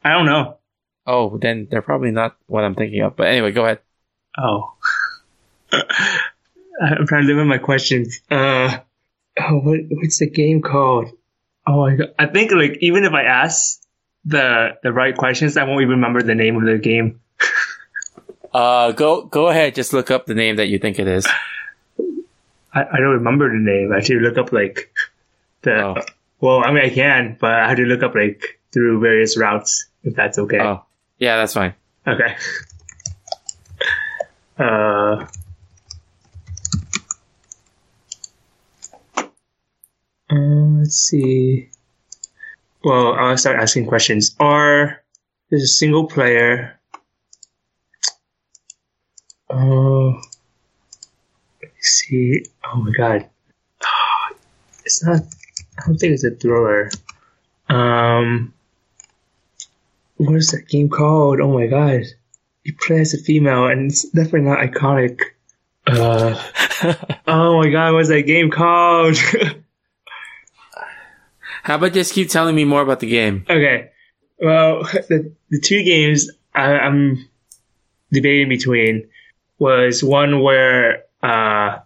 [0.05, 0.59] I don't know.
[1.07, 3.17] Oh, then they're probably not what I'm thinking of.
[3.17, 3.81] But anyway, go ahead.
[4.39, 4.75] Oh.
[5.73, 8.21] I'm trying to limit my questions.
[8.31, 8.79] Uh,
[9.41, 11.11] oh, what, what's the game called?
[11.67, 12.15] Oh my god.
[12.19, 13.81] I think like even if I ask
[14.25, 17.21] the the right questions, I won't even remember the name of the game.
[18.53, 19.75] Uh, go go ahead.
[19.75, 21.27] Just look up the name that you think it is.
[22.73, 23.93] I, I don't remember the name.
[23.93, 24.95] I should look up like
[25.63, 25.95] the Oh.
[26.41, 29.87] well, I mean I can, but I have to look up like through various routes
[30.05, 30.61] if that's okay.
[30.61, 30.85] Oh,
[31.19, 31.75] yeah, that's fine.
[32.07, 32.37] Okay.
[34.59, 35.27] Uh.
[40.31, 40.35] uh,
[40.79, 41.71] let's see.
[42.85, 44.37] Well, I'll start asking questions.
[44.39, 45.03] Are
[45.51, 46.79] there's a single player?
[49.51, 50.21] Oh,
[51.63, 52.45] let me see.
[52.65, 53.29] Oh my god,
[54.85, 55.23] it's not.
[55.79, 56.91] I don't think it's a thriller.
[57.69, 58.53] Um,
[60.27, 61.41] what is that game called?
[61.41, 62.05] Oh my god
[62.65, 65.21] you play as a female, and it's definitely not iconic.
[65.87, 66.43] Uh,
[67.29, 69.17] oh my god, what's that game called?
[71.63, 73.47] How about just keep telling me more about the game?
[73.49, 73.91] okay,
[74.39, 77.29] well, the, the two games I, I'm
[78.13, 79.09] debating between
[79.59, 81.79] was one where uh,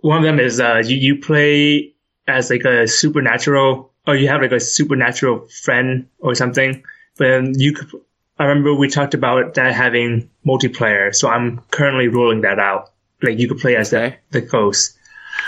[0.00, 1.94] one of them is uh, you you play
[2.26, 6.82] as like a supernatural, or you have like a supernatural friend or something.
[7.18, 7.88] Then you could.
[8.38, 12.92] I remember we talked about that having multiplayer, so I'm currently rolling that out.
[13.22, 14.16] Like you could play as Okay.
[14.30, 14.96] the the ghost.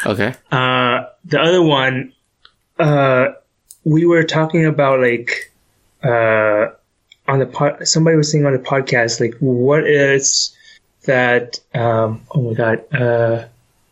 [0.04, 0.34] Okay.
[0.50, 2.12] Uh, the other one,
[2.78, 3.28] uh,
[3.84, 5.52] we were talking about like,
[6.02, 6.66] uh,
[7.28, 10.56] on the pod, somebody was saying on the podcast, like, what is
[11.06, 13.44] that, um, oh my god, uh,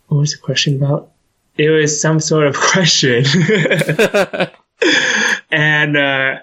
[0.09, 1.11] what was the question about?
[1.57, 3.25] It was some sort of question.
[5.51, 6.39] and, uh,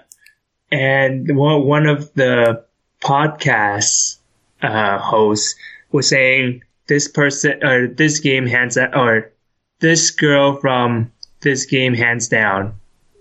[0.76, 2.62] and one, of the
[3.00, 4.18] podcast,
[4.62, 5.54] uh, hosts
[5.90, 9.32] was saying this person, or this game hands out, or
[9.80, 12.78] this girl from this game hands down.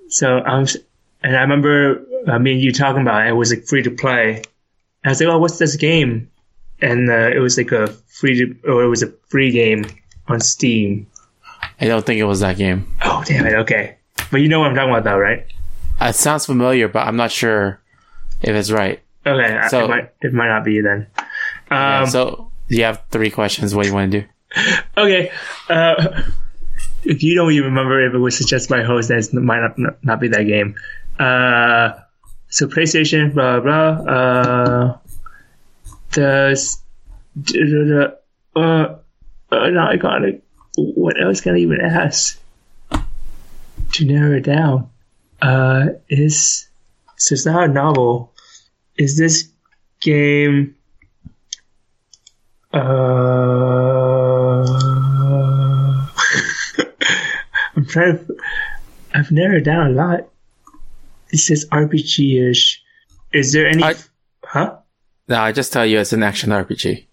[0.10, 0.68] So I'm,
[1.24, 3.92] and I remember uh, me and you talking about it, it was like free to
[3.92, 4.36] play.
[4.36, 4.44] And
[5.06, 6.30] I was like, oh, what's this game?
[6.82, 9.86] And uh, it was like a free to, or it was a free game
[10.28, 11.08] on Steam.
[11.80, 12.94] I don't think it was that game.
[13.04, 13.54] Oh, damn it.
[13.54, 13.98] Okay.
[14.30, 15.46] But you know what I'm talking about though, right?
[16.02, 17.80] It sounds familiar, but I'm not sure
[18.42, 19.02] if it's right.
[19.26, 19.62] Okay.
[19.70, 21.08] So- it might, it might not be then.
[21.72, 23.74] Yeah, Um, so you have three questions.
[23.74, 24.28] What do you want to do?
[24.98, 25.32] okay.
[25.70, 26.22] Uh,
[27.04, 30.04] if you don't even remember if it was suggested by host, then it might not,
[30.04, 30.76] not be that game.
[31.20, 31.94] Uh,
[32.50, 34.14] so PlayStation, blah blah.
[34.14, 34.98] Uh,
[36.12, 36.82] does
[37.38, 38.08] uh,
[38.56, 38.96] uh,
[39.52, 40.42] not iconic.
[40.78, 42.40] What else can I even ask
[43.94, 44.90] to narrow it down?
[45.42, 46.68] Uh, is
[47.18, 48.32] so it's not a novel.
[48.98, 49.50] Is this
[50.00, 50.76] game?
[52.74, 52.80] Uh,
[57.76, 58.38] I'm trying to.
[59.14, 60.28] I've narrowed down a lot.
[61.32, 62.84] It says RPG ish.
[63.34, 63.84] Is there any?
[63.84, 63.96] I-
[64.44, 64.78] huh?
[65.28, 67.06] No, I just tell you it's an action RPG.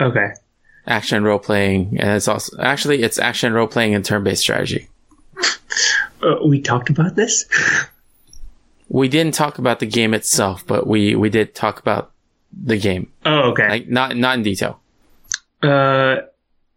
[0.00, 0.32] Okay.
[0.86, 4.88] Action role playing, and it's also actually it's action role playing and turn based strategy.
[6.22, 7.44] Uh, we talked about this.
[8.88, 12.12] We didn't talk about the game itself, but we we did talk about
[12.52, 13.66] the game, Oh, okay.
[13.66, 14.80] like not not in detail.
[15.62, 16.16] uh,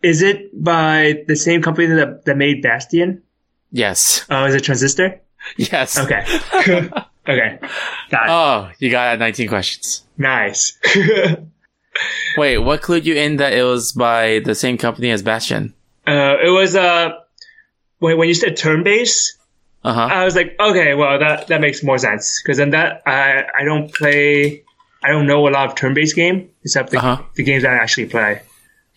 [0.02, 3.22] is it by the same company that that made Bastion?
[3.70, 5.20] Yes, Oh, is it Transistor?
[5.58, 5.98] yes.
[6.00, 6.24] Okay.
[7.28, 7.60] okay.
[8.10, 8.30] Got it.
[8.30, 10.04] Oh, you got 19 questions.
[10.18, 10.80] nice.
[12.38, 15.74] Wait, what clued you in that it was by the same company as Bastion?
[16.08, 17.10] uh, it was uh,
[18.06, 19.38] when when you said turn based.
[19.84, 20.08] Uh huh.
[20.20, 23.64] I was like, okay, well that that makes more sense because then that I I
[23.70, 24.64] don't play,
[25.04, 27.18] I don't know a lot of turn-based game except the, Uh-huh.
[27.36, 28.42] the games that I actually play.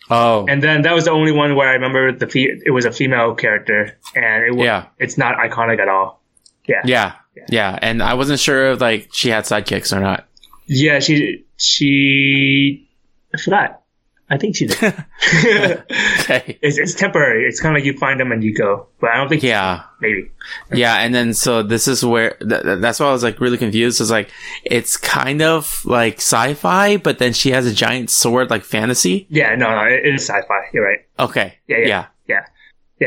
[0.09, 2.85] Oh, And then that was the only one where I remember the fe- it was
[2.85, 3.79] a female character
[4.15, 4.85] and it was, Yeah.
[4.97, 6.23] it's not iconic at all.
[6.67, 7.11] Yeah, yeah,
[7.49, 7.77] yeah.
[7.87, 10.25] And I wasn't sure if like she had sidekicks or not.
[10.65, 10.97] yeah.
[11.05, 12.87] She she
[13.33, 13.81] I forgot.
[14.29, 14.77] I think she did.
[16.21, 16.59] Okay.
[16.61, 17.45] it's, it's temporary.
[17.47, 19.83] It's kind of like you find them and you go, but I don't think Yeah.
[19.99, 20.29] maybe.
[20.71, 23.57] Yeah, and then so this is where th- th- that's why I was like really
[23.57, 23.99] confused.
[24.01, 24.29] It's like
[24.63, 29.25] it's kind of like sci-fi, but then she has a giant sword, like fantasy.
[29.29, 30.69] Yeah, no, no, it, it is sci-fi.
[30.73, 30.99] You're right.
[31.19, 31.85] Okay, Yeah, yeah.
[31.87, 32.45] yeah, Yeah,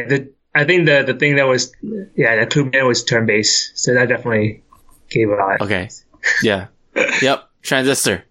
[0.02, 0.08] yeah.
[0.08, 1.72] The I think the the thing that was
[2.16, 4.62] yeah that clue man was turn based, so that definitely
[5.08, 5.60] gave a lot.
[5.62, 5.88] okay,
[6.42, 6.66] yeah,
[7.22, 7.48] yep.
[7.62, 8.24] Transistor,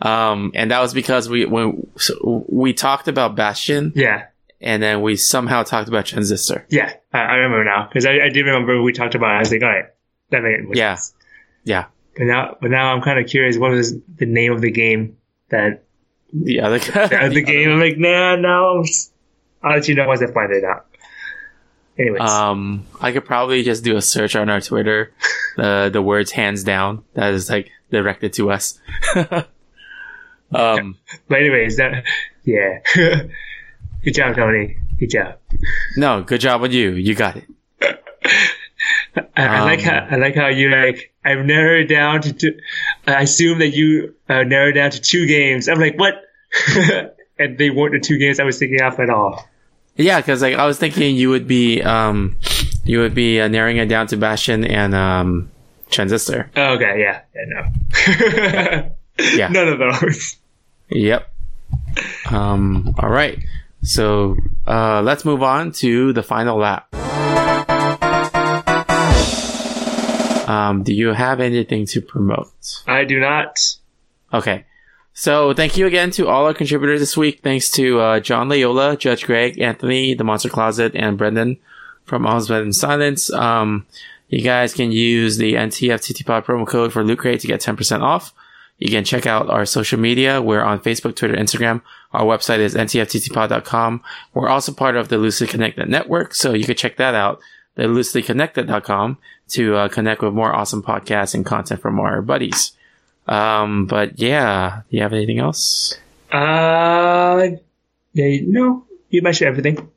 [0.00, 4.26] um, and that was because we when so we talked about Bastion, Yeah,
[4.60, 6.66] and then we somehow talked about Transistor.
[6.68, 6.92] yeah.
[7.12, 9.30] I, I remember now because I, I did remember we talked about.
[9.32, 9.36] it.
[9.36, 9.86] I was like, all right,
[10.30, 10.42] that
[10.74, 10.94] Yeah.
[10.96, 11.14] sense.
[11.64, 11.86] Yeah,
[12.16, 13.56] But now, but now I'm kind of curious.
[13.58, 15.16] What was the name of the game
[15.48, 15.82] that
[16.32, 17.70] the other guy, the, the game?
[17.70, 18.84] I'm like, nah, no.
[19.62, 20.86] I'll let you know once I find it out.
[21.98, 25.12] Anyways, Um, I could probably just do a search on our Twitter,
[25.56, 28.78] the the words "hands down" that is like directed to us.
[30.56, 30.96] um,
[31.28, 32.04] but anyways, that
[32.44, 32.78] yeah.
[34.04, 34.76] Good job, Tony.
[35.00, 35.34] Good job.
[35.96, 36.90] no, good job with you.
[36.92, 37.44] You got it.
[39.16, 41.12] I, I like Um, how I like how you like.
[41.24, 42.58] I've narrowed it down to two.
[43.06, 45.68] I assume that you uh, narrowed down to two games.
[45.68, 46.14] I'm like, what?
[47.38, 49.48] and they weren't the two games I was thinking of at all.
[49.96, 52.36] Yeah, because like I was thinking you would be um,
[52.84, 55.50] you would be uh, narrowing it down to Bastion and um,
[55.90, 56.48] Transistor.
[56.54, 58.92] Oh, okay, yeah, yeah, no,
[59.36, 59.48] Yeah.
[59.48, 60.36] none of those.
[60.90, 61.32] Yep.
[62.30, 62.94] Um.
[62.98, 63.38] All right.
[63.82, 64.36] So
[64.66, 66.92] uh, let's move on to the final lap.
[70.48, 72.52] Um, do you have anything to promote?
[72.86, 73.58] I do not.
[74.32, 74.64] Okay.
[75.12, 77.40] So thank you again to all our contributors this week.
[77.42, 81.56] Thanks to uh, John Layola, Judge Greg, Anthony, The Monster Closet, and Brendan
[82.04, 83.32] from Bed in Silence.
[83.32, 83.86] Um,
[84.28, 88.32] you guys can use the NTFTTPod promo code for Loot Crate to get 10% off.
[88.78, 90.42] You can check out our social media.
[90.42, 91.82] We're on Facebook, Twitter, Instagram.
[92.12, 94.02] Our website is ntfttpod.com.
[94.34, 97.40] We're also part of the Loosely Connected network, so you can check that out,
[97.74, 102.72] the looselyconnected.com, to uh, connect with more awesome podcasts and content from our buddies.
[103.26, 105.94] Um, but yeah, do you have anything else?
[106.30, 107.48] Uh,
[108.12, 109.90] yeah, no, you mentioned everything.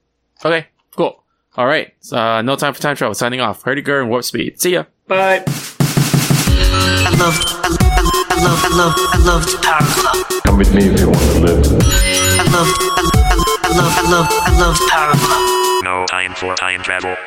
[0.43, 1.23] Okay, cool.
[1.55, 1.93] All right.
[2.11, 3.13] Uh, no time for time travel.
[3.13, 3.63] Signing off.
[3.63, 4.61] Herdiger and Warp Speed.
[4.61, 4.85] See ya.
[5.07, 5.43] Bye.
[5.47, 7.78] I love, I love,
[8.39, 10.43] I love, I love, I love the Power Club.
[10.45, 11.65] Come with me if you want to live.
[12.39, 13.27] I love, I love,
[13.63, 15.83] I love, I love, I love the Power Club.
[15.83, 17.17] No time for time travel.